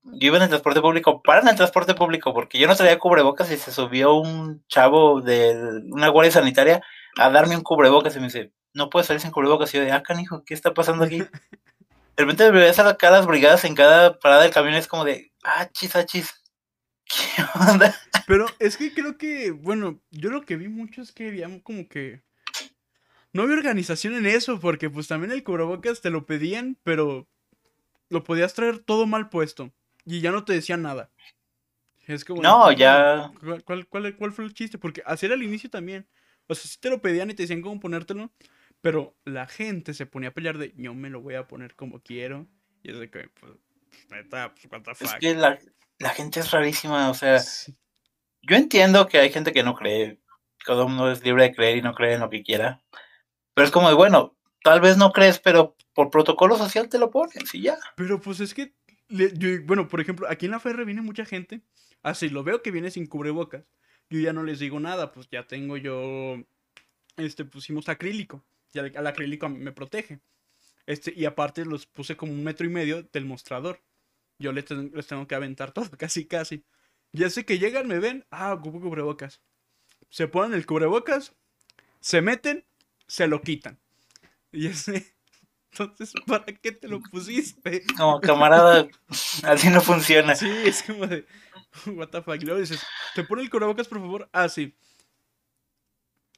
yo 0.03 0.27
iba 0.27 0.37
en 0.37 0.43
el 0.43 0.49
transporte 0.49 0.81
público, 0.81 1.21
paran 1.21 1.47
el 1.47 1.55
transporte 1.55 1.93
público 1.93 2.33
porque 2.33 2.57
yo 2.57 2.67
no 2.67 2.75
traía 2.75 2.99
cubrebocas 2.99 3.51
y 3.51 3.57
se 3.57 3.71
subió 3.71 4.15
un 4.15 4.65
chavo 4.67 5.21
de 5.21 5.81
una 5.91 6.09
guardia 6.09 6.31
sanitaria 6.31 6.81
a 7.17 7.29
darme 7.29 7.55
un 7.55 7.63
cubrebocas 7.63 8.15
y 8.15 8.19
me 8.19 8.25
dice, 8.25 8.51
no 8.73 8.89
puedes 8.89 9.07
salir 9.07 9.21
sin 9.21 9.31
cubrebocas. 9.31 9.73
Y 9.73 9.77
yo 9.77 9.83
de, 9.83 9.91
ah, 9.91 10.03
canijo, 10.03 10.43
¿qué 10.45 10.53
está 10.53 10.73
pasando 10.73 11.05
aquí? 11.05 11.19
De 12.15 12.25
repente 12.25 12.51
me 12.51 12.59
ves 12.59 12.77
a 12.79 12.95
cada 12.97 13.21
brigadas 13.21 13.63
en 13.65 13.73
cada 13.75 14.19
parada 14.19 14.43
del 14.43 14.51
camión, 14.51 14.75
es 14.75 14.87
como 14.87 15.03
de, 15.03 15.31
ah, 15.43 15.67
chis, 15.71 15.95
ah, 15.95 16.05
chis. 16.05 16.31
¿Qué 17.05 17.43
onda? 17.59 17.95
Pero 18.27 18.45
es 18.59 18.77
que 18.77 18.93
creo 18.93 19.17
que, 19.17 19.51
bueno, 19.51 19.99
yo 20.11 20.29
lo 20.29 20.43
que 20.43 20.55
vi 20.55 20.67
mucho 20.69 21.01
es 21.01 21.11
que 21.11 21.27
había 21.29 21.47
como 21.63 21.87
que... 21.87 22.23
No 23.33 23.43
había 23.43 23.55
organización 23.57 24.13
en 24.15 24.27
eso, 24.27 24.59
porque 24.59 24.89
pues 24.91 25.07
también 25.07 25.31
el 25.31 25.43
cubrebocas 25.43 26.01
te 26.01 26.11
lo 26.11 26.25
pedían, 26.25 26.77
pero 26.83 27.27
lo 28.09 28.23
podías 28.23 28.53
traer 28.53 28.79
todo 28.79 29.07
mal 29.07 29.29
puesto. 29.29 29.71
Y 30.05 30.21
ya 30.21 30.31
no 30.31 30.45
te 30.45 30.53
decían 30.53 30.83
nada. 30.83 31.09
Es 32.05 32.23
como... 32.25 32.41
No, 32.43 32.61
¿cuál- 32.63 32.75
ya. 32.77 33.31
¿Cuál, 33.39 33.63
cuál, 33.63 33.87
cuál- 33.87 34.15
cuál 34.15 34.31
fue 34.31 34.45
el 34.45 34.53
chiste? 34.53 34.77
Porque 34.77 35.01
así 35.05 35.25
era 35.25 35.35
al 35.35 35.43
inicio 35.43 35.69
también. 35.69 36.07
O 36.47 36.55
sea, 36.55 36.69
sí 36.69 36.77
te 36.79 36.89
lo 36.89 37.01
pedían 37.01 37.29
y 37.29 37.33
te 37.33 37.43
decían 37.43 37.61
cómo 37.61 37.79
ponértelo. 37.79 38.31
Pero 38.81 39.15
la 39.23 39.47
gente 39.47 39.93
se 39.93 40.05
ponía 40.05 40.29
a 40.29 40.33
pelear 40.33 40.57
de 40.57 40.73
yo 40.75 40.93
me 40.93 41.09
lo 41.09 41.21
voy 41.21 41.35
a 41.35 41.47
poner 41.47 41.75
como 41.75 42.01
quiero. 42.01 42.47
Y 42.83 42.91
es 42.91 42.99
de 42.99 43.09
que, 43.09 43.29
pues, 43.39 43.53
neta, 44.11 44.53
pues, 44.53 44.67
what 44.71 44.81
the 44.81 44.91
Es 44.91 44.97
fuck. 45.11 45.19
que 45.19 45.35
la, 45.35 45.57
la 45.99 46.09
gente 46.09 46.41
es 46.41 46.51
rarísima, 46.51 47.09
o 47.09 47.13
sea, 47.13 47.39
Sí. 47.39 47.73
yo 48.41 48.57
entiendo 48.57 49.07
que 49.07 49.19
hay 49.19 49.31
gente 49.31 49.53
que 49.53 49.63
no 49.63 49.73
cree, 49.75 50.19
cada 50.65 50.83
uno 50.83 51.09
es 51.09 51.23
libre 51.23 51.43
de 51.43 51.55
creer 51.55 51.77
y 51.77 51.81
no 51.81 51.93
cree 51.93 52.15
en 52.15 52.19
lo 52.19 52.29
que 52.29 52.43
quiera, 52.43 52.83
pero 53.53 53.65
es 53.65 53.71
como 53.71 53.87
de, 53.87 53.95
bueno, 53.95 54.35
tal 54.63 54.81
vez 54.81 54.97
no 54.97 55.11
crees, 55.13 55.39
pero 55.39 55.77
por 55.93 56.09
protocolo 56.09 56.57
social 56.57 56.89
te 56.89 56.99
lo 56.99 57.09
pones 57.09 57.53
y 57.55 57.61
ya. 57.61 57.77
Pero 57.95 58.19
pues 58.19 58.41
es 58.41 58.53
que, 58.53 58.73
le- 59.07 59.31
yo- 59.37 59.63
bueno, 59.65 59.87
por 59.87 60.01
ejemplo, 60.01 60.27
aquí 60.29 60.45
en 60.47 60.51
la 60.51 60.59
Ferre 60.59 60.83
viene 60.83 61.01
mucha 61.01 61.23
gente. 61.23 61.61
Así 62.01 62.27
lo 62.27 62.43
veo 62.43 62.61
que 62.61 62.71
viene 62.71 62.91
sin 62.91 63.05
cubrebocas. 63.07 63.63
Yo 64.13 64.19
ya 64.19 64.33
no 64.33 64.43
les 64.43 64.59
digo 64.59 64.79
nada, 64.79 65.11
pues 65.11 65.27
ya 65.31 65.47
tengo 65.47 65.77
yo, 65.77 66.37
este, 67.17 67.45
pusimos 67.45 67.89
acrílico. 67.89 68.43
Y 68.73 68.79
al, 68.79 68.93
al 68.95 69.07
acrílico 69.07 69.49
me 69.49 69.71
protege. 69.71 70.19
Este, 70.87 71.13
y 71.15 71.25
aparte 71.25 71.65
los 71.65 71.85
puse 71.87 72.17
como 72.17 72.33
un 72.33 72.43
metro 72.43 72.65
y 72.67 72.69
medio 72.69 73.03
del 73.03 73.25
mostrador. 73.25 73.81
Yo 74.39 74.53
les, 74.53 74.65
ten- 74.65 74.91
les 74.95 75.07
tengo 75.07 75.27
que 75.27 75.35
aventar 75.35 75.71
todo, 75.77 75.89
casi, 75.97 76.25
casi. 76.25 76.63
Ya 77.13 77.29
sé 77.29 77.45
que 77.45 77.59
llegan, 77.59 77.87
me 77.87 77.99
ven, 77.99 78.25
ah, 78.31 78.53
ocupo 78.53 78.81
cubrebocas. 78.81 79.41
Se 80.09 80.27
ponen 80.27 80.55
el 80.55 80.65
cubrebocas, 80.65 81.33
se 82.01 82.21
meten, 82.21 82.65
se 83.07 83.27
lo 83.27 83.41
quitan. 83.41 83.79
Y 84.51 84.67
ese, 84.73 85.15
entonces, 85.71 86.13
¿para 86.27 86.45
qué 86.45 86.71
te 86.73 86.87
lo 86.89 87.01
pusiste? 87.01 87.83
Como 87.97 88.21
camarada, 88.21 88.87
así 89.43 89.69
no 89.69 89.81
funciona. 89.81 90.35
Sí, 90.35 90.49
es 90.65 90.83
como 90.83 91.07
de. 91.07 91.25
What 91.87 92.09
the 92.09 92.21
fuck. 92.21 92.41
Y 92.41 92.45
luego 92.45 92.59
dices, 92.59 92.85
¿te 93.15 93.23
pone 93.23 93.41
el 93.41 93.49
cubrebocas, 93.49 93.87
por 93.87 93.99
favor? 93.99 94.29
Ah, 94.31 94.49
sí. 94.49 94.75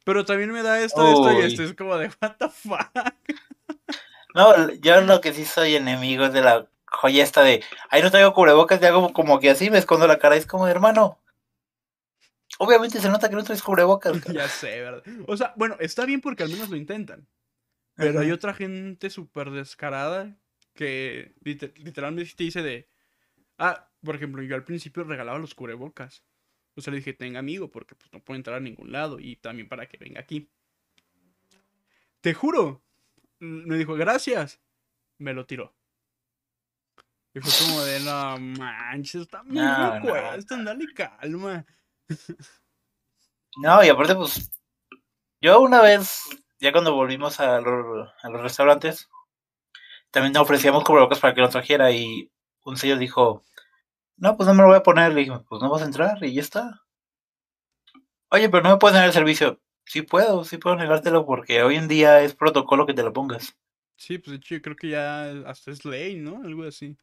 Pero 0.04 0.24
también 0.24 0.52
me 0.52 0.62
da 0.62 0.80
esto, 0.82 1.08
esto 1.08 1.34
y 1.34 1.46
esto. 1.46 1.64
Es 1.64 1.74
como 1.74 1.98
de, 1.98 2.12
what 2.22 2.36
the 2.38 2.50
fuck. 2.50 2.92
No, 4.36 4.72
yo 4.74 5.02
lo 5.02 5.22
que 5.22 5.34
sí 5.34 5.46
soy 5.46 5.76
enemigo 5.76 6.26
es 6.26 6.34
de 6.34 6.42
la 6.42 6.68
joya 6.86 7.24
esta 7.24 7.42
de, 7.42 7.64
ahí 7.90 8.02
no 8.02 8.12
traigo 8.12 8.34
cubrebocas, 8.34 8.82
y 8.82 8.86
hago 8.86 9.14
como 9.14 9.40
que 9.40 9.50
así, 9.50 9.70
me 9.70 9.78
escondo 9.78 10.08
la 10.08 10.20
cara, 10.20 10.36
es 10.36 10.46
como 10.46 10.66
de 10.66 10.72
hermano. 10.72 11.20
Obviamente 12.60 13.02
se 13.02 13.10
nota 13.10 13.30
que 13.30 13.36
no 13.36 13.44
traes 13.44 13.64
cubrebocas. 13.64 14.22
ya 14.34 14.48
sé, 14.48 14.82
¿verdad? 14.82 15.04
O 15.28 15.36
sea, 15.36 15.54
bueno, 15.56 15.76
está 15.80 16.06
bien 16.06 16.22
porque 16.22 16.44
al 16.44 16.50
menos 16.50 16.70
lo 16.70 16.78
intentan. 16.78 17.28
Pero 17.96 18.20
hay 18.20 18.32
otra 18.32 18.54
gente 18.54 19.10
súper 19.10 19.52
descarada 19.52 20.36
que 20.74 21.34
literalmente 21.42 22.34
te 22.36 22.44
dice 22.44 22.62
de... 22.62 22.90
Ah, 23.58 23.88
por 24.06 24.16
ejemplo, 24.16 24.42
yo 24.44 24.56
al 24.56 24.64
principio 24.64 25.04
regalaba 25.04 25.40
los 25.40 25.56
cubrebocas. 25.56 26.24
O 26.76 26.82
sea, 26.82 26.92
le 26.92 26.98
dije, 26.98 27.14
tenga 27.14 27.40
amigo, 27.40 27.70
porque 27.70 27.96
pues, 27.96 28.12
no 28.14 28.24
puede 28.24 28.38
entrar 28.38 28.58
a 28.58 28.62
ningún 28.62 28.92
lado. 28.92 29.20
Y 29.20 29.38
también 29.38 29.68
para 29.68 29.88
que 29.88 29.98
venga 29.98 30.22
aquí. 30.22 30.50
Te 32.22 32.34
juro. 32.34 32.84
Me 33.40 33.78
dijo, 33.78 33.96
gracias. 33.96 34.62
Me 35.18 35.34
lo 35.34 35.46
tiró. 35.46 35.74
Y 37.34 37.42
fue 37.42 37.68
como 37.68 37.84
de, 37.84 38.00
no 38.00 38.38
manches, 38.40 39.24
está 39.24 39.44
muy 39.44 39.56
no, 39.58 40.00
no. 40.00 40.64
dale 40.64 40.86
calma. 40.94 41.66
No, 43.58 43.84
y 43.84 43.90
aparte, 43.90 44.16
pues, 44.16 44.52
yo 45.42 45.62
una 45.62 45.82
vez, 45.82 46.24
ya 46.60 46.72
cuando 46.72 46.94
volvimos 46.94 47.40
a, 47.40 47.60
los 47.60 48.42
restaurantes, 48.42 49.10
también 50.12 50.36
ofrecíamos 50.38 50.84
cubrebocas 50.84 51.20
para 51.20 51.34
que 51.34 51.42
nos 51.42 51.52
trajera 51.52 51.92
y 51.92 52.32
un 52.64 52.78
señor 52.78 53.00
dijo, 53.00 53.44
no, 54.18 54.38
pues 54.38 54.48
no 54.48 54.54
me 54.54 54.62
lo 54.62 54.70
voy 54.70 54.78
a 54.78 54.84
poner. 54.84 55.14
Le 55.14 55.22
dije, 55.22 55.40
pues 55.48 55.62
no 55.62 55.70
vas 55.70 55.82
a 55.82 55.86
entrar 55.86 56.24
y 56.24 56.34
ya 56.34 56.42
está. 56.42 56.82
Oye, 58.30 58.50
pero 58.50 58.64
no 58.64 58.72
me 58.72 58.78
puedes 58.78 58.94
negar 58.94 59.08
el 59.08 59.14
servicio. 59.14 59.62
Sí 59.86 60.02
puedo, 60.02 60.44
sí 60.44 60.58
puedo 60.58 60.76
negártelo 60.76 61.26
porque 61.26 61.62
hoy 61.64 61.76
en 61.76 61.88
día 61.88 62.22
es 62.22 62.34
protocolo 62.34 62.86
que 62.86 62.94
te 62.94 63.04
lo 63.04 63.14
pongas. 63.14 63.56
Sí, 63.98 64.18
pues 64.18 64.32
de 64.32 64.38
hecho 64.38 64.56
yo 64.56 64.62
creo 64.62 64.76
que 64.76 64.90
ya 64.90 65.32
hasta 65.48 65.72
es 65.72 65.86
ley, 65.86 66.18
¿no? 66.18 66.42
Algo 66.44 66.64
así. 66.64 66.98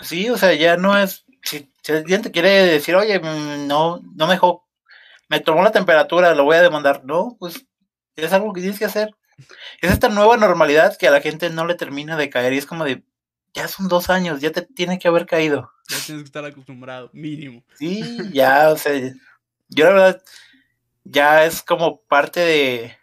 Sí, 0.00 0.28
o 0.30 0.36
sea, 0.36 0.54
ya 0.54 0.76
no 0.76 0.96
es. 0.98 1.24
Si, 1.42 1.70
el 1.88 2.04
cliente 2.04 2.30
quiere 2.30 2.50
decir, 2.66 2.94
oye, 2.96 3.18
mm, 3.18 3.66
no, 3.66 4.00
no 4.16 4.26
me 4.26 4.34
dejó, 4.34 4.66
me 5.28 5.40
tomó 5.40 5.62
la 5.62 5.72
temperatura, 5.72 6.34
lo 6.34 6.44
voy 6.44 6.56
a 6.56 6.62
demandar. 6.62 7.04
No, 7.04 7.36
pues 7.38 7.66
es 8.16 8.32
algo 8.32 8.52
que 8.52 8.60
tienes 8.60 8.78
que 8.78 8.86
hacer. 8.86 9.14
Es 9.80 9.90
esta 9.90 10.08
nueva 10.08 10.36
normalidad 10.36 10.96
que 10.98 11.08
a 11.08 11.10
la 11.10 11.20
gente 11.20 11.50
no 11.50 11.66
le 11.66 11.74
termina 11.74 12.16
de 12.16 12.30
caer 12.30 12.52
y 12.52 12.58
es 12.58 12.66
como 12.66 12.84
de, 12.84 13.04
ya 13.54 13.68
son 13.68 13.88
dos 13.88 14.10
años, 14.10 14.40
ya 14.40 14.52
te 14.52 14.62
tiene 14.62 14.98
que 14.98 15.08
haber 15.08 15.26
caído. 15.26 15.70
Ya 15.88 15.96
tienes 16.04 16.22
que 16.22 16.26
estar 16.26 16.44
acostumbrado, 16.44 17.10
mínimo. 17.12 17.62
Sí, 17.74 18.02
ya, 18.32 18.70
o 18.70 18.76
sea, 18.76 18.92
yo 19.68 19.84
la 19.84 19.90
verdad, 19.90 20.22
ya 21.04 21.44
es 21.44 21.62
como 21.62 22.00
parte 22.02 22.40
de, 22.40 22.96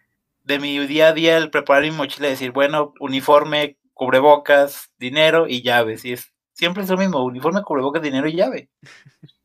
de 0.44 0.60
mi 0.60 0.86
día 0.88 1.10
a 1.10 1.14
día 1.14 1.38
el 1.38 1.50
preparar 1.50 1.84
mi 1.84 1.92
mochila 1.92 2.30
decir, 2.30 2.52
bueno, 2.52 2.94
uniforme, 3.00 3.78
cubrebocas, 3.94 4.92
dinero 4.98 5.48
y 5.48 5.62
llaves. 5.62 6.06
Y 6.06 6.14
es, 6.14 6.34
siempre 6.54 6.84
es 6.84 6.90
lo 6.90 6.98
mismo, 6.98 7.24
uniforme, 7.24 7.64
cubrebocas, 7.64 8.02
dinero 8.02 8.28
y 8.28 8.36
llave. 8.36 8.70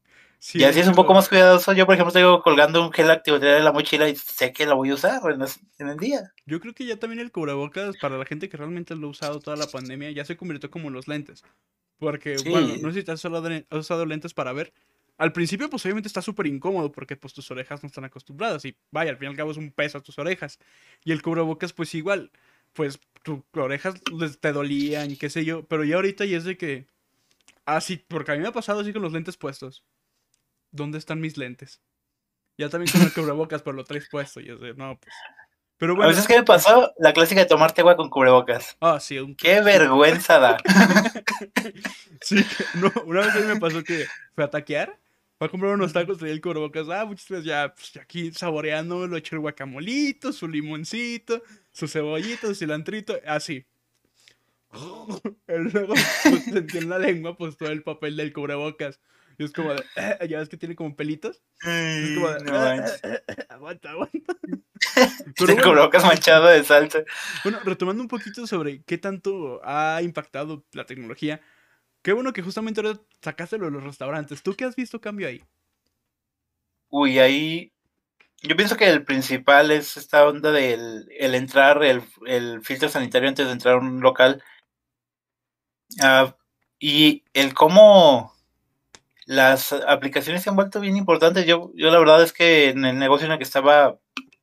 y 0.54 0.64
así 0.64 0.80
es 0.80 0.88
un 0.88 0.94
poco 0.94 1.14
más 1.14 1.28
cuidadoso. 1.28 1.72
Yo, 1.72 1.86
por 1.86 1.94
ejemplo, 1.94 2.12
tengo 2.12 2.42
colgando 2.42 2.84
un 2.84 2.92
gel 2.92 3.10
antibacterial 3.10 3.58
en 3.58 3.64
la 3.64 3.72
mochila 3.72 4.08
y 4.08 4.16
sé 4.16 4.52
que 4.52 4.66
la 4.66 4.74
voy 4.74 4.90
a 4.90 4.94
usar 4.94 5.20
en, 5.78 5.88
el 5.88 5.96
día. 5.96 6.32
Yo 6.46 6.60
creo 6.60 6.74
que 6.74 6.84
ya 6.84 6.96
también 6.98 7.20
el 7.20 7.30
cubrebocas, 7.30 7.96
para 7.98 8.18
la 8.18 8.24
gente 8.24 8.48
que 8.48 8.56
realmente 8.56 8.96
lo 8.96 9.06
ha 9.06 9.10
usado 9.10 9.38
toda 9.40 9.56
la 9.56 9.68
pandemia, 9.68 10.10
ya 10.10 10.24
se 10.24 10.36
convirtió 10.36 10.70
como 10.70 10.90
los 10.90 11.06
lentes. 11.06 11.44
Porque, 11.98 12.36
bueno, 12.44 12.74
no 12.80 12.92
sé 12.92 13.00
si 13.00 13.04
te 13.04 13.12
has 13.12 13.24
usado 13.24 14.06
lentes 14.06 14.34
para 14.34 14.52
ver. 14.52 14.72
Al 15.16 15.32
principio, 15.32 15.70
pues 15.70 15.84
obviamente 15.84 16.08
está 16.08 16.20
súper 16.22 16.48
incómodo 16.48 16.90
porque 16.90 17.16
pues 17.16 17.32
tus 17.32 17.48
orejas 17.52 17.84
no 17.84 17.86
están 17.86 18.04
acostumbradas 18.04 18.64
y 18.64 18.76
vaya, 18.90 19.12
al 19.12 19.18
fin 19.18 19.26
y 19.28 19.30
al 19.30 19.36
cabo 19.36 19.52
es 19.52 19.56
un 19.56 19.70
peso 19.70 19.98
a 19.98 20.00
tus 20.00 20.18
orejas. 20.18 20.58
Y 21.04 21.12
el 21.12 21.22
cubrebocas, 21.22 21.72
pues 21.72 21.94
igual, 21.94 22.32
pues 22.72 22.98
tus 23.22 23.40
orejas 23.52 23.94
te 24.40 24.52
dolían, 24.52 25.14
qué 25.14 25.30
sé 25.30 25.44
yo, 25.44 25.64
pero 25.66 25.84
ya 25.84 25.96
ahorita 25.96 26.24
ya 26.24 26.38
es 26.38 26.44
de 26.44 26.56
que... 26.56 26.86
Ah, 27.64 27.80
sí, 27.80 28.04
porque 28.08 28.32
a 28.32 28.34
mí 28.34 28.40
me 28.40 28.48
ha 28.48 28.52
pasado 28.52 28.80
así 28.80 28.92
con 28.92 29.02
los 29.02 29.12
lentes 29.12 29.36
puestos. 29.36 29.84
¿Dónde 30.72 30.98
están 30.98 31.20
mis 31.20 31.36
lentes? 31.36 31.80
Ya 32.58 32.68
también 32.68 32.90
con 32.92 33.02
el 33.02 33.12
cubrebocas, 33.12 33.62
pero 33.62 33.76
lo 33.76 33.84
traes 33.84 34.08
puesto. 34.10 34.40
Y 34.40 34.50
es 34.50 34.60
de, 34.60 34.74
no, 34.74 34.98
pues... 34.98 35.14
Pero 35.78 35.96
bueno. 35.96 36.08
A 36.08 36.12
veces 36.12 36.26
que 36.26 36.36
me 36.36 36.44
pasó 36.44 36.92
la 36.98 37.12
clásica 37.12 37.40
de 37.40 37.46
tomarte 37.46 37.80
agua 37.80 37.96
con 37.96 38.08
cubrebocas. 38.08 38.76
Ah, 38.80 39.00
sí. 39.00 39.18
Un... 39.18 39.34
Qué 39.34 39.60
vergüenza 39.60 40.38
da. 40.38 40.56
sí, 42.20 42.36
no, 42.74 42.92
una 43.04 43.22
vez 43.22 43.34
a 43.34 43.40
mí 43.40 43.46
me 43.46 43.58
pasó 43.58 43.82
que 43.82 44.06
fue 44.34 44.44
a 44.44 44.50
taquear, 44.50 44.96
fue 45.38 45.48
a 45.48 45.50
comprar 45.50 45.74
unos 45.74 45.92
tacos, 45.92 46.18
traía 46.18 46.34
el 46.34 46.40
cubrebocas, 46.40 46.88
ah, 46.88 47.04
muchas 47.04 47.28
veces 47.28 47.44
ya, 47.44 47.74
pues 47.74 47.96
aquí 47.96 48.30
saboreando, 48.32 49.08
lo 49.08 49.16
eché 49.16 49.34
el 49.34 49.40
guacamolito, 49.40 50.32
su 50.32 50.46
limoncito, 50.46 51.42
su 51.72 51.88
cebollito, 51.88 52.46
su 52.46 52.54
cilantrito, 52.54 53.18
así. 53.26 53.66
Luego 55.48 55.94
pues, 56.22 56.44
sentí 56.44 56.78
en 56.78 56.88
la 56.88 56.98
lengua 56.98 57.36
pues 57.36 57.56
todo 57.56 57.70
el 57.70 57.82
papel 57.82 58.16
del 58.16 58.32
cubrebocas. 58.32 59.00
Y 59.42 59.44
es 59.44 59.52
como 59.52 59.74
de, 59.74 59.82
ya 60.28 60.38
ves 60.38 60.48
que 60.48 60.56
tiene 60.56 60.76
como 60.76 60.94
pelitos. 60.94 61.42
es 61.62 62.14
como 62.14 62.30
de, 62.30 63.22
aguanta, 63.48 63.90
aguanta. 63.90 64.36
Pero 65.36 65.54
bueno, 65.54 65.62
cubrebocas 65.62 66.04
manchado 66.04 66.46
de 66.46 66.62
salsa. 66.62 67.02
Bueno, 67.42 67.58
retomando 67.64 68.02
un 68.02 68.08
poquito 68.08 68.46
sobre 68.46 68.84
qué 68.84 68.98
tanto 68.98 69.60
ha 69.64 70.00
impactado 70.02 70.64
la 70.72 70.86
tecnología. 70.86 71.40
Qué 72.02 72.12
bueno 72.12 72.32
que 72.32 72.42
justamente 72.42 72.80
ahora 72.80 73.00
sacaste 73.20 73.58
lo 73.58 73.64
de 73.64 73.72
los 73.72 73.82
restaurantes. 73.82 74.44
¿Tú 74.44 74.54
qué 74.54 74.64
has 74.64 74.76
visto 74.76 75.00
cambio 75.00 75.26
ahí? 75.26 75.42
Uy, 76.88 77.18
ahí. 77.18 77.72
Yo 78.42 78.54
pienso 78.54 78.76
que 78.76 78.88
el 78.88 79.04
principal 79.04 79.72
es 79.72 79.96
esta 79.96 80.24
onda 80.24 80.52
del 80.52 81.08
el 81.18 81.34
entrar, 81.34 81.82
el, 81.82 82.02
el 82.26 82.62
filtro 82.62 82.88
sanitario 82.88 83.28
antes 83.28 83.46
de 83.46 83.52
entrar 83.52 83.74
a 83.74 83.78
un 83.78 84.00
local. 84.00 84.40
Uh, 86.00 86.32
y 86.78 87.24
el 87.32 87.54
cómo 87.54 88.31
las 89.26 89.72
aplicaciones 89.72 90.42
se 90.42 90.50
han 90.50 90.56
vuelto 90.56 90.80
bien 90.80 90.96
importantes. 90.96 91.46
Yo, 91.46 91.72
yo 91.74 91.90
la 91.90 91.98
verdad 91.98 92.22
es 92.22 92.32
que 92.32 92.70
en 92.70 92.84
el 92.84 92.98
negocio 92.98 93.26
en 93.26 93.32
el 93.32 93.38
que 93.38 93.44
estaba 93.44 93.98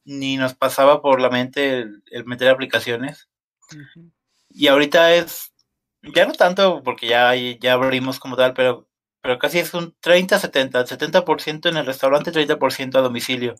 ni 0.05 0.37
nos 0.37 0.55
pasaba 0.55 1.01
por 1.01 1.21
la 1.21 1.29
mente 1.29 1.79
el, 1.79 2.25
meter 2.25 2.49
aplicaciones. 2.49 3.29
Y 4.49 4.67
ahorita 4.67 5.13
es, 5.13 5.53
ya 6.01 6.25
no 6.25 6.33
tanto 6.33 6.81
porque 6.83 7.07
ya, 7.07 7.33
ya 7.35 7.73
abrimos 7.73 8.19
como 8.19 8.35
tal, 8.35 8.53
pero, 8.53 8.87
pero 9.21 9.37
casi 9.37 9.59
es 9.59 9.73
un 9.73 9.95
30-70, 10.01 10.87
70% 10.87 11.69
en 11.69 11.77
el 11.77 11.85
restaurante, 11.85 12.31
30% 12.31 12.95
a 12.95 13.01
domicilio. 13.01 13.55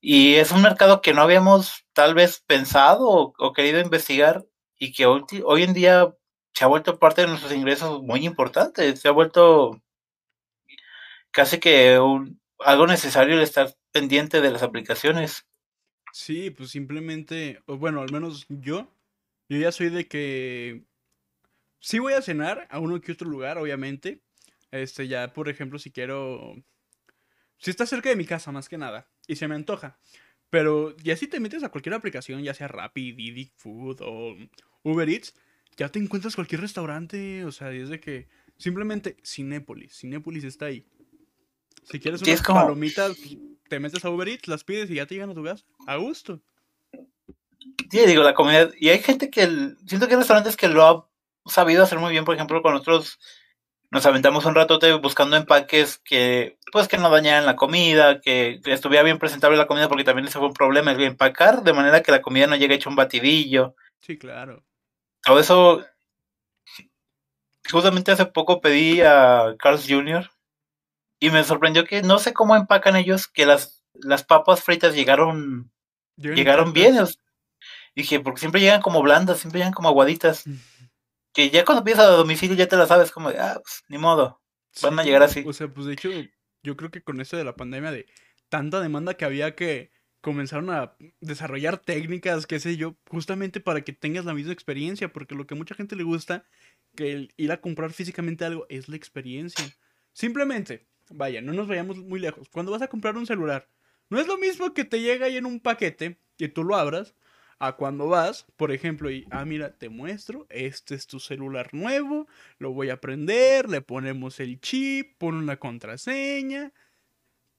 Y 0.00 0.34
es 0.34 0.50
un 0.50 0.62
mercado 0.62 1.00
que 1.00 1.12
no 1.14 1.22
habíamos 1.22 1.84
tal 1.92 2.14
vez 2.14 2.42
pensado 2.46 3.08
o, 3.08 3.52
querido 3.52 3.80
investigar 3.80 4.44
y 4.78 4.92
que 4.92 5.06
hoy, 5.06 5.22
hoy 5.44 5.62
en 5.62 5.74
día 5.74 6.12
se 6.54 6.64
ha 6.64 6.68
vuelto 6.68 6.98
parte 6.98 7.22
de 7.22 7.28
nuestros 7.28 7.52
ingresos 7.52 8.02
muy 8.02 8.24
importante, 8.24 8.96
se 8.96 9.08
ha 9.08 9.12
vuelto 9.12 9.82
casi 11.30 11.58
que 11.58 11.98
un, 11.98 12.40
algo 12.58 12.86
necesario 12.86 13.36
el 13.36 13.42
estar 13.42 13.74
pendiente 13.90 14.40
de 14.40 14.50
las 14.50 14.62
aplicaciones. 14.62 15.46
Sí, 16.12 16.50
pues 16.50 16.70
simplemente, 16.70 17.62
bueno, 17.66 18.02
al 18.02 18.12
menos 18.12 18.46
yo, 18.48 18.92
yo 19.48 19.58
ya 19.58 19.72
soy 19.72 19.88
de 19.88 20.06
que 20.08 20.84
sí 21.80 21.98
voy 21.98 22.12
a 22.12 22.22
cenar 22.22 22.68
a 22.70 22.78
uno 22.78 23.00
que 23.00 23.12
otro 23.12 23.28
lugar, 23.28 23.58
obviamente. 23.58 24.20
Este, 24.70 25.08
ya, 25.08 25.32
por 25.32 25.48
ejemplo, 25.48 25.78
si 25.78 25.90
quiero, 25.90 26.54
si 27.58 27.70
está 27.70 27.86
cerca 27.86 28.08
de 28.08 28.16
mi 28.16 28.24
casa, 28.24 28.52
más 28.52 28.68
que 28.68 28.78
nada, 28.78 29.10
y 29.26 29.36
se 29.36 29.48
me 29.48 29.54
antoja. 29.54 29.98
Pero 30.50 30.96
ya 30.98 31.16
si 31.16 31.26
te 31.26 31.40
metes 31.40 31.62
a 31.62 31.70
cualquier 31.70 31.94
aplicación, 31.94 32.42
ya 32.42 32.54
sea 32.54 32.68
Rappi, 32.68 33.12
Didi 33.12 33.52
Food 33.56 34.02
o 34.02 34.36
Uber 34.82 35.08
Eats, 35.08 35.34
ya 35.76 35.88
te 35.88 35.98
encuentras 35.98 36.34
cualquier 36.34 36.60
restaurante, 36.60 37.44
o 37.44 37.52
sea, 37.52 37.68
desde 37.68 38.00
que 38.00 38.28
simplemente 38.56 39.16
Cinépolis, 39.24 39.98
Cinépolis 39.98 40.44
está 40.44 40.66
ahí. 40.66 40.86
Si 41.84 41.98
quieres 41.98 42.22
unas 42.22 42.42
palomitas, 42.42 43.16
te 43.68 43.80
metes 43.80 44.04
a 44.04 44.10
Uber 44.10 44.28
Eats, 44.28 44.48
las 44.48 44.64
pides 44.64 44.90
y 44.90 44.94
ya 44.94 45.06
te 45.06 45.14
llegan 45.14 45.30
a 45.30 45.34
tu 45.34 45.42
casa, 45.42 45.64
a 45.86 45.96
gusto. 45.96 46.40
Sí, 47.90 48.06
digo, 48.06 48.22
la 48.22 48.34
comida, 48.34 48.70
y 48.78 48.88
hay 48.88 49.00
gente 49.00 49.30
que, 49.30 49.46
siento 49.86 50.06
que 50.06 50.14
hay 50.14 50.18
restaurantes 50.18 50.56
que 50.56 50.68
lo 50.68 50.84
ha 50.84 51.08
sabido 51.50 51.82
hacer 51.82 51.98
muy 51.98 52.10
bien, 52.12 52.24
por 52.24 52.34
ejemplo, 52.34 52.62
con 52.62 52.72
nosotros 52.72 53.18
nos 53.90 54.06
aventamos 54.06 54.46
un 54.46 54.54
rato 54.54 54.78
buscando 55.00 55.36
empaques 55.36 55.98
que, 55.98 56.56
pues, 56.72 56.88
que 56.88 56.96
no 56.96 57.10
dañaran 57.10 57.44
la 57.44 57.56
comida, 57.56 58.22
que 58.22 58.58
estuviera 58.64 59.02
bien 59.02 59.18
presentable 59.18 59.58
la 59.58 59.66
comida, 59.66 59.88
porque 59.88 60.04
también 60.04 60.26
ese 60.26 60.38
fue 60.38 60.48
un 60.48 60.54
problema, 60.54 60.92
el 60.92 61.02
empacar 61.02 61.62
de 61.62 61.74
manera 61.74 62.02
que 62.02 62.10
la 62.10 62.22
comida 62.22 62.46
no 62.46 62.56
llegue 62.56 62.76
hecha 62.76 62.88
un 62.88 62.96
batidillo. 62.96 63.76
Sí, 64.00 64.16
claro. 64.16 64.64
Todo 65.24 65.38
eso, 65.38 65.84
justamente 67.70 68.12
hace 68.12 68.26
poco 68.26 68.60
pedí 68.60 69.00
a 69.02 69.54
Carl's 69.58 69.86
Jr. 69.88 70.30
y 71.20 71.30
me 71.30 71.44
sorprendió 71.44 71.84
que 71.84 72.02
no 72.02 72.18
sé 72.18 72.32
cómo 72.32 72.56
empacan 72.56 72.96
ellos 72.96 73.28
que 73.28 73.46
las, 73.46 73.84
las 73.94 74.24
papas 74.24 74.62
fritas 74.62 74.94
llegaron, 74.94 75.70
llegaron 76.16 76.72
bien. 76.72 76.96
Dije, 77.94 78.20
porque 78.20 78.40
siempre 78.40 78.60
llegan 78.60 78.82
como 78.82 79.02
blandas, 79.02 79.38
siempre 79.38 79.58
llegan 79.58 79.74
como 79.74 79.88
aguaditas. 79.88 80.44
Que 81.32 81.50
ya 81.50 81.64
cuando 81.64 81.84
pides 81.84 81.98
a 81.98 82.06
domicilio 82.06 82.56
ya 82.56 82.68
te 82.68 82.76
la 82.76 82.86
sabes, 82.86 83.10
como 83.10 83.30
de, 83.30 83.38
ah, 83.38 83.58
pues, 83.62 83.84
ni 83.88 83.98
modo, 83.98 84.40
van 84.82 84.98
a 84.98 85.02
llegar 85.02 85.22
así. 85.22 85.44
O 85.46 85.52
sea, 85.52 85.68
pues 85.68 85.86
de 85.86 85.94
hecho, 85.94 86.10
yo 86.62 86.76
creo 86.76 86.90
que 86.90 87.02
con 87.02 87.20
esto 87.20 87.36
de 87.36 87.44
la 87.44 87.56
pandemia 87.56 87.90
de 87.90 88.06
tanta 88.48 88.80
demanda 88.80 89.14
que 89.14 89.24
había 89.24 89.54
que 89.54 89.90
comenzaron 90.22 90.70
a 90.70 90.94
desarrollar 91.20 91.78
técnicas, 91.78 92.46
qué 92.46 92.58
sé 92.60 92.76
yo, 92.76 92.96
justamente 93.10 93.60
para 93.60 93.82
que 93.82 93.92
tengas 93.92 94.24
la 94.24 94.32
misma 94.32 94.52
experiencia, 94.52 95.12
porque 95.12 95.34
lo 95.34 95.46
que 95.46 95.56
mucha 95.56 95.74
gente 95.74 95.96
le 95.96 96.04
gusta 96.04 96.44
que 96.94 97.12
el 97.12 97.34
ir 97.36 97.52
a 97.52 97.60
comprar 97.60 97.92
físicamente 97.92 98.44
algo 98.44 98.64
es 98.70 98.88
la 98.88 98.96
experiencia. 98.96 99.66
Simplemente, 100.12 100.86
vaya, 101.10 101.42
no 101.42 101.52
nos 101.52 101.68
vayamos 101.68 101.98
muy 101.98 102.20
lejos. 102.20 102.48
Cuando 102.48 102.72
vas 102.72 102.82
a 102.82 102.88
comprar 102.88 103.16
un 103.16 103.26
celular, 103.26 103.68
no 104.08 104.20
es 104.20 104.26
lo 104.26 104.38
mismo 104.38 104.72
que 104.72 104.84
te 104.84 105.00
llega 105.00 105.26
ahí 105.26 105.36
en 105.36 105.46
un 105.46 105.60
paquete 105.60 106.18
y 106.38 106.48
tú 106.48 106.64
lo 106.64 106.76
abras 106.76 107.14
a 107.58 107.72
cuando 107.76 108.08
vas, 108.08 108.46
por 108.56 108.72
ejemplo, 108.72 109.10
y, 109.10 109.26
ah, 109.30 109.44
mira, 109.44 109.76
te 109.76 109.88
muestro, 109.88 110.46
este 110.50 110.94
es 110.94 111.06
tu 111.06 111.20
celular 111.20 111.72
nuevo, 111.72 112.26
lo 112.58 112.72
voy 112.72 112.90
a 112.90 113.00
prender, 113.00 113.68
le 113.68 113.80
ponemos 113.80 114.40
el 114.40 114.60
chip, 114.60 115.16
pon 115.18 115.36
una 115.36 115.58
contraseña, 115.58 116.72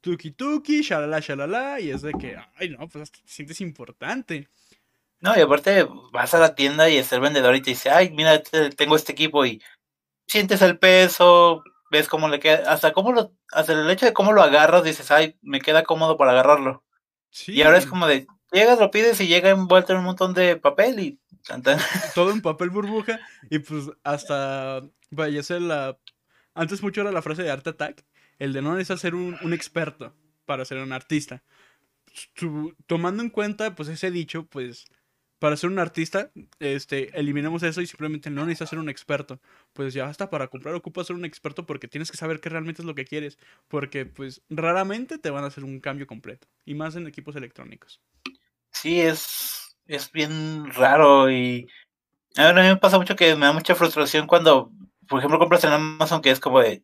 tuki 0.03 0.31
tuki, 0.31 0.81
shalala, 0.83 1.19
shalala, 1.21 1.79
y 1.79 1.89
es 1.89 2.01
de 2.01 2.11
que, 2.13 2.37
ay, 2.57 2.69
no, 2.69 2.87
pues 2.89 3.11
te 3.11 3.19
sientes 3.25 3.61
importante. 3.61 4.49
No, 5.21 5.35
y 5.37 5.41
aparte 5.41 5.87
vas 6.11 6.33
a 6.33 6.39
la 6.39 6.55
tienda 6.55 6.89
y 6.89 6.97
es 6.97 7.11
el 7.13 7.21
vendedor 7.21 7.55
y 7.55 7.61
te 7.61 7.71
dice, 7.71 7.89
ay, 7.89 8.11
mira, 8.11 8.43
tengo 8.75 8.97
este 8.97 9.13
equipo 9.13 9.45
y 9.45 9.61
sientes 10.27 10.61
el 10.61 10.77
peso, 10.77 11.63
ves 11.89 12.09
cómo 12.09 12.27
le 12.27 12.39
queda, 12.41 12.69
hasta 12.71 12.91
cómo 12.91 13.13
lo, 13.13 13.33
hasta 13.51 13.71
el 13.71 13.89
hecho 13.89 14.05
de 14.05 14.13
cómo 14.13 14.33
lo 14.33 14.43
agarras, 14.43 14.83
dices, 14.83 15.09
ay, 15.09 15.37
me 15.41 15.61
queda 15.61 15.83
cómodo 15.83 16.17
para 16.17 16.31
agarrarlo. 16.31 16.83
Y 17.47 17.61
ahora 17.61 17.77
es 17.77 17.85
como 17.85 18.05
de, 18.05 18.27
llegas, 18.51 18.79
lo 18.79 18.91
pides 18.91 19.19
y 19.21 19.27
llega 19.27 19.49
envuelto 19.49 19.93
en 19.93 19.99
un 19.99 20.05
montón 20.05 20.33
de 20.33 20.57
papel 20.57 20.99
y... 20.99 21.19
Todo 22.15 22.31
en 22.31 22.41
papel 22.41 22.69
burbuja 22.69 23.19
y 23.49 23.59
pues 23.59 23.89
hasta, 24.03 24.81
vaya 25.09 25.43
ser 25.43 25.61
la... 25.61 25.97
Antes 26.53 26.81
mucho 26.83 27.01
era 27.01 27.11
la 27.11 27.21
frase 27.21 27.43
de 27.43 27.51
Art 27.51 27.67
Attack, 27.67 28.05
el 28.43 28.51
de 28.51 28.61
no 28.61 28.73
necesitas 28.73 28.99
ser 28.99 29.15
un, 29.15 29.37
un 29.41 29.53
experto 29.53 30.13
para 30.45 30.65
ser 30.65 30.79
un 30.79 30.91
artista. 30.91 31.43
tomando 32.87 33.23
en 33.23 33.29
cuenta 33.29 33.73
pues 33.73 33.87
ese 33.87 34.11
dicho, 34.11 34.45
pues 34.47 34.85
para 35.39 35.55
ser 35.55 35.69
un 35.69 35.79
artista, 35.79 36.29
este, 36.59 37.17
eliminemos 37.17 37.63
eso 37.63 37.81
y 37.81 37.87
simplemente 37.87 38.29
no 38.29 38.45
necesitas 38.45 38.69
ser 38.69 38.79
un 38.79 38.89
experto. 38.89 39.39
Pues 39.71 39.93
ya 39.93 40.07
hasta 40.07 40.29
para 40.29 40.47
comprar 40.47 40.75
ocupas 40.75 41.07
ser 41.07 41.15
un 41.15 41.23
experto 41.23 41.65
porque 41.65 41.87
tienes 41.87 42.11
que 42.11 42.17
saber 42.17 42.41
qué 42.41 42.49
realmente 42.49 42.81
es 42.81 42.85
lo 42.85 42.95
que 42.95 43.05
quieres. 43.05 43.37
Porque 43.69 44.05
pues 44.05 44.41
raramente 44.49 45.17
te 45.17 45.29
van 45.29 45.45
a 45.45 45.47
hacer 45.47 45.63
un 45.63 45.79
cambio 45.79 46.05
completo. 46.05 46.47
Y 46.65 46.75
más 46.75 46.97
en 46.97 47.07
equipos 47.07 47.37
electrónicos. 47.37 48.01
Sí, 48.71 48.99
es, 48.99 49.77
es 49.85 50.11
bien 50.11 50.69
raro 50.73 51.31
y 51.31 51.67
a 52.35 52.51
mí 52.51 52.61
me 52.61 52.77
pasa 52.77 52.97
mucho 52.97 53.15
que 53.15 53.35
me 53.35 53.45
da 53.45 53.53
mucha 53.53 53.75
frustración 53.75 54.27
cuando, 54.27 54.71
por 55.07 55.19
ejemplo, 55.19 55.39
compras 55.39 55.63
en 55.63 55.71
Amazon 55.71 56.21
que 56.21 56.31
es 56.31 56.39
como 56.39 56.59
de, 56.59 56.83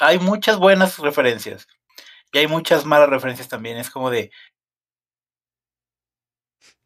hay 0.00 0.18
muchas 0.18 0.58
buenas 0.58 0.98
referencias 0.98 1.66
y 2.32 2.38
hay 2.38 2.46
muchas 2.48 2.84
malas 2.86 3.10
referencias 3.10 3.48
también. 3.48 3.78
Es 3.78 3.90
como 3.90 4.10
de, 4.10 4.30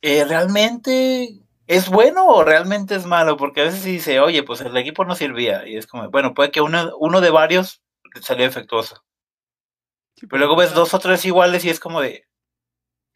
eh, 0.03 0.25
¿realmente 0.25 1.41
es 1.67 1.89
bueno 1.89 2.27
o 2.27 2.45
realmente 2.45 2.95
es 2.95 3.07
malo? 3.07 3.37
Porque 3.37 3.62
a 3.62 3.65
veces 3.65 3.81
se 3.83 3.89
dice, 3.91 4.21
oye, 4.21 4.43
pues 4.43 4.61
el 4.61 4.77
equipo 4.77 5.05
no 5.05 5.15
servía. 5.15 5.67
Y 5.67 5.77
es 5.77 5.87
como, 5.87 6.11
bueno, 6.11 6.35
puede 6.35 6.51
que 6.51 6.61
uno, 6.61 6.93
uno 6.99 7.21
de 7.21 7.31
varios 7.31 7.83
salió 8.23 8.45
defectuoso. 8.45 9.05
pero 10.21 10.39
luego 10.39 10.57
ves 10.57 10.75
dos 10.75 10.95
o 10.95 10.99
tres 10.99 11.25
iguales 11.25 11.65
y 11.65 11.71
es 11.71 11.81
como 11.81 12.01
de, 12.01 12.27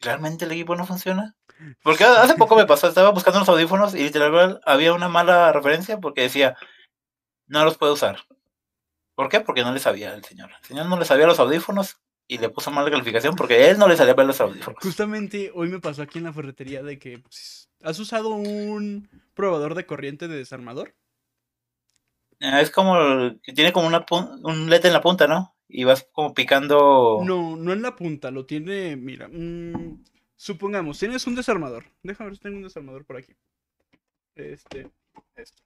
¿realmente 0.01 0.44
el 0.44 0.53
equipo 0.53 0.76
no 0.76 0.86
funciona? 0.86 1.36
Porque 1.82 2.05
hace 2.05 2.34
poco 2.36 2.57
me 2.57 2.66
pasó, 2.66 2.88
estaba 2.88 3.11
buscando 3.11 3.40
los 3.40 3.49
audífonos 3.49 3.94
y 3.94 4.01
literalmente 4.05 4.61
había 4.64 4.94
una 4.94 5.09
mala 5.09 5.53
referencia 5.53 5.99
porque 5.99 6.22
decía, 6.22 6.57
no 7.46 7.64
los 7.64 7.78
puedo 7.78 7.94
usar. 7.94 8.20
¿Por 9.18 9.28
qué? 9.28 9.40
Porque 9.40 9.62
no 9.62 9.72
le 9.72 9.80
sabía 9.80 10.14
el 10.14 10.22
señor. 10.22 10.48
El 10.60 10.64
señor 10.64 10.86
no 10.86 10.96
le 10.96 11.04
sabía 11.04 11.26
los 11.26 11.40
audífonos 11.40 11.96
y 12.28 12.38
le 12.38 12.50
puso 12.50 12.70
mala 12.70 12.88
calificación 12.88 13.34
porque 13.34 13.68
él 13.68 13.76
no 13.76 13.88
le 13.88 13.96
salía 13.96 14.14
ver 14.14 14.26
los 14.26 14.40
audífonos. 14.40 14.78
Justamente 14.80 15.50
hoy 15.56 15.68
me 15.70 15.80
pasó 15.80 16.02
aquí 16.02 16.18
en 16.18 16.24
la 16.24 16.32
ferretería 16.32 16.84
de 16.84 17.00
que 17.00 17.18
pues, 17.18 17.68
has 17.82 17.98
usado 17.98 18.28
un 18.28 19.08
probador 19.34 19.74
de 19.74 19.86
corriente 19.86 20.28
de 20.28 20.36
desarmador. 20.36 20.94
Ah, 22.40 22.60
es 22.60 22.70
como 22.70 22.94
que 23.42 23.52
tiene 23.52 23.72
como 23.72 23.88
una 23.88 24.06
un 24.44 24.70
LED 24.70 24.86
en 24.86 24.92
la 24.92 25.00
punta, 25.00 25.26
¿no? 25.26 25.52
Y 25.66 25.82
vas 25.82 26.08
como 26.12 26.32
picando. 26.32 27.20
No, 27.24 27.56
no 27.56 27.72
en 27.72 27.82
la 27.82 27.96
punta, 27.96 28.30
lo 28.30 28.46
tiene, 28.46 28.94
mira, 28.94 29.26
mm, 29.26 30.04
supongamos, 30.36 30.96
tienes 30.96 31.26
un 31.26 31.34
desarmador. 31.34 31.86
Déjame 32.04 32.30
ver 32.30 32.36
si 32.36 32.42
tengo 32.44 32.58
un 32.58 32.62
desarmador 32.62 33.04
por 33.04 33.16
aquí. 33.16 33.34
Este, 34.36 34.88
este. 35.34 35.60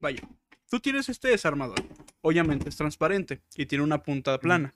Vaya, 0.00 0.22
Tú 0.68 0.80
tienes 0.80 1.08
este 1.08 1.28
desarmador. 1.28 1.82
Obviamente 2.20 2.68
es 2.68 2.76
transparente 2.76 3.40
y 3.56 3.66
tiene 3.66 3.84
una 3.84 4.02
punta 4.02 4.38
plana. 4.38 4.74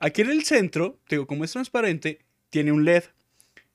Aquí 0.00 0.22
en 0.22 0.30
el 0.30 0.42
centro, 0.44 0.98
digo, 1.08 1.26
como 1.26 1.44
es 1.44 1.52
transparente, 1.52 2.18
tiene 2.50 2.72
un 2.72 2.84
LED. 2.84 3.04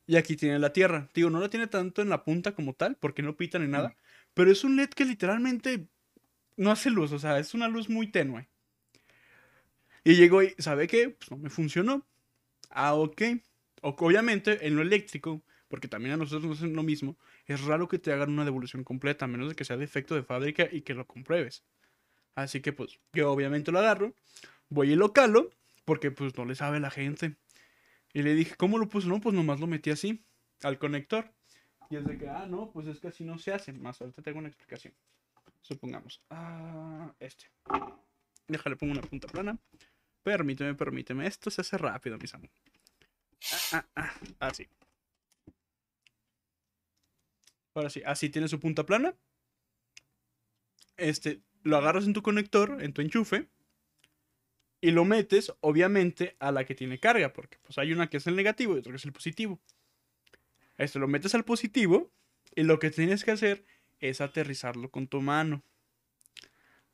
Y 0.05 0.15
aquí 0.15 0.35
tiene 0.35 0.59
la 0.59 0.73
tierra. 0.73 1.09
Digo, 1.13 1.29
no 1.29 1.39
la 1.39 1.49
tiene 1.49 1.67
tanto 1.67 2.01
en 2.01 2.09
la 2.09 2.23
punta 2.23 2.53
como 2.53 2.73
tal, 2.73 2.95
porque 2.95 3.21
no 3.21 3.35
pita 3.35 3.59
ni 3.59 3.67
nada. 3.67 3.95
Pero 4.33 4.51
es 4.51 4.63
un 4.63 4.75
LED 4.75 4.89
que 4.89 5.05
literalmente 5.05 5.87
no 6.57 6.71
hace 6.71 6.89
luz, 6.89 7.11
o 7.11 7.19
sea, 7.19 7.39
es 7.39 7.53
una 7.53 7.67
luz 7.67 7.89
muy 7.89 8.07
tenue. 8.07 8.47
Y 10.03 10.15
llegó 10.15 10.43
y, 10.43 10.53
¿sabe 10.57 10.87
qué? 10.87 11.09
Pues 11.09 11.31
no 11.31 11.37
me 11.37 11.49
funcionó. 11.49 12.05
Ah, 12.69 12.93
ok. 12.95 13.21
obviamente, 13.81 14.65
en 14.67 14.75
lo 14.75 14.81
eléctrico, 14.81 15.41
porque 15.67 15.87
también 15.87 16.13
a 16.13 16.17
nosotros 16.17 16.43
nos 16.43 16.57
hacen 16.57 16.75
lo 16.75 16.83
mismo, 16.83 17.17
es 17.47 17.63
raro 17.63 17.87
que 17.87 17.99
te 17.99 18.11
hagan 18.11 18.29
una 18.29 18.45
devolución 18.45 18.83
completa, 18.83 19.25
a 19.25 19.27
menos 19.27 19.49
de 19.49 19.55
que 19.55 19.65
sea 19.65 19.77
defecto 19.77 20.15
de 20.15 20.23
fábrica 20.23 20.67
y 20.71 20.81
que 20.81 20.93
lo 20.93 21.07
compruebes. 21.07 21.63
Así 22.35 22.61
que 22.61 22.73
pues 22.73 22.99
yo 23.13 23.31
obviamente 23.31 23.71
lo 23.71 23.79
agarro, 23.79 24.13
voy 24.69 24.91
y 24.91 24.95
lo 24.95 25.13
calo, 25.13 25.49
porque 25.85 26.11
pues 26.11 26.37
no 26.37 26.45
le 26.45 26.55
sabe 26.55 26.79
la 26.79 26.91
gente. 26.91 27.35
Y 28.13 28.21
le 28.21 28.33
dije, 28.35 28.55
¿cómo 28.55 28.77
lo 28.77 28.89
puso? 28.89 29.07
No, 29.07 29.21
pues 29.21 29.33
nomás 29.33 29.59
lo 29.59 29.67
metí 29.67 29.89
así, 29.89 30.23
al 30.61 30.77
conector. 30.77 31.33
Y 31.89 31.95
es 31.95 32.05
de 32.05 32.17
que, 32.17 32.27
ah, 32.27 32.45
no, 32.47 32.69
pues 32.71 32.87
es 32.87 32.99
que 32.99 33.07
así 33.07 33.23
no 33.23 33.37
se 33.37 33.53
hace. 33.53 33.71
Más 33.73 34.01
ahorita 34.01 34.21
tengo 34.21 34.39
una 34.39 34.49
explicación. 34.49 34.93
Supongamos, 35.61 36.21
ah, 36.29 37.13
este. 37.19 37.45
Déjale, 38.47 38.75
pongo 38.75 38.93
una 38.93 39.01
punta 39.01 39.27
plana. 39.27 39.57
Permíteme, 40.23 40.75
permíteme. 40.75 41.27
Esto 41.27 41.49
se 41.49 41.61
hace 41.61 41.77
rápido, 41.77 42.17
mis 42.17 42.33
amigos. 42.33 42.57
Ah, 43.71 43.85
ah, 43.95 44.13
ah, 44.39 44.47
así. 44.47 44.67
Ahora 47.78 47.91
sí, 47.91 48.01
así 48.07 48.30
tiene 48.30 48.47
su 48.47 48.59
punta 48.59 48.88
plana. 48.88 49.13
Este, 50.97 51.41
lo 51.61 51.78
agarras 51.78 52.07
en 52.07 52.13
tu 52.13 52.23
conector, 52.23 52.82
en 52.82 52.91
tu 52.91 53.03
enchufe, 53.03 53.49
y 54.82 54.89
lo 54.89 55.05
metes, 55.05 55.53
obviamente, 55.61 56.36
a 56.39 56.51
la 56.51 56.65
que 56.65 56.73
tiene 56.73 56.99
carga, 56.99 57.34
porque 57.34 57.59
pues 57.61 57.78
hay 57.78 57.93
una 57.93 58.09
que 58.09 58.17
es 58.17 58.25
el 58.25 58.36
negativo 58.36 58.75
y 58.75 58.80
otra 58.80 58.91
que 58.93 58.95
es 58.95 59.05
el 59.05 59.13
positivo. 59.13 59.59
Esto 60.80 60.97
lo 60.97 61.07
metes 61.07 61.36
al 61.36 61.45
positivo 61.45 62.11
y 62.55 62.63
lo 62.63 62.80
que 62.80 62.89
tienes 62.89 63.23
que 63.23 63.30
hacer 63.30 63.63
es 63.99 64.21
aterrizarlo 64.21 64.89
con 64.89 65.07
tu 65.07 65.21
mano. 65.21 65.61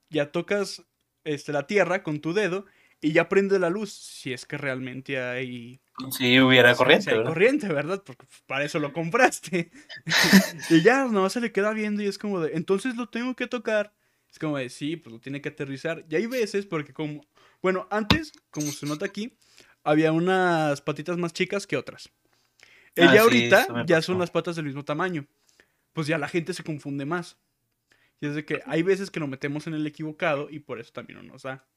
Ya 0.09 0.33
tocas 0.33 0.83
este, 1.23 1.53
la 1.53 1.65
tierra 1.65 2.03
con 2.03 2.19
tu 2.19 2.33
dedo 2.33 2.65
y 3.03 3.11
ya 3.11 3.27
prende 3.27 3.59
la 3.59 3.69
luz, 3.69 3.91
si 3.91 4.31
es 4.31 4.45
que 4.45 4.57
realmente 4.57 5.21
hay 5.21 5.81
si 6.09 6.39
hubiera 6.39 6.73
corriente, 6.73 7.11
¿verdad? 7.11 7.25
corriente, 7.25 7.67
¿verdad? 7.67 8.03
Porque 8.03 8.25
pues, 8.25 8.41
para 8.47 8.63
eso 8.63 8.79
lo 8.79 8.93
compraste. 8.93 9.71
y 10.69 10.81
ya, 10.81 11.05
no 11.05 11.29
se 11.29 11.41
le 11.41 11.51
queda 11.51 11.73
viendo 11.73 12.01
y 12.01 12.07
es 12.07 12.17
como 12.17 12.39
de, 12.39 12.53
entonces 12.55 12.95
lo 12.95 13.09
tengo 13.09 13.35
que 13.35 13.45
tocar. 13.45 13.93
Es 14.31 14.39
como 14.39 14.57
de, 14.57 14.69
sí, 14.69 14.95
pues 14.95 15.13
lo 15.13 15.19
tiene 15.19 15.41
que 15.41 15.49
aterrizar. 15.49 16.05
Y 16.09 16.15
hay 16.15 16.27
veces, 16.27 16.65
porque 16.65 16.93
como, 16.93 17.25
bueno, 17.61 17.87
antes, 17.91 18.31
como 18.49 18.67
se 18.67 18.85
nota 18.85 19.05
aquí, 19.05 19.37
había 19.83 20.13
unas 20.13 20.81
patitas 20.81 21.17
más 21.17 21.33
chicas 21.33 21.67
que 21.67 21.75
otras. 21.75 22.09
Ella 22.95 23.19
ah, 23.19 23.23
ahorita 23.23 23.85
ya 23.85 24.01
son 24.01 24.17
las 24.17 24.31
patas 24.31 24.55
del 24.55 24.65
mismo 24.65 24.85
tamaño. 24.85 25.27
Pues 25.91 26.07
ya 26.07 26.17
la 26.17 26.29
gente 26.29 26.53
se 26.53 26.63
confunde 26.63 27.05
más. 27.05 27.37
Y 28.21 28.27
es 28.27 28.35
de 28.35 28.45
que 28.45 28.61
hay 28.65 28.81
veces 28.81 29.11
que 29.11 29.19
lo 29.19 29.27
metemos 29.27 29.67
en 29.67 29.73
el 29.73 29.85
equivocado 29.85 30.49
y 30.49 30.59
por 30.59 30.79
eso 30.79 30.93
también 30.93 31.19
no 31.19 31.33
nos 31.33 31.43
da. 31.43 31.67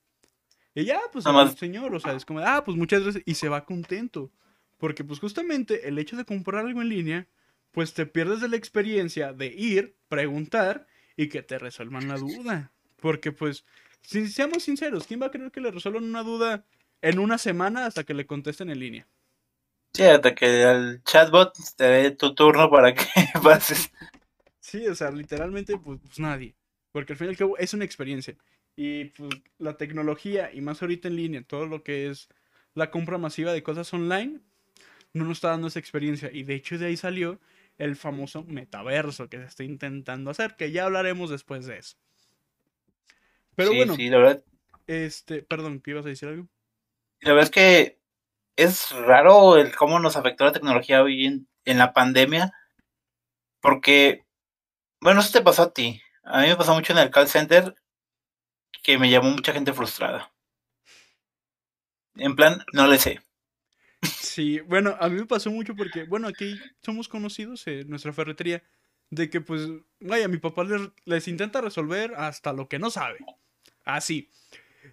Y 0.76 0.84
ya, 0.84 1.00
pues, 1.10 1.24
el 1.24 1.56
señor, 1.56 1.94
o 1.94 1.98
sea, 1.98 2.12
es 2.12 2.26
como, 2.26 2.40
ah, 2.40 2.62
pues 2.62 2.76
muchas 2.76 3.02
veces, 3.02 3.22
y 3.24 3.34
se 3.34 3.48
va 3.48 3.64
contento. 3.64 4.30
Porque, 4.76 5.04
pues, 5.04 5.20
justamente 5.20 5.88
el 5.88 5.98
hecho 5.98 6.18
de 6.18 6.26
comprar 6.26 6.66
algo 6.66 6.82
en 6.82 6.90
línea, 6.90 7.26
pues 7.70 7.94
te 7.94 8.04
pierdes 8.04 8.42
de 8.42 8.50
la 8.50 8.56
experiencia 8.56 9.32
de 9.32 9.46
ir, 9.46 9.96
preguntar 10.08 10.86
y 11.16 11.30
que 11.30 11.42
te 11.42 11.58
resuelvan 11.58 12.08
la 12.08 12.18
duda. 12.18 12.72
Porque, 12.96 13.32
pues, 13.32 13.64
si 14.02 14.28
seamos 14.28 14.64
sinceros, 14.64 15.06
¿quién 15.06 15.22
va 15.22 15.26
a 15.26 15.30
creer 15.30 15.50
que 15.50 15.62
le 15.62 15.70
resuelvan 15.70 16.04
una 16.04 16.22
duda 16.22 16.66
en 17.00 17.20
una 17.20 17.38
semana 17.38 17.86
hasta 17.86 18.04
que 18.04 18.12
le 18.12 18.26
contesten 18.26 18.68
en 18.68 18.78
línea? 18.78 19.08
Sí, 19.94 20.02
hasta 20.02 20.34
que 20.34 20.62
el 20.62 21.02
chatbot 21.04 21.56
te 21.76 21.84
dé 21.84 22.10
tu 22.10 22.34
turno 22.34 22.70
para 22.70 22.92
que 22.92 23.02
pases. 23.42 23.90
Sí, 24.60 24.86
o 24.88 24.94
sea, 24.94 25.10
literalmente, 25.10 25.78
pues, 25.78 26.00
pues 26.02 26.18
nadie. 26.18 26.54
Porque 26.92 27.14
al 27.14 27.18
fin 27.18 27.28
y 27.28 27.30
al 27.30 27.36
cabo 27.38 27.56
es 27.56 27.72
una 27.72 27.86
experiencia. 27.86 28.36
Y 28.76 29.06
pues 29.06 29.30
la 29.58 29.78
tecnología, 29.78 30.52
y 30.52 30.60
más 30.60 30.82
ahorita 30.82 31.08
en 31.08 31.16
línea, 31.16 31.42
todo 31.42 31.66
lo 31.66 31.82
que 31.82 32.10
es 32.10 32.28
la 32.74 32.90
compra 32.90 33.16
masiva 33.16 33.52
de 33.52 33.62
cosas 33.62 33.92
online, 33.94 34.40
no 35.14 35.24
nos 35.24 35.38
está 35.38 35.48
dando 35.48 35.68
esa 35.68 35.78
experiencia. 35.78 36.30
Y 36.30 36.42
de 36.42 36.54
hecho 36.54 36.76
de 36.76 36.86
ahí 36.86 36.96
salió 36.96 37.40
el 37.78 37.96
famoso 37.96 38.44
metaverso 38.44 39.28
que 39.28 39.38
se 39.38 39.44
está 39.44 39.64
intentando 39.64 40.30
hacer, 40.30 40.56
que 40.56 40.70
ya 40.70 40.84
hablaremos 40.84 41.30
después 41.30 41.66
de 41.66 41.78
eso. 41.78 41.96
Pero 43.54 43.72
bueno, 43.72 43.96
sí, 43.96 44.08
la 44.08 44.18
verdad. 44.18 44.44
Este, 44.86 45.42
perdón, 45.42 45.80
¿qué 45.80 45.92
ibas 45.92 46.04
a 46.04 46.10
decir 46.10 46.28
algo? 46.28 46.46
La 47.20 47.32
verdad 47.32 47.44
es 47.44 47.50
que 47.50 47.98
es 48.56 48.90
raro 48.92 49.56
el 49.56 49.74
cómo 49.74 49.98
nos 49.98 50.16
afectó 50.16 50.44
la 50.44 50.52
tecnología 50.52 51.02
hoy 51.02 51.24
en, 51.26 51.48
en 51.64 51.78
la 51.78 51.94
pandemia, 51.94 52.52
porque, 53.60 54.24
bueno, 55.00 55.20
eso 55.20 55.32
te 55.32 55.42
pasó 55.42 55.62
a 55.62 55.72
ti, 55.72 56.00
A 56.22 56.42
mí 56.42 56.48
me 56.48 56.56
pasó 56.56 56.74
mucho 56.74 56.92
en 56.92 57.00
el 57.00 57.10
call 57.10 57.28
center 57.28 57.74
que 58.82 58.98
me 58.98 59.10
llamó 59.10 59.30
mucha 59.30 59.52
gente 59.52 59.72
frustrada. 59.72 60.32
En 62.16 62.34
plan, 62.34 62.64
no 62.72 62.86
le 62.86 62.98
sé. 62.98 63.20
Sí, 64.02 64.60
bueno, 64.60 64.96
a 65.00 65.08
mí 65.08 65.16
me 65.16 65.26
pasó 65.26 65.50
mucho 65.50 65.74
porque, 65.74 66.04
bueno, 66.04 66.28
aquí 66.28 66.58
somos 66.82 67.08
conocidos 67.08 67.66
en 67.66 67.88
nuestra 67.88 68.12
ferretería 68.12 68.62
de 69.10 69.30
que, 69.30 69.40
pues, 69.40 69.68
vaya, 70.00 70.28
mi 70.28 70.38
papá 70.38 70.64
les, 70.64 70.80
les 71.04 71.28
intenta 71.28 71.60
resolver 71.60 72.14
hasta 72.16 72.52
lo 72.52 72.68
que 72.68 72.78
no 72.78 72.90
sabe. 72.90 73.18
Así. 73.84 74.30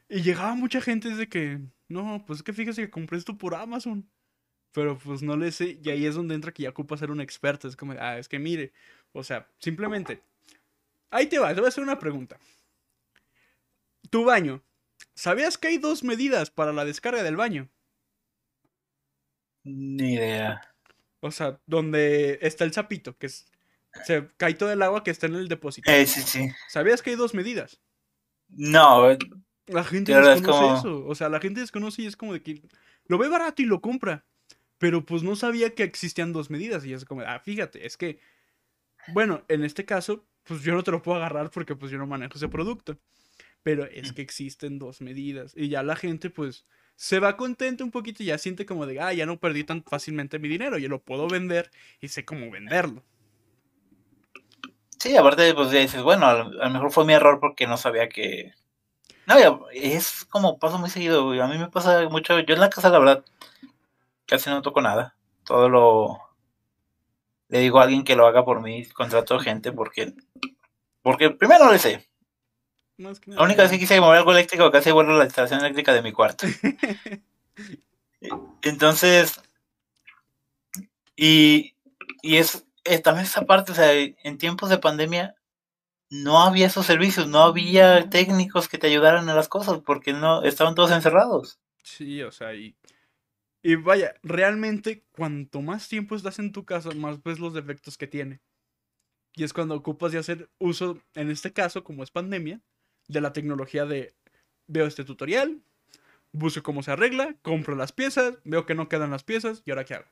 Y 0.10 0.22
llegaba 0.22 0.56
mucha 0.56 0.82
gente 0.82 1.10
de 1.16 1.28
que, 1.28 1.60
no, 1.88 2.24
pues 2.26 2.40
es 2.40 2.44
que 2.44 2.54
fíjese 2.54 2.84
que 2.84 2.92
compré 2.92 3.18
esto 3.18 3.38
por 3.38 3.56
Amazon. 3.56 4.10
Pero 4.74 4.98
pues 4.98 5.22
no 5.22 5.38
le 5.38 5.52
sé, 5.52 5.80
y 5.84 5.90
ahí 5.92 6.06
es 6.06 6.16
donde 6.16 6.34
entra 6.34 6.52
que 6.52 6.64
ya 6.64 6.70
ocupa 6.70 6.98
ser 6.98 7.12
un 7.12 7.22
experto. 7.22 7.68
Es 7.68 7.76
como, 7.76 7.94
ah, 7.94 8.18
es 8.18 8.28
que 8.28 8.40
mire, 8.40 8.74
o 9.12 9.24
sea, 9.24 9.48
simplemente. 9.60 10.24
Ahí 11.12 11.28
te 11.28 11.38
va, 11.38 11.54
te 11.54 11.62
voy 11.62 11.68
a 11.68 11.70
hacer 11.70 11.84
una 11.84 12.00
pregunta. 12.00 12.40
Tu 14.14 14.24
baño. 14.24 14.62
¿Sabías 15.16 15.58
que 15.58 15.70
hay 15.70 15.80
dos 15.80 16.04
medidas 16.04 16.52
para 16.52 16.72
la 16.72 16.86
descarga 16.86 17.24
del 17.24 17.36
baño? 17.36 17.68
Ni 19.64 20.14
idea. 20.14 20.62
O 21.20 21.32
sea, 21.32 21.60
donde 21.66 22.38
está 22.44 22.64
el 22.64 22.74
sapito, 22.74 23.18
que 23.18 23.26
es, 23.26 23.48
se 24.06 24.30
cae 24.38 24.54
todo 24.54 24.72
el 24.72 24.84
agua 24.84 25.04
que 25.04 25.10
está 25.10 25.26
en 25.26 25.34
el 25.34 25.48
depósito. 25.48 25.90
Eh, 25.90 26.06
sí, 26.06 26.22
sí. 26.22 26.48
¿Sabías 26.70 27.02
que 27.02 27.10
hay 27.10 27.16
dos 27.16 27.34
medidas? 27.34 27.82
No, 28.50 29.18
La 29.66 29.84
gente 29.84 30.14
desconoce 30.14 30.44
como- 30.44 30.78
eso. 30.78 31.08
O 31.08 31.16
sea, 31.16 31.30
la 31.30 31.40
gente 31.40 31.62
desconoce 31.62 32.04
y 32.04 32.06
es 32.06 32.16
como 32.16 32.34
de 32.34 32.44
que 32.44 32.62
lo 33.08 33.18
ve 33.18 33.30
barato 33.30 33.64
y 33.64 33.66
lo 33.66 33.82
compra. 33.82 34.28
Pero 34.78 35.04
pues 35.04 35.24
no 35.24 35.36
sabía 35.36 35.74
que 35.74 35.82
existían 35.82 36.34
dos 36.34 36.52
medidas. 36.52 36.86
Y 36.86 36.94
es 36.94 37.04
como, 37.04 37.22
ah, 37.22 37.40
fíjate, 37.40 37.88
es 37.88 37.98
que, 37.98 38.20
bueno, 39.08 39.44
en 39.48 39.64
este 39.64 39.86
caso, 39.86 40.24
pues 40.44 40.62
yo 40.62 40.76
no 40.76 40.84
te 40.84 40.92
lo 40.92 41.02
puedo 41.02 41.18
agarrar 41.18 41.50
porque 41.50 41.76
pues 41.76 41.92
yo 41.92 41.98
no 41.98 42.06
manejo 42.06 42.34
ese 42.36 42.48
producto. 42.48 43.00
Pero 43.64 43.86
es 43.86 44.12
que 44.12 44.22
existen 44.22 44.78
dos 44.78 45.02
medidas. 45.02 45.54
Y 45.56 45.70
ya 45.70 45.84
la 45.84 45.96
gente 45.96 46.30
pues 46.30 46.66
se 46.96 47.20
va 47.20 47.38
contenta 47.38 47.84
un 47.84 47.92
poquito 47.92 48.24
y 48.24 48.28
ya 48.28 48.38
siente 48.38 48.66
como 48.66 48.86
de, 48.86 49.00
ah, 49.00 49.14
ya 49.14 49.26
no 49.26 49.40
perdí 49.40 49.64
tan 49.64 49.84
fácilmente 49.84 50.40
mi 50.40 50.48
dinero. 50.50 50.78
Ya 50.78 50.90
lo 50.90 51.02
puedo 51.02 51.28
vender 51.28 51.72
y 52.00 52.10
sé 52.10 52.26
cómo 52.26 52.52
venderlo. 52.52 53.04
sí, 55.00 55.18
aparte, 55.18 55.54
pues 55.54 55.72
ya 55.72 55.80
dices, 55.80 56.02
bueno, 56.04 56.26
a 56.28 56.34
lo, 56.36 56.50
lo 56.52 56.70
mejor 56.70 56.92
fue 56.92 57.06
mi 57.06 57.14
error 57.14 57.40
porque 57.40 57.68
no 57.68 57.78
sabía 57.78 58.10
que. 58.10 58.54
No, 59.26 59.40
ya, 59.40 59.58
es 59.74 60.26
como 60.26 60.60
pasa 60.60 60.78
muy 60.78 60.90
seguido, 60.90 61.26
güey. 61.26 61.40
A 61.40 61.48
mí 61.48 61.58
me 61.58 61.70
pasa 61.70 62.08
mucho. 62.10 62.40
Yo 62.42 62.54
en 62.56 62.62
la 62.62 62.70
casa, 62.70 62.90
la 62.90 63.00
verdad, 63.00 63.26
casi 64.28 64.50
no 64.50 64.62
toco 64.62 64.82
nada. 64.82 65.16
Todo 65.46 65.70
lo. 65.70 66.20
Le 67.50 67.60
digo 67.60 67.80
a 67.80 67.84
alguien 67.84 68.04
que 68.04 68.16
lo 68.16 68.28
haga 68.28 68.44
por 68.46 68.62
mí, 68.62 68.86
contrato 68.88 69.40
gente 69.40 69.72
porque. 69.72 70.14
Porque 71.02 71.30
primero 71.32 71.66
no 71.66 71.72
le 71.72 71.80
sé. 71.80 72.10
Más 72.98 73.20
que 73.20 73.32
La 73.32 73.44
única 73.44 73.64
vez 73.64 73.72
que 73.72 73.80
quise 73.80 74.00
mover 74.00 74.20
algo 74.20 74.32
eléctrico, 74.32 74.72
casi 74.72 74.92
vuelvo 74.92 75.14
la 75.14 75.26
instalación 75.26 75.60
eléctrica 75.60 75.94
de 75.94 76.02
mi 76.02 76.12
cuarto. 76.12 76.48
Entonces, 78.62 79.42
y, 81.16 81.76
y 82.22 82.38
es 82.38 82.66
eh, 82.86 83.00
también 83.00 83.26
esa 83.26 83.46
parte, 83.46 83.72
o 83.72 83.76
sea, 83.76 83.94
en 83.94 84.38
tiempos 84.38 84.70
de 84.70 84.78
pandemia 84.78 85.36
no 86.10 86.44
había 86.44 86.68
esos 86.68 86.86
servicios, 86.86 87.28
no 87.28 87.40
había 87.40 88.10
técnicos 88.10 88.68
que 88.68 88.78
te 88.78 88.88
ayudaran 88.88 89.30
a 89.30 89.36
las 89.36 89.50
cosas 89.50 89.80
porque 89.80 90.14
no 90.14 90.44
estaban 90.44 90.76
todos 90.76 90.92
encerrados. 90.92 91.60
Sí, 91.84 92.22
o 92.22 92.32
sea, 92.32 92.54
y, 92.54 92.76
y 93.64 93.76
vaya, 93.76 94.14
realmente 94.22 95.04
cuanto 95.12 95.62
más 95.62 95.88
tiempo 95.88 96.16
estás 96.16 96.40
en 96.40 96.52
tu 96.52 96.66
casa, 96.66 96.92
más 96.92 97.22
ves 97.24 97.40
los 97.40 97.54
defectos 97.54 97.98
que 97.98 98.08
tiene. 98.08 98.42
Y 99.36 99.44
es 99.44 99.54
cuando 99.54 99.76
ocupas 99.76 100.12
de 100.12 100.20
hacer 100.20 100.50
uso, 100.60 101.00
en 101.16 101.32
este 101.32 101.52
caso, 101.52 101.84
como 101.84 102.04
es 102.04 102.12
pandemia, 102.12 102.62
de 103.08 103.22
la 103.22 103.34
tecnología 103.34 103.86
de 103.86 104.16
veo 104.68 104.86
este 104.86 105.04
tutorial, 105.04 105.62
busco 106.32 106.64
cómo 106.64 106.84
se 106.84 106.92
arregla, 106.92 107.36
compro 107.42 107.76
las 107.76 107.92
piezas, 107.92 108.38
veo 108.44 108.66
que 108.66 108.76
no 108.76 108.90
quedan 108.90 109.12
las 109.12 109.24
piezas, 109.24 109.62
¿y 109.66 109.72
ahora 109.72 109.86
qué 109.86 109.96
hago? 109.96 110.08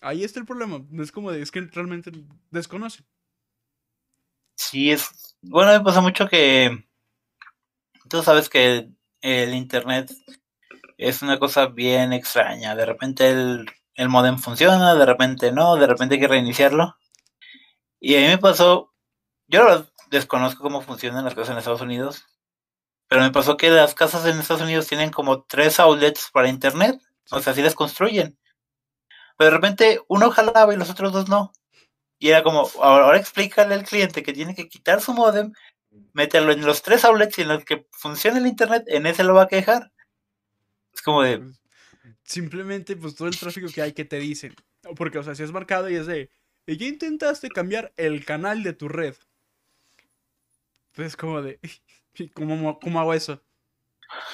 Ahí 0.00 0.24
está 0.24 0.40
el 0.40 0.46
problema, 0.46 0.84
es 1.00 1.12
como 1.12 1.30
de, 1.30 1.42
es 1.42 1.50
que 1.50 1.60
realmente 1.60 2.10
desconocen. 2.50 3.06
Sí, 4.56 4.90
es. 4.90 5.36
Bueno, 5.42 5.72
me 5.72 5.80
pasa 5.80 6.00
mucho 6.00 6.28
que. 6.28 6.86
Tú 8.08 8.22
sabes 8.22 8.48
que 8.48 8.90
el 9.20 9.54
internet 9.54 10.12
es 10.98 11.22
una 11.22 11.38
cosa 11.38 11.66
bien 11.66 12.12
extraña. 12.12 12.74
De 12.74 12.86
repente 12.86 13.30
el, 13.30 13.66
el 13.94 14.08
modem 14.08 14.38
funciona, 14.38 14.94
de 14.94 15.06
repente 15.06 15.52
no, 15.52 15.76
de 15.76 15.86
repente 15.86 16.14
hay 16.14 16.20
que 16.20 16.28
reiniciarlo. 16.28 16.96
Y 18.00 18.16
a 18.16 18.20
mí 18.20 18.26
me 18.26 18.38
pasó. 18.38 18.92
Yo 19.48 19.86
desconozco 20.12 20.62
cómo 20.62 20.82
funcionan 20.82 21.24
las 21.24 21.34
cosas 21.34 21.52
en 21.54 21.58
Estados 21.58 21.80
Unidos. 21.82 22.26
Pero 23.08 23.22
me 23.22 23.32
pasó 23.32 23.56
que 23.56 23.70
las 23.70 23.94
casas 23.94 24.26
en 24.26 24.38
Estados 24.40 24.62
Unidos 24.62 24.88
tienen 24.88 25.10
como 25.10 25.44
tres 25.44 25.80
outlets 25.80 26.30
para 26.32 26.48
internet. 26.48 27.00
O 27.30 27.40
sea, 27.40 27.52
así 27.52 27.62
las 27.62 27.74
construyen. 27.76 28.38
Pero 29.36 29.50
de 29.50 29.56
repente 29.56 30.00
uno 30.08 30.30
jalaba 30.30 30.72
y 30.74 30.76
los 30.76 30.90
otros 30.90 31.12
dos 31.12 31.28
no. 31.28 31.52
Y 32.18 32.30
era 32.30 32.42
como, 32.42 32.68
ahora, 32.82 33.18
explícale 33.18 33.74
al 33.74 33.84
cliente 33.84 34.22
que 34.22 34.32
tiene 34.32 34.54
que 34.54 34.68
quitar 34.68 35.00
su 35.00 35.14
modem, 35.14 35.52
meterlo 36.14 36.52
en 36.52 36.64
los 36.66 36.82
tres 36.82 37.04
outlets 37.04 37.38
y 37.38 37.42
en 37.42 37.48
los 37.48 37.64
que 37.64 37.86
funcione 37.92 38.38
el 38.40 38.48
internet, 38.48 38.84
en 38.88 39.06
ese 39.06 39.24
lo 39.24 39.34
va 39.34 39.44
a 39.44 39.48
quejar. 39.48 39.92
Es 40.94 41.02
como 41.02 41.22
de, 41.22 41.38
Pues, 41.38 41.60
Simplemente, 42.24 42.96
pues 42.96 43.14
todo 43.16 43.28
el 43.28 43.38
tráfico 43.38 43.68
que 43.74 43.82
hay 43.82 43.92
que 43.92 44.04
te 44.04 44.18
dicen. 44.18 44.54
Porque, 44.96 45.18
o 45.18 45.22
sea, 45.22 45.34
si 45.34 45.42
es 45.42 45.52
marcado 45.52 45.90
y 45.90 45.96
es 45.96 46.06
de. 46.06 46.30
"Y 46.66 46.76
Ya 46.76 46.86
intentaste 46.86 47.48
cambiar 47.50 47.92
el 47.96 48.24
canal 48.24 48.62
de 48.62 48.72
tu 48.72 48.88
red. 48.88 49.14
Pues 50.94 51.08
es 51.08 51.16
como 51.16 51.42
de. 51.42 51.58
"¿Y 52.14 52.28
¿Cómo, 52.28 52.56
mo- 52.56 52.78
¿Cómo 52.80 53.00
hago 53.00 53.14
eso? 53.14 53.42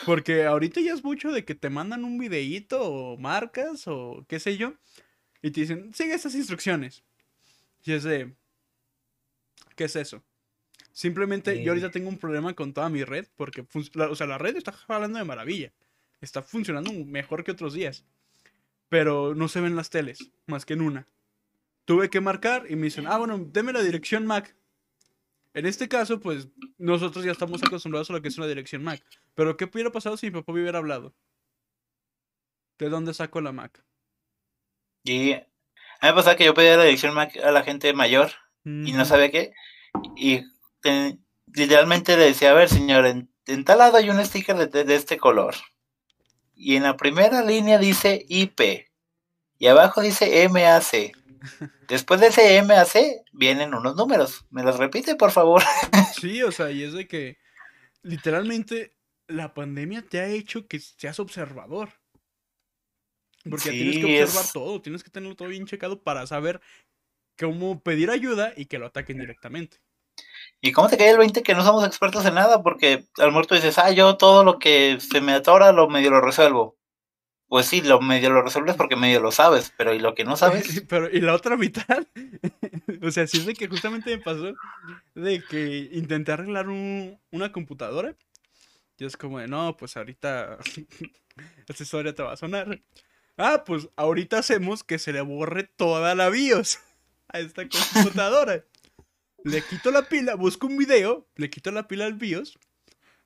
Porque 0.07 0.45
ahorita 0.45 0.81
ya 0.81 0.93
es 0.93 1.05
mucho 1.05 1.31
de 1.31 1.45
que 1.45 1.55
te 1.55 1.71
mandan 1.71 2.05
un 2.05 2.19
videíto 2.19 2.83
o 2.83 3.17
marcas 3.17 3.85
o 3.87 4.25
qué 4.29 4.41
sé 4.41 4.57
yo. 4.57 4.75
Y 5.41 5.53
te 5.53 5.61
dicen, 5.61 5.95
sigue 5.95 6.15
estas 6.15 6.35
instrucciones. 6.35 7.05
Y 7.85 7.93
es 7.93 8.03
de. 8.03 8.35
¿Qué 9.77 9.85
es 9.85 9.95
eso? 9.97 10.25
Simplemente 10.93 11.55
Sí. 11.55 11.63
yo 11.63 11.71
ahorita 11.71 11.93
tengo 11.93 12.09
un 12.09 12.19
problema 12.19 12.55
con 12.55 12.73
toda 12.73 12.89
mi 12.89 13.05
red. 13.05 13.27
Porque, 13.37 13.65
la- 13.95 14.11
o 14.11 14.17
sea, 14.17 14.27
la 14.27 14.39
red 14.39 14.57
está 14.57 14.73
jalando 14.73 15.19
de 15.19 15.25
maravilla 15.25 15.73
está 16.21 16.43
funcionando 16.43 16.93
mejor 16.93 17.45
que 17.45 17.53
otros 17.53 17.75
días. 17.75 18.05
Pero 18.89 19.37
no 19.37 19.47
se 19.47 19.61
ven 19.61 19.77
las 19.77 19.91
teles, 19.91 20.33
más 20.47 20.65
que 20.67 20.73
en 20.75 20.81
una. 20.81 21.07
Tuve 21.85 22.11
que 22.11 22.21
marcar 22.21 22.67
y 22.69 22.75
me 22.75 22.87
dicen, 22.87 23.07
ah, 23.07 23.19
bueno, 23.19 23.39
deme 23.39 23.73
la 23.73 23.83
dirección 23.83 24.27
MAC. 24.27 24.57
En 25.55 25.67
este 25.67 25.89
caso, 25.89 26.21
pues 26.21 26.49
nosotros 26.77 27.25
ya 27.25 27.33
estamos 27.33 27.63
acostumbrados 27.63 28.11
a 28.11 28.13
lo 28.13 28.23
que 28.23 28.29
es 28.29 28.39
una 28.39 28.47
dirección 28.47 28.83
MAC. 28.85 29.03
Pero 29.35 29.57
¿qué 29.57 29.65
hubiera 29.65 29.91
pasado 29.91 30.17
si 30.17 30.27
mi 30.27 30.33
papá 30.33 30.53
me 30.53 30.61
hubiera 30.61 30.79
hablado? 30.79 31.15
¿De 32.79 32.89
dónde 32.89 33.15
saco 33.15 33.41
la 33.41 33.53
MAC? 33.53 33.83
y 35.05 35.33
a 35.33 35.37
mí 35.39 35.47
me 36.03 36.13
pasaba 36.13 36.37
que 36.37 36.45
yo 36.45 36.55
pedía 36.55 36.77
la 36.77 36.85
dirección 36.85 37.15
Mac 37.15 37.37
a 37.39 37.51
la 37.51 37.63
gente 37.63 37.93
mayor 37.95 38.31
y 38.87 38.93
no 38.93 39.05
sabía 39.05 39.31
qué. 39.31 39.53
Y 40.17 40.43
te- 40.81 41.19
literalmente 41.55 42.17
le 42.17 42.25
decía, 42.27 42.51
a 42.51 42.55
ver, 42.55 42.69
señor, 42.69 43.07
en, 43.07 43.33
en 43.47 43.65
tal 43.65 43.79
lado 43.79 43.97
hay 43.97 44.11
un 44.11 44.23
sticker 44.25 44.55
de, 44.57 44.67
de- 44.67 44.85
de 44.85 44.95
este 44.95 45.17
color. 45.17 45.55
Y 46.55 46.77
en 46.77 46.83
la 46.83 46.97
primera 46.97 47.43
línea 47.43 47.79
dice 47.79 48.25
IP. 48.29 48.87
Y 49.59 49.67
abajo 49.67 50.03
dice 50.03 50.47
MAC. 50.49 51.17
Después 51.89 52.21
de 52.21 52.29
ese 52.29 52.63
MAC 52.63 53.23
vienen 53.33 53.75
unos 53.75 53.97
números. 53.97 54.45
¿Me 54.51 54.63
los 54.63 54.79
repite, 54.79 55.15
por 55.17 55.31
favor? 55.31 55.63
Sí, 56.21 56.43
o 56.43 56.53
sea, 56.53 56.71
y 56.71 56.83
es 56.83 56.93
de 56.93 57.07
que 57.07 57.39
literalmente 58.03 58.95
la 59.29 59.55
pandemia 59.55 60.03
te 60.03 60.21
ha 60.21 60.29
hecho 60.29 60.67
que 60.67 60.81
seas 60.81 61.21
observador. 61.21 61.91
Porque 63.49 63.71
tienes 63.71 63.99
que 63.99 64.07
observar 64.07 64.45
es- 64.45 64.53
todo, 64.53 64.83
tienes 64.83 65.03
que 65.05 65.11
tenerlo 65.11 65.37
todo 65.37 65.49
bien 65.49 65.67
checado 65.67 66.03
para 66.03 66.27
saber 66.27 66.61
cómo 67.39 67.81
pedir 67.81 68.11
ayuda 68.11 68.53
y 68.57 68.67
que 68.67 68.79
lo 68.79 68.87
ataquen 68.87 69.19
directamente. 69.19 69.79
¿Y 70.61 70.73
cómo 70.73 70.89
te 70.89 70.97
cae 70.99 71.11
el 71.11 71.19
20 71.19 71.43
que 71.43 71.55
no 71.55 71.63
somos 71.65 71.87
expertos 71.87 72.27
en 72.27 72.35
nada? 72.35 72.63
Porque 72.63 73.07
al 73.19 73.31
muerto 73.31 73.55
dices, 73.55 73.79
ah, 73.79 73.91
yo 73.93 74.17
todo 74.17 74.43
lo 74.43 74.59
que 74.59 74.99
se 75.01 75.21
me 75.21 75.33
atora 75.33 75.73
lo 75.73 75.89
medio 75.89 76.11
lo 76.11 76.21
resuelvo. 76.21 76.78
Pues 77.49 77.67
sí, 77.67 77.81
lo 77.81 78.01
medio 78.01 78.29
lo 78.31 78.43
resuelves 78.43 78.77
porque 78.77 78.95
medio 78.97 79.21
lo 79.21 79.33
sabes, 79.33 79.73
pero 79.77 79.95
¿y 79.95 79.99
lo 79.99 80.15
que 80.15 80.25
no 80.25 80.37
sabes? 80.37 80.83
Pero, 80.89 81.09
y 81.11 81.21
la 81.21 81.35
otra 81.35 81.57
mitad, 81.57 82.07
o 83.03 83.11
sea, 83.11 83.27
sí 83.27 83.39
es 83.39 83.47
de 83.47 83.55
que 83.55 83.69
justamente 83.69 84.15
me 84.17 84.23
pasó 84.23 84.53
de 85.15 85.43
que 85.43 85.89
intenté 85.93 86.33
arreglar 86.33 86.69
un- 86.69 87.19
una 87.31 87.51
computadora. 87.51 88.15
Y 88.99 89.05
es 89.07 89.17
como 89.17 89.39
de, 89.39 89.49
no, 89.49 89.77
pues 89.77 89.97
ahorita 89.97 90.59
esta 91.69 91.83
historia 91.83 92.15
te 92.15 92.23
va 92.23 92.33
a 92.33 92.37
sonar. 92.37 92.83
Ah, 93.39 93.63
pues 93.65 93.89
ahorita 93.97 94.39
hacemos 94.41 94.85
que 94.85 94.99
se 94.99 95.13
le 95.13 95.21
borre 95.23 95.63
toda 95.65 96.15
la 96.15 96.29
BIOS 96.29 96.81
a 97.29 97.39
esta 97.41 97.63
computadora. 97.69 98.65
Le 99.45 99.63
quito 99.63 99.91
la 99.91 100.03
pila, 100.03 100.35
busco 100.35 100.67
un 100.67 100.77
video, 100.77 101.27
le 101.37 101.49
quito 101.49 101.71
la 101.71 101.87
pila 101.89 102.05
al 102.07 102.15
BIOS. 102.15 102.59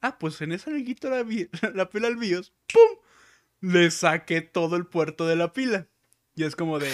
Ah, 0.00 0.18
pues 0.18 0.40
en 0.42 0.52
esa 0.52 0.70
le 0.70 0.84
quito 0.84 1.08
la, 1.10 1.24
la 1.74 1.88
pila 1.88 2.08
al 2.08 2.16
BIOS. 2.16 2.52
¡Pum! 2.72 2.98
Le 3.62 3.90
saqué 3.90 4.42
todo 4.42 4.76
el 4.76 4.86
puerto 4.86 5.26
de 5.26 5.36
la 5.36 5.54
pila. 5.54 5.88
Y 6.34 6.44
es 6.44 6.54
como 6.54 6.78
de... 6.78 6.92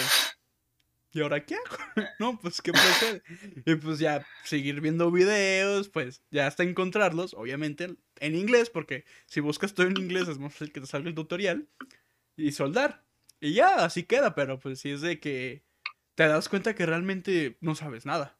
¿y 1.11 1.21
ahora 1.21 1.45
qué 1.45 1.57
no, 2.19 2.39
pues 2.39 2.61
qué 2.61 2.71
procede. 2.71 3.23
y 3.65 3.75
pues 3.75 3.99
ya 3.99 4.25
seguir 4.43 4.79
viendo 4.81 5.11
videos, 5.11 5.89
pues 5.89 6.21
ya 6.31 6.47
hasta 6.47 6.63
encontrarlos, 6.63 7.33
obviamente 7.33 7.95
en 8.19 8.35
inglés, 8.35 8.69
porque 8.69 9.05
si 9.25 9.39
buscas 9.39 9.73
todo 9.73 9.87
en 9.87 9.97
inglés 9.97 10.27
es 10.27 10.37
más 10.37 10.53
fácil 10.53 10.71
que 10.71 10.81
te 10.81 10.87
salga 10.87 11.09
el 11.09 11.15
tutorial 11.15 11.67
y 12.37 12.51
soldar. 12.51 13.03
Y 13.41 13.53
ya, 13.53 13.83
así 13.83 14.03
queda, 14.03 14.35
pero 14.35 14.59
pues 14.59 14.81
si 14.81 14.91
es 14.91 15.01
de 15.01 15.19
que 15.19 15.63
te 16.15 16.27
das 16.27 16.49
cuenta 16.49 16.75
que 16.75 16.85
realmente 16.85 17.57
no 17.61 17.75
sabes 17.75 18.05
nada. 18.05 18.37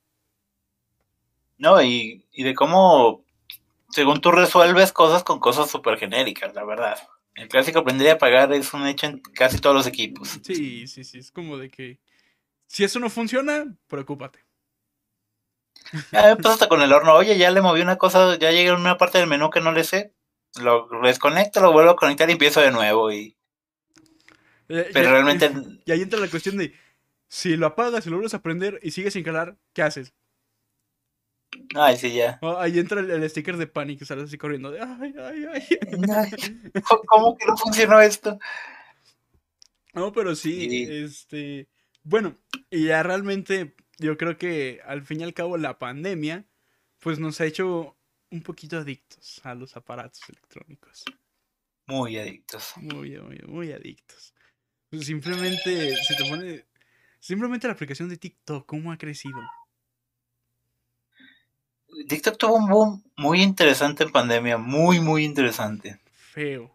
No, 1.57 1.81
y, 1.81 2.25
y 2.31 2.43
de 2.43 2.53
cómo, 2.53 3.25
según 3.89 4.21
tú 4.21 4.31
resuelves 4.31 4.91
cosas 4.91 5.23
con 5.23 5.39
cosas 5.39 5.69
súper 5.69 5.97
genéricas, 5.97 6.53
la 6.53 6.63
verdad. 6.63 6.97
El 7.39 7.47
clásico 7.47 7.79
aprender 7.79 8.11
a 8.11 8.17
pagar 8.17 8.51
es 8.53 8.73
un 8.73 8.85
hecho 8.85 9.07
en 9.07 9.19
casi 9.19 9.59
todos 9.59 9.75
los 9.75 9.87
equipos. 9.87 10.39
Sí, 10.43 10.87
sí, 10.87 11.03
sí, 11.05 11.19
es 11.19 11.31
como 11.31 11.57
de 11.57 11.69
que 11.69 11.97
si 12.67 12.83
eso 12.83 12.99
no 12.99 13.09
funciona, 13.09 13.65
preocúpate. 13.87 14.39
Ya 16.11 16.35
me 16.35 16.49
hasta 16.49 16.67
con 16.67 16.81
el 16.81 16.91
horno. 16.91 17.13
Oye, 17.15 17.37
ya 17.37 17.49
le 17.49 17.61
moví 17.61 17.81
una 17.81 17.97
cosa, 17.97 18.37
ya 18.37 18.51
llegué 18.51 18.69
a 18.69 18.75
una 18.75 18.97
parte 18.97 19.17
del 19.19 19.27
menú 19.27 19.49
que 19.49 19.61
no 19.61 19.71
le 19.71 19.83
sé. 19.83 20.13
Lo 20.61 20.87
desconecto, 21.01 21.61
lo 21.61 21.71
vuelvo 21.71 21.91
a 21.91 21.95
conectar 21.95 22.29
y 22.29 22.33
empiezo 22.33 22.59
de 22.59 22.71
nuevo. 22.71 23.11
Y... 23.11 23.37
Eh, 24.67 24.89
Pero 24.93 25.05
ya- 25.05 25.11
realmente 25.11 25.51
Y 25.85 25.91
ahí 25.91 26.01
entra 26.01 26.19
la 26.19 26.27
cuestión 26.29 26.57
de 26.57 26.73
si 27.27 27.55
lo 27.55 27.67
apagas 27.67 28.05
y 28.05 28.09
lo 28.09 28.17
vuelves 28.17 28.33
a 28.33 28.41
prender 28.41 28.79
y 28.83 28.91
sigues 28.91 29.13
sin 29.13 29.23
calar, 29.23 29.55
¿qué 29.73 29.81
haces? 29.83 30.13
Ay, 31.75 31.97
sí, 31.97 32.13
ya. 32.13 32.39
Oh, 32.41 32.57
ahí 32.57 32.77
entra 32.79 32.99
el, 33.01 33.09
el 33.11 33.29
sticker 33.29 33.57
de 33.57 33.67
pánico, 33.67 34.05
sales 34.05 34.25
así 34.25 34.37
corriendo 34.37 34.71
de 34.71 34.81
ay, 34.81 35.13
ay, 35.19 35.45
ay. 35.53 35.67
¿Cómo 37.07 37.37
que 37.37 37.45
no 37.45 37.57
funcionó 37.57 37.99
esto? 38.01 38.37
No, 39.93 40.11
pero 40.11 40.35
sí, 40.35 40.69
Sí. 40.69 40.87
este, 40.89 41.67
bueno, 42.03 42.37
y 42.69 42.85
ya 42.85 43.03
realmente 43.03 43.75
yo 43.97 44.17
creo 44.17 44.37
que 44.37 44.79
al 44.85 45.03
fin 45.03 45.21
y 45.21 45.23
al 45.23 45.33
cabo 45.33 45.57
la 45.57 45.79
pandemia 45.79 46.45
pues 46.99 47.19
nos 47.19 47.41
ha 47.41 47.45
hecho 47.45 47.97
un 48.31 48.43
poquito 48.43 48.77
adictos 48.77 49.41
a 49.43 49.55
los 49.55 49.75
aparatos 49.75 50.21
electrónicos. 50.29 51.05
Muy 51.87 52.17
adictos. 52.17 52.73
Muy, 52.77 53.19
muy, 53.19 53.39
muy 53.47 53.71
adictos. 53.71 54.33
Pues 54.89 55.05
simplemente, 55.05 55.95
si 55.95 56.15
te 56.15 56.29
pone, 56.29 56.65
simplemente 57.19 57.67
la 57.67 57.73
aplicación 57.73 58.09
de 58.09 58.17
TikTok, 58.17 58.65
¿cómo 58.67 58.91
ha 58.91 58.97
crecido? 58.97 59.39
TikTok 62.07 62.37
tuvo 62.37 62.55
un 62.55 62.67
boom 62.67 63.03
muy 63.17 63.41
interesante 63.41 64.03
en 64.03 64.11
pandemia, 64.11 64.57
muy, 64.57 64.99
muy 64.99 65.23
interesante. 65.23 65.99
Feo. 66.33 66.71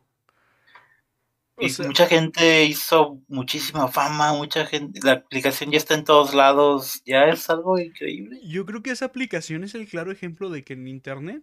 O 1.56 1.64
Y 1.64 1.70
sea, 1.70 1.86
mucha 1.86 2.06
gente 2.06 2.64
hizo 2.64 3.20
muchísima 3.28 3.88
fama, 3.88 4.32
mucha 4.32 4.66
gente, 4.66 5.00
la 5.02 5.12
aplicación 5.12 5.70
ya 5.70 5.78
está 5.78 5.94
en 5.94 6.04
todos 6.04 6.34
lados, 6.34 7.02
ya 7.04 7.24
es 7.26 7.48
algo 7.48 7.78
increíble. 7.78 8.40
yo 8.42 8.66
creo 8.66 8.82
que 8.82 8.90
esa 8.90 9.06
aplicación 9.06 9.64
es 9.64 9.74
el 9.74 9.88
claro 9.88 10.10
ejemplo 10.12 10.50
de 10.50 10.64
que 10.64 10.74
en 10.74 10.88
internet 10.88 11.42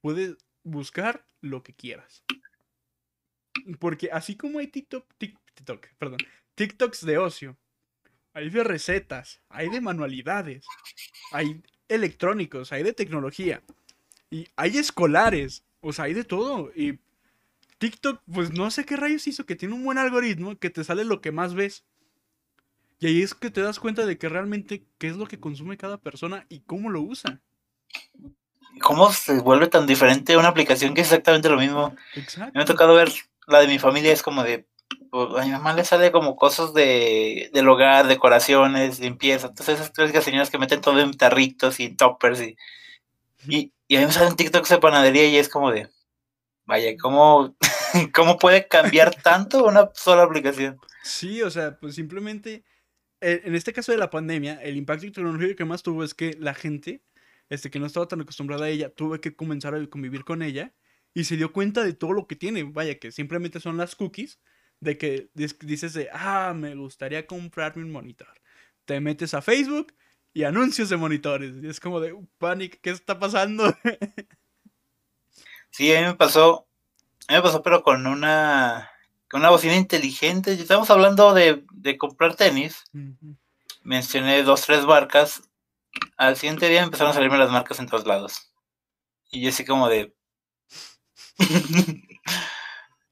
puedes 0.00 0.36
buscar 0.64 1.26
lo 1.40 1.62
que 1.62 1.74
quieras. 1.74 2.24
Porque 3.78 4.10
así 4.12 4.36
como 4.36 4.58
hay 4.58 4.68
TikTok, 4.68 5.04
Tik- 5.18 5.38
TikTok, 5.54 5.86
perdón, 5.98 6.18
TikToks 6.54 7.04
de 7.04 7.18
ocio, 7.18 7.58
hay 8.34 8.50
de 8.50 8.64
recetas, 8.64 9.42
hay 9.48 9.68
de 9.68 9.80
manualidades, 9.80 10.64
hay 11.32 11.62
electrónicos, 11.88 12.72
hay 12.72 12.82
de 12.82 12.92
tecnología 12.92 13.62
y 14.30 14.48
hay 14.56 14.78
escolares, 14.78 15.64
o 15.80 15.92
sea, 15.92 16.06
hay 16.06 16.14
de 16.14 16.24
todo. 16.24 16.70
Y 16.74 16.98
TikTok, 17.78 18.20
pues 18.32 18.52
no 18.52 18.70
sé 18.70 18.84
qué 18.84 18.96
rayos 18.96 19.26
hizo, 19.26 19.46
que 19.46 19.56
tiene 19.56 19.74
un 19.74 19.84
buen 19.84 19.98
algoritmo 19.98 20.58
que 20.58 20.70
te 20.70 20.84
sale 20.84 21.04
lo 21.04 21.20
que 21.20 21.32
más 21.32 21.54
ves. 21.54 21.84
Y 23.00 23.06
ahí 23.06 23.22
es 23.22 23.34
que 23.34 23.50
te 23.50 23.62
das 23.62 23.78
cuenta 23.78 24.06
de 24.06 24.18
que 24.18 24.28
realmente 24.28 24.84
qué 24.98 25.08
es 25.08 25.16
lo 25.16 25.26
que 25.26 25.38
consume 25.38 25.76
cada 25.76 25.98
persona 25.98 26.46
y 26.48 26.60
cómo 26.60 26.90
lo 26.90 27.00
usa. 27.00 27.40
¿Cómo 28.80 29.12
se 29.12 29.40
vuelve 29.40 29.68
tan 29.68 29.86
diferente 29.86 30.36
una 30.36 30.48
aplicación 30.48 30.94
que 30.94 31.00
es 31.00 31.06
exactamente 31.08 31.48
lo 31.48 31.56
mismo? 31.56 31.94
Exacto. 32.14 32.52
Me 32.54 32.62
ha 32.62 32.66
tocado 32.66 32.94
ver 32.94 33.10
la 33.46 33.60
de 33.60 33.68
mi 33.68 33.78
familia, 33.78 34.12
es 34.12 34.22
como 34.22 34.42
de, 34.42 34.66
a 35.12 35.44
mi 35.44 35.50
mamá 35.50 35.74
le 35.74 35.84
sale 35.84 36.12
como 36.12 36.36
cosas 36.36 36.74
de, 36.74 37.50
del 37.52 37.68
hogar, 37.68 38.06
decoraciones, 38.06 39.00
limpieza, 39.00 39.48
entonces 39.48 39.76
esas 39.76 39.90
clásicas 39.90 40.24
señoras 40.24 40.50
que 40.50 40.58
meten 40.58 40.80
todo 40.80 41.00
en 41.00 41.12
tarritos 41.16 41.80
y 41.80 41.84
en 41.84 41.96
toppers 41.96 42.40
y, 42.40 42.56
y, 43.46 43.72
y 43.88 43.96
a 43.96 44.00
mí 44.00 44.06
me 44.06 44.12
salen 44.12 44.36
TikToks 44.36 44.68
de 44.68 44.78
panadería 44.78 45.26
y 45.26 45.36
es 45.36 45.48
como 45.48 45.70
de, 45.70 45.88
vaya, 46.66 46.96
¿cómo, 47.00 47.56
cómo 48.14 48.38
puede 48.38 48.68
cambiar 48.68 49.14
tanto 49.22 49.64
una 49.64 49.90
sola 49.94 50.24
aplicación? 50.24 50.78
Sí, 51.02 51.42
o 51.42 51.50
sea, 51.50 51.78
pues 51.78 51.94
simplemente, 51.94 52.64
eh, 53.20 53.40
en 53.44 53.54
este 53.54 53.72
caso 53.72 53.92
de 53.92 53.98
la 53.98 54.10
pandemia, 54.10 54.62
el 54.62 54.76
impacto 54.76 55.10
tecnológico 55.10 55.56
que 55.56 55.64
más 55.64 55.82
tuvo 55.82 56.04
es 56.04 56.14
que 56.14 56.36
la 56.38 56.54
gente, 56.54 57.02
este, 57.48 57.70
que 57.70 57.78
no 57.78 57.86
estaba 57.86 58.06
tan 58.06 58.20
acostumbrada 58.20 58.66
a 58.66 58.68
ella, 58.68 58.90
tuvo 58.90 59.18
que 59.20 59.34
comenzar 59.34 59.74
a 59.74 59.86
convivir 59.86 60.24
con 60.24 60.42
ella 60.42 60.74
y 61.14 61.24
se 61.24 61.36
dio 61.36 61.52
cuenta 61.52 61.82
de 61.82 61.94
todo 61.94 62.12
lo 62.12 62.26
que 62.26 62.36
tiene. 62.36 62.64
Vaya, 62.64 62.98
que 62.98 63.10
simplemente 63.10 63.60
son 63.60 63.78
las 63.78 63.96
cookies, 63.96 64.38
de 64.80 64.98
que 64.98 65.30
dices 65.34 65.92
de, 65.92 66.08
ah, 66.12 66.52
me 66.54 66.74
gustaría 66.74 67.26
comprarme 67.26 67.82
un 67.82 67.92
monitor. 67.92 68.40
Te 68.84 69.00
metes 69.00 69.34
a 69.34 69.42
Facebook 69.42 69.94
y 70.32 70.44
anuncios 70.44 70.88
de 70.88 70.96
monitores. 70.96 71.54
Y 71.62 71.68
es 71.68 71.80
como 71.80 72.00
de, 72.00 72.16
panic, 72.38 72.80
¿qué 72.80 72.90
está 72.90 73.18
pasando? 73.18 73.74
Sí, 75.70 75.94
a 75.94 76.00
mí 76.00 76.06
me 76.06 76.14
pasó, 76.14 76.66
a 77.28 77.32
mí 77.32 77.36
me 77.36 77.42
pasó 77.42 77.62
pero 77.62 77.82
con 77.82 78.06
una, 78.06 78.90
con 79.30 79.40
una 79.40 79.50
bocina 79.50 79.76
inteligente, 79.76 80.54
estamos 80.54 80.90
hablando 80.90 81.34
de, 81.34 81.64
de 81.72 81.98
comprar 81.98 82.36
tenis, 82.36 82.84
mencioné 83.82 84.42
dos, 84.42 84.62
tres 84.62 84.86
marcas. 84.86 85.42
Al 86.16 86.36
siguiente 86.36 86.68
día 86.68 86.82
empezaron 86.82 87.10
a 87.10 87.14
salirme 87.14 87.38
las 87.38 87.50
marcas 87.50 87.78
en 87.78 87.86
todos 87.86 88.06
lados. 88.06 88.52
Y 89.30 89.42
yo 89.42 89.50
así 89.50 89.64
como 89.64 89.88
de... 89.88 90.14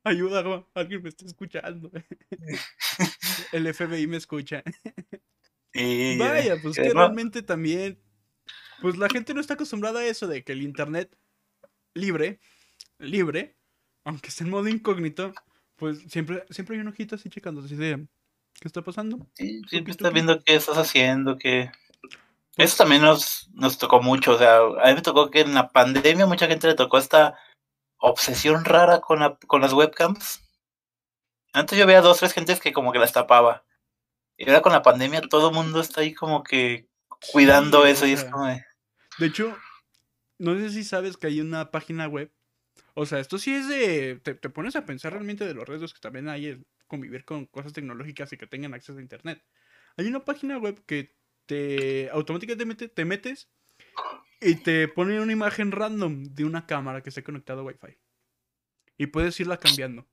Ayuda, 0.06 0.44
Juan, 0.44 0.64
alguien 0.74 1.02
me 1.02 1.08
está 1.08 1.26
escuchando. 1.26 1.90
El 3.52 3.74
FBI 3.74 4.06
me 4.06 4.18
escucha. 4.18 4.62
Vaya, 6.18 6.56
pues 6.62 6.76
que 6.76 6.90
no, 6.90 7.00
realmente 7.00 7.42
también, 7.42 7.98
pues 8.80 8.96
la 8.98 9.08
gente 9.08 9.34
no 9.34 9.40
está 9.40 9.54
acostumbrada 9.54 9.98
a 10.00 10.06
eso 10.06 10.28
de 10.28 10.44
que 10.44 10.52
el 10.52 10.62
internet 10.62 11.18
libre, 11.92 12.38
libre, 12.98 13.56
aunque 14.04 14.28
esté 14.28 14.44
en 14.44 14.50
modo 14.50 14.68
incógnito, 14.68 15.34
pues 15.74 15.98
siempre, 16.08 16.44
siempre 16.50 16.76
hay 16.76 16.82
un 16.82 16.88
ojito 16.88 17.16
así 17.16 17.28
checando 17.28 17.60
así 17.62 17.74
de, 17.74 18.06
¿qué 18.60 18.68
está 18.68 18.82
pasando? 18.82 19.26
sí, 19.34 19.60
siempre 19.68 19.90
estás 19.90 20.12
viendo 20.12 20.40
qué 20.44 20.54
estás 20.54 20.78
haciendo, 20.78 21.36
qué... 21.36 21.72
Pues- 22.54 22.70
Eso 22.70 22.84
también 22.84 23.02
nos, 23.02 23.50
nos 23.54 23.76
tocó 23.76 24.00
mucho, 24.00 24.36
o 24.36 24.38
sea, 24.38 24.58
a 24.58 24.88
mí 24.88 24.94
me 24.94 25.02
tocó 25.02 25.32
que 25.32 25.40
en 25.40 25.52
la 25.52 25.68
pandemia 25.68 26.26
mucha 26.26 26.46
gente 26.46 26.68
le 26.68 26.74
tocó 26.74 26.96
esta 26.96 27.36
obsesión 27.98 28.64
rara 28.64 29.00
con, 29.00 29.20
la- 29.20 29.38
con 29.46 29.60
las 29.60 29.72
webcams. 29.72 30.40
Antes 31.52 31.78
yo 31.78 31.86
veía 31.86 32.00
dos, 32.02 32.18
tres 32.18 32.32
gentes 32.32 32.60
que 32.60 32.72
como 32.72 32.92
que 32.92 32.98
las 32.98 33.12
tapaba. 33.12 33.64
Y 34.36 34.48
ahora 34.48 34.62
con 34.62 34.72
la 34.72 34.82
pandemia 34.82 35.22
todo 35.22 35.48
el 35.48 35.54
mundo 35.54 35.80
está 35.80 36.02
ahí 36.02 36.12
como 36.12 36.42
que 36.42 36.88
cuidando 37.32 37.84
Sí, 37.84 37.90
eso 37.90 38.06
y 38.06 38.12
es 38.12 38.24
como 38.24 38.46
de... 38.46 38.64
De 39.18 39.26
hecho, 39.26 39.56
no 40.38 40.54
sé 40.58 40.70
si 40.70 40.84
sabes 40.84 41.16
que 41.16 41.28
hay 41.28 41.40
una 41.40 41.70
página 41.70 42.06
web, 42.06 42.30
o 42.94 43.06
sea, 43.06 43.20
esto 43.20 43.38
sí 43.38 43.54
es 43.54 43.68
de, 43.68 44.20
te, 44.22 44.34
te 44.34 44.50
pones 44.50 44.76
a 44.76 44.84
pensar 44.84 45.12
realmente 45.12 45.46
de 45.46 45.54
los 45.54 45.66
riesgos 45.66 45.94
que 45.94 46.00
también 46.00 46.28
hay 46.28 46.48
en 46.48 46.66
convivir 46.86 47.24
con 47.24 47.46
cosas 47.46 47.72
tecnológicas 47.72 48.32
y 48.32 48.36
que 48.36 48.46
tengan 48.46 48.74
acceso 48.74 48.98
a 48.98 49.02
internet. 49.02 49.42
Hay 49.96 50.06
una 50.06 50.24
página 50.24 50.58
web 50.58 50.84
que 50.86 51.16
te 51.46 52.10
automáticamente 52.10 52.88
te 52.88 53.04
metes 53.06 53.48
y 54.40 54.56
te 54.56 54.88
pone 54.88 55.20
una 55.20 55.32
imagen 55.32 55.72
random 55.72 56.24
de 56.24 56.44
una 56.44 56.66
cámara 56.66 57.02
que 57.02 57.08
esté 57.08 57.22
conectada 57.22 57.60
a 57.60 57.64
Wi-Fi. 57.64 57.98
Y 58.98 59.06
puedes 59.06 59.38
irla 59.40 59.58
cambiando. 59.58 60.06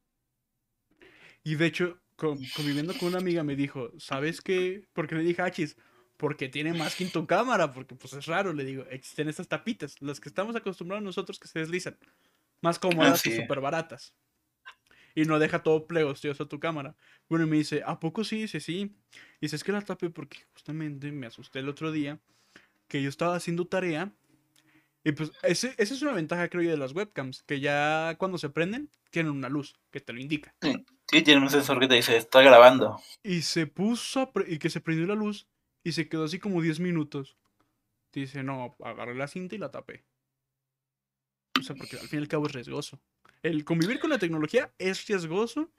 Y 1.44 1.56
de 1.56 1.66
hecho, 1.66 2.02
con- 2.16 2.40
conviviendo 2.56 2.94
con 2.98 3.10
una 3.10 3.20
amiga 3.20 3.44
me 3.44 3.56
dijo, 3.56 3.92
¿sabes 4.00 4.42
qué? 4.42 4.88
Porque 4.94 5.16
le 5.16 5.24
dije, 5.24 5.42
Achis, 5.42 5.78
porque 6.18 6.48
tiene 6.48 6.74
más 6.74 6.96
que 6.96 7.04
en 7.04 7.12
tu 7.12 7.28
cámara, 7.28 7.74
porque 7.74 7.96
pues 7.96 8.14
es 8.14 8.26
raro, 8.28 8.54
le 8.54 8.64
digo, 8.64 8.86
existen 8.90 9.28
estas 9.28 9.48
tapitas, 9.48 10.02
las 10.02 10.20
que 10.20 10.30
estamos 10.30 10.56
acostumbrados 10.56 11.04
nosotros 11.04 11.40
que 11.40 11.48
se 11.48 11.60
deslizan, 11.60 11.98
más 12.62 12.80
cómodas 12.80 13.26
y 13.26 13.32
sí. 13.32 13.42
súper 13.42 13.60
baratas. 13.60 14.16
Y 15.16 15.26
no 15.26 15.38
deja 15.38 15.62
todo 15.62 15.86
plegostioso 15.86 16.48
tu 16.48 16.60
cámara. 16.60 16.96
Bueno, 17.30 17.46
y 17.46 17.50
me 17.50 17.58
dice, 17.58 17.84
¿a 17.86 18.00
poco 18.00 18.24
sí? 18.24 18.42
Dice, 18.42 18.60
sí. 18.60 18.96
Y 19.40 19.42
dice, 19.42 19.58
es 19.58 19.64
que 19.64 19.72
la 19.72 19.82
tapé 19.82 20.10
porque 20.10 20.40
justamente 20.54 21.12
me 21.12 21.28
asusté 21.28 21.60
el 21.60 21.70
otro 21.70 21.92
día 21.92 22.20
que 22.88 23.02
yo 23.02 23.10
estaba 23.10 23.36
haciendo 23.36 23.66
tarea. 23.68 24.12
Y 25.04 25.12
pues, 25.12 25.32
ese- 25.44 25.76
esa 25.78 25.94
es 25.94 26.02
una 26.02 26.14
ventaja, 26.14 26.48
creo 26.50 26.64
yo, 26.64 26.72
de 26.72 26.78
las 26.78 26.94
webcams, 26.94 27.44
que 27.44 27.60
ya 27.60 28.16
cuando 28.18 28.38
se 28.38 28.50
prenden, 28.50 28.90
tienen 29.10 29.34
una 29.34 29.50
luz 29.50 29.76
que 29.92 30.00
te 30.00 30.14
lo 30.14 30.20
indica. 30.22 30.56
Sí, 31.10 31.22
tiene 31.22 31.42
un 31.42 31.50
sensor 31.50 31.80
que 31.80 31.88
te 31.88 31.96
dice, 31.96 32.16
está 32.16 32.42
grabando. 32.42 33.00
Y 33.22 33.42
se 33.42 33.68
puso 33.68 34.22
a 34.22 34.32
pre- 34.32 34.52
y 34.52 34.58
que 34.60 34.70
se 34.70 34.80
prendió 34.80 35.06
la 35.06 35.16
luz 35.16 35.48
y 35.84 35.92
se 35.92 36.08
quedó 36.08 36.24
así 36.24 36.40
como 36.40 36.62
10 36.62 36.80
minutos. 36.80 37.36
Dice, 38.14 38.44
no, 38.44 38.76
agarré 38.84 39.14
la 39.16 39.28
cinta 39.28 39.56
y 39.56 39.58
la 39.58 39.72
tapé. 39.72 40.06
O 41.60 41.64
sea, 41.64 41.76
porque 41.76 41.98
al 41.98 42.08
fin 42.08 42.20
y 42.20 42.22
al 42.24 42.28
cabo 42.28 42.48
es 42.48 42.54
riesgoso. 42.54 43.00
El 43.42 43.66
convivir 43.66 44.00
con 44.00 44.10
la 44.10 44.18
tecnología 44.20 44.74
es 44.78 45.06
riesgoso, 45.08 45.72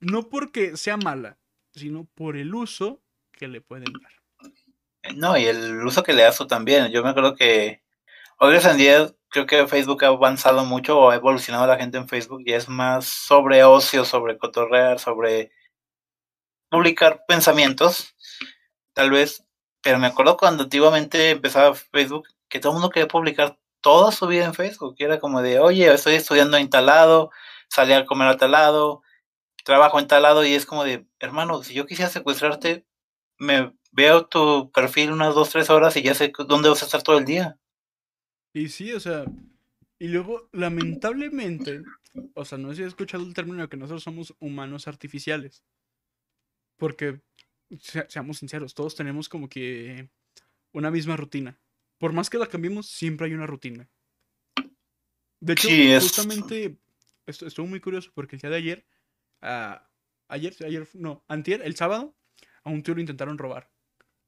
no 0.00 0.28
porque 0.28 0.76
sea 0.76 0.96
mala, 0.96 1.38
sino 1.72 2.04
por 2.14 2.36
el 2.36 2.54
uso 2.54 3.02
que 3.32 3.48
le 3.48 3.60
pueden 3.60 3.92
dar. 3.92 4.12
No, 5.16 5.36
y 5.36 5.46
el 5.46 5.84
uso 5.84 6.02
que 6.02 6.12
le 6.12 6.22
das 6.22 6.38
tú 6.38 6.46
también. 6.46 6.90
Yo 6.90 7.02
me 7.02 7.10
acuerdo 7.10 7.34
que 7.34 7.82
hoy 8.38 8.56
en 8.56 8.76
día 8.76 9.10
creo 9.30 9.46
que 9.46 9.66
Facebook 9.66 10.04
ha 10.04 10.08
avanzado 10.08 10.64
mucho 10.64 10.98
o 10.98 11.10
ha 11.10 11.16
evolucionado 11.16 11.66
la 11.66 11.76
gente 11.76 11.98
en 11.98 12.08
Facebook 12.08 12.42
y 12.46 12.52
es 12.52 12.68
más 12.68 13.06
sobre 13.06 13.64
ocio, 13.64 14.04
sobre 14.04 14.38
cotorrear, 14.38 14.98
sobre 14.98 15.52
publicar 16.70 17.24
pensamientos, 17.26 18.14
tal 18.94 19.10
vez. 19.10 19.44
Pero 19.82 19.98
me 19.98 20.08
acuerdo 20.08 20.36
cuando 20.36 20.64
antiguamente 20.64 21.30
empezaba 21.30 21.74
Facebook 21.74 22.28
que 22.48 22.60
todo 22.60 22.72
el 22.72 22.74
mundo 22.74 22.90
quería 22.90 23.08
publicar 23.08 23.58
toda 23.80 24.12
su 24.12 24.26
vida 24.26 24.44
en 24.46 24.54
Facebook. 24.54 24.96
Y 24.98 25.04
era 25.04 25.20
como 25.20 25.42
de, 25.42 25.60
oye, 25.60 25.92
estoy 25.92 26.14
estudiando 26.16 26.56
en 26.56 26.70
talado, 26.70 27.30
salí 27.68 27.92
a 27.92 28.06
comer 28.06 28.28
a 28.28 28.36
talado, 28.36 29.02
trabajo 29.64 29.98
en 29.98 30.08
talado 30.08 30.44
y 30.44 30.54
es 30.54 30.66
como 30.66 30.84
de, 30.84 31.06
hermano, 31.20 31.62
si 31.62 31.74
yo 31.74 31.86
quisiera 31.86 32.10
secuestrarte, 32.10 32.86
me 33.38 33.72
veo 33.98 34.26
tu 34.26 34.70
perfil 34.70 35.10
unas 35.10 35.34
dos, 35.34 35.50
tres 35.50 35.70
horas 35.70 35.96
y 35.96 36.02
ya 36.02 36.14
sé 36.14 36.32
dónde 36.46 36.68
vas 36.68 36.82
a 36.82 36.84
estar 36.86 37.02
todo 37.02 37.18
el 37.18 37.24
día. 37.24 37.58
Y 38.54 38.68
sí, 38.68 38.92
o 38.92 39.00
sea, 39.00 39.24
y 39.98 40.06
luego, 40.06 40.48
lamentablemente, 40.52 41.82
o 42.34 42.44
sea, 42.44 42.58
no 42.58 42.70
sé 42.70 42.76
si 42.76 42.82
has 42.82 42.88
escuchado 42.88 43.24
el 43.24 43.34
término 43.34 43.62
de 43.62 43.68
que 43.68 43.76
nosotros 43.76 44.04
somos 44.04 44.36
humanos 44.38 44.86
artificiales. 44.86 45.64
Porque, 46.76 47.20
seamos 48.08 48.38
sinceros, 48.38 48.72
todos 48.72 48.94
tenemos 48.94 49.28
como 49.28 49.48
que 49.48 50.08
una 50.72 50.92
misma 50.92 51.16
rutina. 51.16 51.58
Por 51.98 52.12
más 52.12 52.30
que 52.30 52.38
la 52.38 52.46
cambiemos, 52.46 52.86
siempre 52.86 53.26
hay 53.26 53.34
una 53.34 53.48
rutina. 53.48 53.88
De 55.40 55.54
hecho, 55.54 55.68
justamente, 56.00 56.78
estuvo 57.26 57.66
muy 57.66 57.80
curioso 57.80 58.12
porque 58.14 58.36
el 58.36 58.42
día 58.42 58.50
de 58.50 58.56
ayer, 58.56 58.86
uh, 59.42 59.76
ayer, 60.28 60.54
ayer, 60.64 60.88
no, 60.94 61.24
antier, 61.26 61.62
el 61.64 61.74
sábado, 61.74 62.14
a 62.62 62.70
un 62.70 62.84
tío 62.84 62.94
lo 62.94 63.00
intentaron 63.00 63.38
robar. 63.38 63.68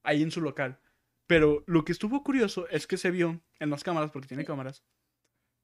Ahí 0.02 0.22
en 0.22 0.30
su 0.30 0.40
local. 0.40 0.80
Pero 1.26 1.62
lo 1.66 1.84
que 1.84 1.92
estuvo 1.92 2.24
curioso 2.24 2.68
es 2.68 2.86
que 2.86 2.96
se 2.96 3.10
vio 3.10 3.40
en 3.58 3.70
las 3.70 3.84
cámaras, 3.84 4.10
porque 4.10 4.28
tiene 4.28 4.44
cámaras. 4.44 4.82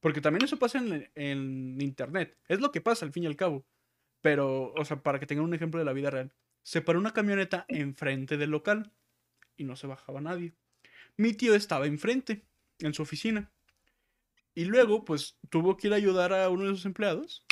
Porque 0.01 0.21
también 0.21 0.45
eso 0.45 0.59
pasa 0.59 0.79
en, 0.79 1.11
en 1.15 1.81
internet. 1.81 2.39
Es 2.49 2.61
lo 2.61 2.71
que 2.71 2.81
pasa 2.81 3.05
al 3.05 3.13
fin 3.13 3.25
y 3.25 3.27
al 3.27 3.37
cabo. 3.37 3.67
Pero, 4.21 4.73
o 4.75 4.85
sea, 4.85 5.03
para 5.03 5.19
que 5.19 5.27
tengan 5.27 5.45
un 5.45 5.55
ejemplo 5.55 5.79
de 5.79 5.85
la 5.85 5.93
vida 5.93 6.11
real. 6.11 6.33
Se 6.63 6.83
paró 6.83 6.99
una 6.99 7.13
camioneta 7.13 7.65
enfrente 7.69 8.37
del 8.37 8.51
local 8.51 8.93
y 9.57 9.65
no 9.65 9.77
se 9.77 9.87
bajaba 9.87 10.21
nadie. 10.21 10.53
Mi 11.17 11.33
tío 11.33 11.55
estaba 11.55 11.87
enfrente, 11.87 12.45
en 12.79 12.95
su 12.95 13.03
oficina. 13.03 13.51
Y 14.55 14.65
luego, 14.67 15.05
pues, 15.05 15.37
tuvo 15.51 15.77
que 15.77 15.89
ir 15.89 15.93
a 15.93 15.97
ayudar 15.97 16.33
a 16.33 16.49
uno 16.49 16.65
de 16.65 16.71
sus 16.71 16.87
empleados 16.87 17.45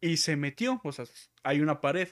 y 0.00 0.16
se 0.16 0.36
metió. 0.36 0.80
O 0.84 0.92
sea, 0.92 1.04
hay 1.42 1.60
una 1.60 1.80
pared. 1.80 2.08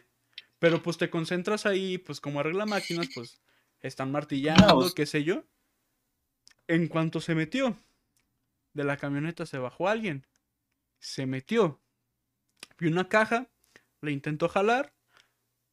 Pero 0.58 0.82
pues 0.82 0.96
te 0.96 1.10
concentras 1.10 1.66
ahí, 1.66 1.98
pues 1.98 2.20
como 2.20 2.40
arregla 2.40 2.64
máquinas, 2.64 3.08
pues 3.14 3.40
están 3.80 4.10
martillando, 4.12 4.92
qué 4.94 5.06
sé 5.06 5.24
yo. 5.24 5.44
En 6.66 6.88
cuanto 6.88 7.20
se 7.20 7.34
metió 7.34 7.76
de 8.72 8.84
la 8.84 8.96
camioneta, 8.96 9.46
se 9.46 9.58
bajó 9.58 9.88
alguien. 9.88 10.26
Se 10.98 11.26
metió. 11.26 11.80
Vio 12.78 12.90
una 12.90 13.08
caja, 13.08 13.48
le 14.00 14.12
intentó 14.12 14.48
jalar 14.48 14.96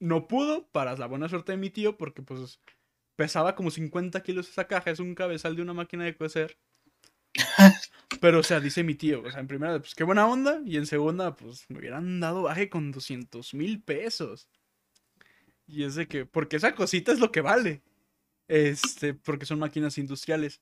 no 0.04 0.28
pudo, 0.28 0.68
para 0.68 0.98
la 0.98 1.08
buena 1.08 1.30
suerte 1.30 1.54
de 1.54 1.58
mi 1.58 1.70
tío, 1.70 1.98
porque 1.98 2.22
pues 2.22 2.60
pesaba 3.16 3.56
como 3.56 3.72
50 3.72 4.22
kilos 4.22 4.50
esa 4.50 4.68
caja, 4.68 4.92
es 4.92 5.00
un 5.00 5.16
cabezal 5.16 5.56
de 5.56 5.62
una 5.62 5.74
máquina 5.74 6.04
de 6.04 6.16
coser. 6.16 6.58
Pero, 8.22 8.40
o 8.40 8.44
sea, 8.44 8.60
dice 8.60 8.84
mi 8.84 8.96
tío, 8.96 9.24
o 9.24 9.32
sea, 9.32 9.40
en 9.40 9.48
primera, 9.48 9.80
pues 9.80 9.96
qué 9.96 10.04
buena 10.04 10.28
onda, 10.28 10.62
y 10.66 10.76
en 10.76 10.88
segunda, 10.88 11.36
pues 11.36 11.70
me 11.70 11.80
hubieran 11.80 12.20
dado 12.20 12.44
baje 12.44 12.70
con 12.70 12.92
200 12.92 13.54
mil 13.54 13.82
pesos. 13.82 14.50
Y 15.68 15.84
es 15.84 15.96
de 15.96 16.08
que, 16.08 16.26
porque 16.26 16.58
esa 16.58 16.76
cosita 16.76 17.14
es 17.14 17.20
lo 17.20 17.32
que 17.32 17.42
vale. 17.42 17.82
Este, 18.48 19.14
porque 19.14 19.46
son 19.46 19.60
máquinas 19.60 19.98
industriales. 19.98 20.62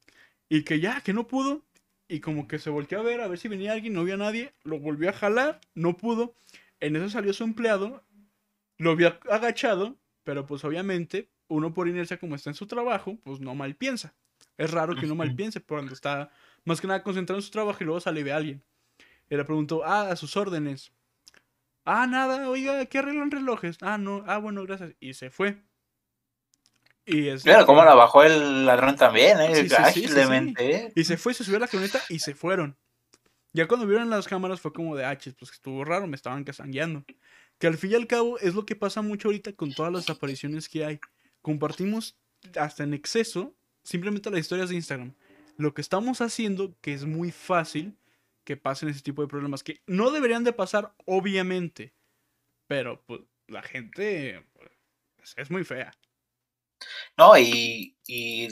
Y 0.49 0.63
que 0.63 0.79
ya, 0.79 1.01
que 1.01 1.13
no 1.13 1.27
pudo. 1.27 1.63
Y 2.07 2.19
como 2.19 2.47
que 2.47 2.59
se 2.59 2.69
volteó 2.69 2.99
a 2.99 3.03
ver, 3.03 3.21
a 3.21 3.27
ver 3.27 3.39
si 3.39 3.47
venía 3.47 3.71
alguien, 3.73 3.93
no 3.93 4.01
había 4.01 4.17
nadie. 4.17 4.53
Lo 4.63 4.79
volvió 4.79 5.09
a 5.09 5.13
jalar, 5.13 5.61
no 5.75 5.97
pudo. 5.97 6.35
En 6.79 6.95
eso 6.95 7.09
salió 7.09 7.33
su 7.33 7.43
empleado 7.43 8.03
lo 8.81 8.89
había 8.89 9.19
agachado, 9.29 9.95
pero 10.23 10.47
pues 10.47 10.63
obviamente 10.65 11.29
uno 11.47 11.71
por 11.71 11.87
inercia 11.87 12.17
como 12.17 12.35
está 12.35 12.49
en 12.49 12.55
su 12.55 12.65
trabajo, 12.65 13.19
pues 13.23 13.39
no 13.39 13.53
mal 13.53 13.75
piensa. 13.75 14.15
Es 14.57 14.71
raro 14.71 14.95
que 14.95 15.05
uno 15.05 15.13
mal 15.13 15.35
piense 15.35 15.61
cuando 15.61 15.93
está 15.93 16.31
más 16.65 16.81
que 16.81 16.87
nada 16.87 17.03
concentrado 17.03 17.37
en 17.37 17.43
su 17.43 17.51
trabajo 17.51 17.77
y 17.81 17.85
luego 17.85 17.99
sale 17.99 18.23
ve 18.23 18.31
a 18.31 18.37
alguien. 18.37 18.63
Y 19.29 19.35
le 19.35 19.45
preguntó, 19.45 19.83
ah, 19.85 20.09
a 20.09 20.15
sus 20.15 20.35
órdenes. 20.35 20.91
Ah, 21.85 22.07
nada, 22.07 22.49
oiga, 22.49 22.83
¿qué 22.87 22.97
arreglan 22.97 23.29
relojes? 23.29 23.77
Ah, 23.81 23.99
no, 23.99 24.23
ah, 24.25 24.39
bueno, 24.39 24.63
gracias. 24.63 24.95
Y 24.99 25.13
se 25.13 25.29
fue. 25.29 25.61
Y 27.05 27.27
es 27.29 27.45
Mira 27.45 27.65
cómo 27.65 27.83
la 27.83 27.95
bajó 27.95 28.23
el 28.23 28.65
ladrón 28.65 28.95
también, 28.95 29.39
¿eh? 29.41 29.67
Sí, 29.91 30.05
Y 30.95 31.03
se 31.03 31.17
fue, 31.17 31.33
se 31.33 31.43
subió 31.43 31.57
a 31.57 31.61
la 31.61 31.67
camioneta 31.67 32.01
y 32.09 32.19
se 32.19 32.35
fueron. 32.35 32.77
Ya 33.53 33.67
cuando 33.67 33.85
vieron 33.85 34.09
las 34.09 34.27
cámaras 34.27 34.61
fue 34.61 34.71
como 34.71 34.95
de, 34.95 35.05
ah, 35.05 35.17
pues 35.37 35.51
estuvo 35.51 35.83
raro, 35.83 36.07
me 36.07 36.15
estaban 36.15 36.43
casangueando. 36.43 37.03
Que 37.57 37.67
al 37.67 37.77
fin 37.77 37.91
y 37.91 37.95
al 37.95 38.07
cabo 38.07 38.39
es 38.39 38.55
lo 38.55 38.65
que 38.65 38.75
pasa 38.75 39.01
mucho 39.01 39.27
ahorita 39.27 39.53
con 39.53 39.73
todas 39.73 39.91
las 39.91 40.09
apariciones 40.09 40.69
que 40.69 40.85
hay. 40.85 40.99
Compartimos 41.41 42.17
hasta 42.57 42.83
en 42.83 42.93
exceso 42.93 43.53
simplemente 43.83 44.29
las 44.29 44.39
historias 44.39 44.69
de 44.69 44.75
Instagram. 44.75 45.13
Lo 45.57 45.73
que 45.73 45.81
estamos 45.81 46.21
haciendo, 46.21 46.75
que 46.81 46.93
es 46.93 47.05
muy 47.05 47.31
fácil 47.31 47.97
que 48.43 48.57
pasen 48.57 48.89
ese 48.89 49.01
tipo 49.01 49.21
de 49.21 49.27
problemas, 49.27 49.63
que 49.63 49.81
no 49.85 50.11
deberían 50.11 50.43
de 50.43 50.53
pasar, 50.53 50.93
obviamente. 51.05 51.93
Pero 52.67 53.03
pues, 53.05 53.21
la 53.47 53.61
gente 53.61 54.43
pues, 55.17 55.33
es 55.37 55.51
muy 55.51 55.63
fea. 55.63 55.93
No, 57.17 57.37
y, 57.37 57.97
y 58.07 58.47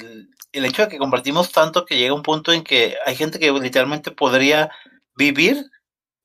el 0.52 0.66
hecho 0.66 0.84
de 0.84 0.90
que 0.90 0.98
compartimos 0.98 1.52
tanto 1.52 1.86
que 1.86 1.98
llega 1.98 2.14
un 2.14 2.24
punto 2.24 2.52
en 2.52 2.64
que 2.64 2.96
hay 3.06 3.16
gente 3.16 3.40
que 3.40 3.52
literalmente 3.52 4.12
podría 4.12 4.72
vivir 5.16 5.66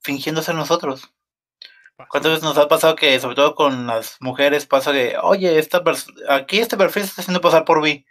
fingiendo 0.01 0.41
ser 0.41 0.55
nosotros. 0.55 1.11
¿Cuántas 2.09 2.33
veces 2.33 2.43
nos 2.43 2.57
ha 2.57 2.67
pasado 2.67 2.95
que, 2.95 3.17
sobre 3.19 3.35
todo 3.35 3.55
con 3.55 3.87
las 3.87 4.17
mujeres, 4.19 4.65
pasa 4.65 4.91
que, 4.91 5.15
oye, 5.21 5.57
esta 5.57 5.81
aquí 6.29 6.59
este 6.59 6.75
perfil 6.75 7.03
se 7.03 7.09
está 7.09 7.21
haciendo 7.21 7.41
pasar 7.41 7.63
por 7.63 7.81
mí? 7.81 8.05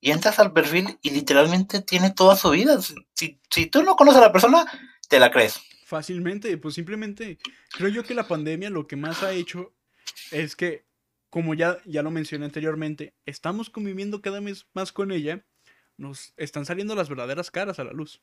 Y 0.00 0.12
entras 0.12 0.38
al 0.38 0.52
perfil 0.52 0.98
y 1.02 1.10
literalmente 1.10 1.82
tiene 1.82 2.12
toda 2.12 2.36
su 2.36 2.50
vida. 2.50 2.80
Si, 3.14 3.40
si 3.50 3.66
tú 3.66 3.82
no 3.82 3.96
conoces 3.96 4.20
a 4.20 4.26
la 4.26 4.32
persona, 4.32 4.64
te 5.08 5.18
la 5.18 5.32
crees. 5.32 5.60
Fácilmente, 5.84 6.56
pues 6.58 6.74
simplemente 6.74 7.38
creo 7.72 7.88
yo 7.88 8.04
que 8.04 8.14
la 8.14 8.28
pandemia 8.28 8.70
lo 8.70 8.86
que 8.86 8.94
más 8.94 9.22
ha 9.24 9.32
hecho 9.32 9.74
es 10.30 10.54
que, 10.54 10.84
como 11.30 11.54
ya, 11.54 11.78
ya 11.84 12.02
lo 12.02 12.10
mencioné 12.10 12.46
anteriormente, 12.46 13.14
estamos 13.26 13.70
conviviendo 13.70 14.22
cada 14.22 14.40
vez 14.40 14.66
más 14.74 14.92
con 14.92 15.12
ella, 15.12 15.44
nos 15.96 16.32
están 16.36 16.64
saliendo 16.64 16.94
las 16.94 17.08
verdaderas 17.08 17.50
caras 17.50 17.78
a 17.78 17.84
la 17.84 17.92
luz. 17.92 18.22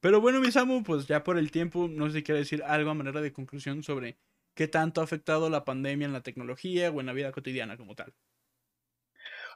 Pero 0.00 0.20
bueno, 0.20 0.40
mi 0.40 0.52
Samu, 0.52 0.84
pues 0.84 1.06
ya 1.06 1.24
por 1.24 1.38
el 1.38 1.50
tiempo, 1.50 1.88
no 1.88 2.06
sé 2.06 2.18
si 2.18 2.22
quiere 2.22 2.40
decir 2.40 2.62
algo 2.64 2.90
a 2.90 2.94
manera 2.94 3.20
de 3.20 3.32
conclusión 3.32 3.82
sobre 3.82 4.16
qué 4.54 4.68
tanto 4.68 5.00
ha 5.00 5.04
afectado 5.04 5.50
la 5.50 5.64
pandemia 5.64 6.06
en 6.06 6.12
la 6.12 6.22
tecnología 6.22 6.90
o 6.90 7.00
en 7.00 7.06
la 7.06 7.12
vida 7.12 7.32
cotidiana 7.32 7.76
como 7.76 7.94
tal. 7.96 8.14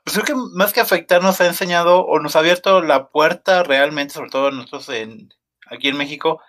Pues 0.04 0.14
creo 0.14 0.24
que 0.24 0.34
más 0.56 0.72
que 0.72 0.80
afectar 0.80 1.22
nos 1.22 1.40
ha 1.40 1.46
enseñado 1.46 2.04
o 2.04 2.18
nos 2.18 2.34
ha 2.34 2.40
abierto 2.40 2.82
la 2.82 3.08
puerta 3.10 3.62
realmente, 3.62 4.14
sobre 4.14 4.30
todo 4.30 4.50
nosotros 4.50 4.88
en, 4.88 5.32
aquí 5.66 5.88
en 5.88 5.96
México, 5.96 6.40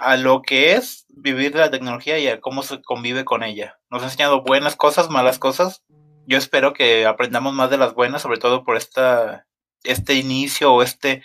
a 0.00 0.16
lo 0.16 0.42
que 0.42 0.74
es 0.74 1.06
vivir 1.08 1.54
la 1.54 1.70
tecnología 1.70 2.18
y 2.18 2.28
a 2.28 2.40
cómo 2.40 2.62
se 2.62 2.82
convive 2.82 3.24
con 3.24 3.42
ella. 3.42 3.78
Nos 3.90 4.02
ha 4.02 4.06
enseñado 4.06 4.42
buenas 4.42 4.76
cosas, 4.76 5.10
malas 5.10 5.38
cosas. 5.38 5.82
Yo 6.26 6.38
espero 6.38 6.72
que 6.72 7.06
aprendamos 7.06 7.52
más 7.54 7.70
de 7.70 7.78
las 7.78 7.94
buenas, 7.94 8.22
sobre 8.22 8.38
todo 8.38 8.64
por 8.64 8.76
esta, 8.76 9.46
este 9.84 10.14
inicio 10.14 10.72
o 10.72 10.82
este 10.82 11.22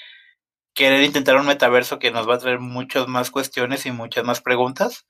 querer 0.78 1.02
intentar 1.04 1.38
un 1.38 1.48
metaverso 1.48 1.98
que 1.98 2.12
nos 2.12 2.30
va 2.30 2.36
a 2.36 2.40
traer 2.40 2.60
muchas 2.60 3.08
más 3.08 3.32
cuestiones 3.32 3.86
y 3.88 3.92
muchas 3.92 4.24
más 4.24 4.42
preguntas. 4.42 5.08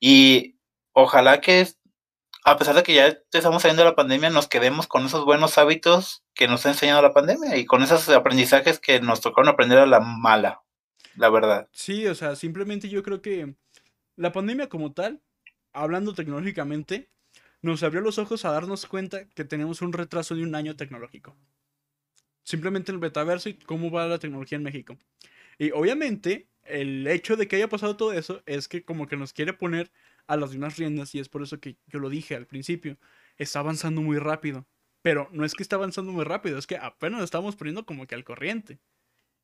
Y 0.00 0.56
ojalá 0.92 1.40
que, 1.40 1.68
a 2.44 2.56
pesar 2.56 2.74
de 2.74 2.82
que 2.82 2.94
ya 2.94 3.16
estamos 3.32 3.62
saliendo 3.62 3.84
de 3.84 3.90
la 3.90 3.94
pandemia, 3.94 4.30
nos 4.30 4.48
quedemos 4.48 4.88
con 4.88 5.06
esos 5.06 5.24
buenos 5.24 5.58
hábitos 5.58 6.24
que 6.34 6.48
nos 6.48 6.66
ha 6.66 6.70
enseñado 6.70 7.02
la 7.02 7.12
pandemia 7.12 7.56
y 7.56 7.66
con 7.66 7.84
esos 7.84 8.08
aprendizajes 8.08 8.80
que 8.80 9.00
nos 9.00 9.20
tocaron 9.20 9.48
aprender 9.48 9.78
a 9.78 9.86
la 9.86 10.00
mala, 10.00 10.62
la 11.16 11.30
verdad. 11.30 11.68
Sí, 11.72 12.06
o 12.06 12.14
sea, 12.14 12.36
simplemente 12.36 12.88
yo 12.88 13.02
creo 13.02 13.22
que 13.22 13.54
la 14.16 14.32
pandemia 14.32 14.68
como 14.68 14.92
tal, 14.92 15.22
hablando 15.72 16.14
tecnológicamente, 16.14 17.10
nos 17.62 17.82
abrió 17.82 18.00
los 18.00 18.18
ojos 18.18 18.44
a 18.44 18.52
darnos 18.52 18.86
cuenta 18.86 19.28
que 19.28 19.44
tenemos 19.44 19.82
un 19.82 19.92
retraso 19.92 20.34
de 20.34 20.42
un 20.42 20.54
año 20.54 20.76
tecnológico 20.76 21.36
simplemente 22.46 22.92
el 22.92 22.98
metaverso 22.98 23.48
y 23.48 23.54
cómo 23.54 23.90
va 23.90 24.06
la 24.06 24.18
tecnología 24.18 24.56
en 24.56 24.62
México. 24.62 24.96
Y 25.58 25.72
obviamente, 25.72 26.48
el 26.64 27.06
hecho 27.08 27.36
de 27.36 27.48
que 27.48 27.56
haya 27.56 27.68
pasado 27.68 27.96
todo 27.96 28.12
eso 28.12 28.42
es 28.46 28.68
que 28.68 28.84
como 28.84 29.08
que 29.08 29.16
nos 29.16 29.32
quiere 29.32 29.52
poner 29.52 29.90
a 30.28 30.36
las 30.36 30.50
mismas 30.50 30.76
riendas 30.76 31.14
y 31.14 31.18
es 31.18 31.28
por 31.28 31.42
eso 31.42 31.60
que 31.60 31.76
yo 31.88 31.98
lo 31.98 32.08
dije 32.08 32.36
al 32.36 32.46
principio, 32.46 32.98
está 33.36 33.60
avanzando 33.60 34.00
muy 34.00 34.18
rápido. 34.18 34.66
Pero 35.02 35.28
no 35.32 35.44
es 35.44 35.54
que 35.54 35.62
está 35.62 35.76
avanzando 35.76 36.12
muy 36.12 36.24
rápido, 36.24 36.58
es 36.58 36.66
que 36.66 36.76
apenas 36.76 37.22
estamos 37.22 37.56
poniendo 37.56 37.84
como 37.84 38.06
que 38.06 38.14
al 38.14 38.24
corriente. 38.24 38.78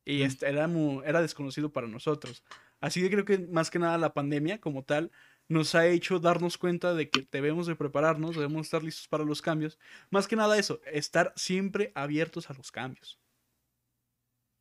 Y 0.05 0.23
este 0.23 0.47
era, 0.47 0.69
era 1.05 1.21
desconocido 1.21 1.71
para 1.71 1.87
nosotros. 1.87 2.43
Así 2.81 3.01
que 3.01 3.09
creo 3.09 3.25
que 3.25 3.37
más 3.39 3.71
que 3.71 3.79
nada 3.79 3.97
la 3.97 4.13
pandemia 4.13 4.59
como 4.59 4.83
tal 4.83 5.11
nos 5.47 5.75
ha 5.75 5.87
hecho 5.87 6.19
darnos 6.19 6.57
cuenta 6.57 6.93
de 6.93 7.09
que 7.09 7.27
debemos 7.31 7.67
de 7.67 7.75
prepararnos, 7.75 8.35
debemos 8.35 8.65
estar 8.65 8.83
listos 8.83 9.07
para 9.07 9.23
los 9.23 9.41
cambios. 9.41 9.77
Más 10.09 10.27
que 10.27 10.35
nada 10.35 10.57
eso, 10.57 10.81
estar 10.85 11.33
siempre 11.35 11.91
abiertos 11.95 12.49
a 12.49 12.53
los 12.53 12.71
cambios. 12.71 13.19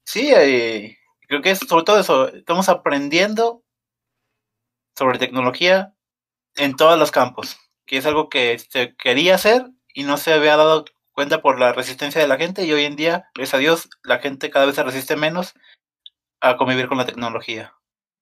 Sí, 0.05 0.33
eh, 0.35 0.99
creo 1.29 1.43
que 1.43 1.53
es 1.53 1.61
sobre 1.61 1.85
todo 1.85 2.01
eso, 2.01 2.29
estamos 2.29 2.69
aprendiendo 2.69 3.65
sobre 4.97 5.19
tecnología 5.19 5.95
en 6.57 6.77
todos 6.77 6.99
los 6.99 7.11
campos, 7.11 7.57
que 7.87 7.97
es 7.97 8.07
algo 8.07 8.29
que 8.29 8.59
se 8.59 8.95
quería 8.97 9.37
hacer 9.37 9.71
y 9.95 10.03
no 10.05 10.17
se 10.17 10.33
había 10.33 10.57
dado 10.57 10.85
cuenta 11.13 11.43
por 11.43 11.59
la 11.59 11.73
resistencia 11.73 12.21
de 12.21 12.29
la 12.29 12.39
gente 12.39 12.65
y 12.65 12.73
hoy 12.73 12.85
en 12.85 12.97
día, 12.97 13.31
gracias 13.35 13.55
a 13.55 13.59
Dios, 13.59 13.91
la 14.03 14.19
gente 14.19 14.51
cada 14.51 14.67
vez 14.67 14.75
se 14.75 14.83
resiste 14.83 15.17
menos 15.17 15.55
a 16.41 16.57
convivir 16.57 16.89
con 16.89 16.99
la 16.99 17.07
tecnología. 17.07 17.75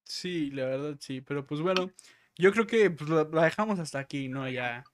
Sí, 0.04 0.50
la 0.50 0.66
verdad 0.66 0.96
sí, 1.00 1.20
pero 1.20 1.46
pues 1.46 1.60
bueno, 1.60 1.90
yo 2.36 2.52
creo 2.52 2.66
que 2.66 2.90
pues, 2.90 3.08
la, 3.08 3.24
dejamos 3.24 3.78
hasta 3.78 3.98
aquí, 3.98 4.28
¿no? 4.28 4.48
Ya 4.48 4.84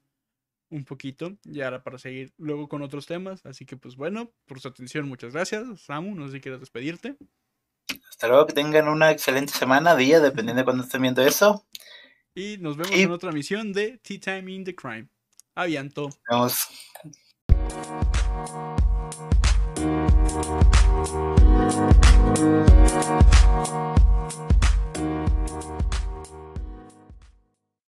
un 0.68 0.84
poquito, 0.84 1.36
ya 1.44 1.82
para 1.82 1.98
seguir 1.98 2.32
luego 2.38 2.68
con 2.68 2.82
otros 2.82 3.06
temas, 3.06 3.44
así 3.46 3.64
que 3.64 3.76
pues 3.76 3.96
bueno, 3.96 4.32
por 4.46 4.60
su 4.60 4.68
atención, 4.68 5.08
muchas 5.08 5.32
gracias, 5.32 5.80
Samu, 5.80 6.14
no 6.14 6.26
sé 6.26 6.34
si 6.34 6.40
quieres 6.40 6.60
despedirte. 6.60 7.16
Hasta 8.10 8.28
luego, 8.28 8.46
que 8.46 8.52
tengan 8.52 8.88
una 8.88 9.10
excelente 9.10 9.52
semana, 9.52 9.94
día, 9.94 10.20
dependiendo 10.20 10.60
de 10.60 10.64
cuándo 10.64 10.82
estén 10.82 11.02
viendo 11.02 11.22
eso. 11.22 11.66
Y 12.34 12.56
nos 12.58 12.76
vemos 12.76 12.92
en 12.92 13.10
otra 13.10 13.32
misión 13.32 13.72
de 13.72 13.98
Tea 13.98 14.20
Time 14.20 14.52
in 14.52 14.64
the 14.64 14.74
Crime. 14.74 15.08
Avianto. 15.54 16.10
Vamos. 17.68 18.06